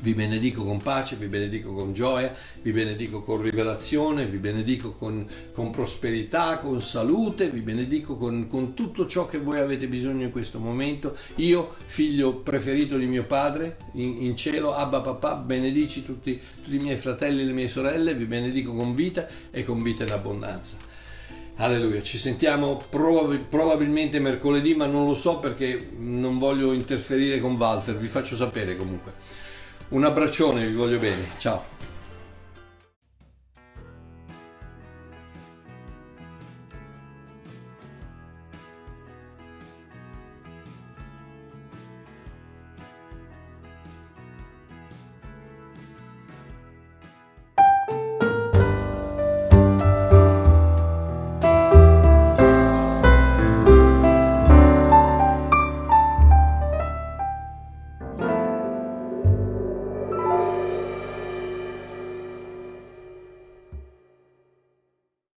Vi 0.00 0.14
benedico 0.14 0.64
con 0.64 0.80
pace, 0.80 1.16
vi 1.16 1.26
benedico 1.26 1.72
con 1.72 1.92
gioia, 1.92 2.32
vi 2.62 2.70
benedico 2.70 3.20
con 3.22 3.42
rivelazione, 3.42 4.26
vi 4.26 4.36
benedico 4.36 4.92
con, 4.92 5.26
con 5.52 5.70
prosperità, 5.70 6.58
con 6.58 6.80
salute, 6.80 7.50
vi 7.50 7.62
benedico 7.62 8.16
con, 8.16 8.46
con, 8.46 8.74
tutto 8.74 9.06
ciò 9.06 9.26
che 9.26 9.38
voi 9.38 9.58
avete 9.58 9.88
bisogno 9.88 10.22
in 10.22 10.30
questo 10.30 10.60
momento. 10.60 11.16
Io, 11.36 11.74
figlio 11.86 12.34
preferito 12.36 12.96
di 12.96 13.06
mio 13.06 13.24
padre, 13.24 13.76
in, 13.94 14.22
in 14.22 14.36
cielo, 14.36 14.72
Abba 14.72 15.00
papà, 15.00 15.34
benedici 15.34 16.04
tutti, 16.04 16.40
tutti 16.62 16.76
i 16.76 16.80
miei 16.80 16.96
fratelli 16.96 17.40
e 17.40 17.44
le 17.46 17.52
mie 17.52 17.66
sorelle, 17.66 18.14
vi 18.14 18.26
benedico 18.26 18.72
con 18.72 18.94
vita 18.94 19.26
e 19.50 19.64
con 19.64 19.82
vita 19.82 20.04
in 20.04 20.12
abbondanza. 20.12 20.76
Alleluia, 21.56 22.00
ci 22.02 22.18
sentiamo 22.18 22.80
probab- 22.88 23.46
probabilmente 23.48 24.20
mercoledì, 24.20 24.76
ma 24.76 24.86
non 24.86 25.08
lo 25.08 25.16
so 25.16 25.38
perché 25.38 25.88
non 25.98 26.38
voglio 26.38 26.72
interferire 26.72 27.40
con 27.40 27.56
Walter, 27.56 27.96
vi 27.96 28.06
faccio 28.06 28.36
sapere 28.36 28.76
comunque. 28.76 29.37
Un 29.90 30.04
abbraccione, 30.04 30.66
vi 30.66 30.74
voglio 30.74 30.98
bene. 30.98 31.30
Ciao. 31.38 31.77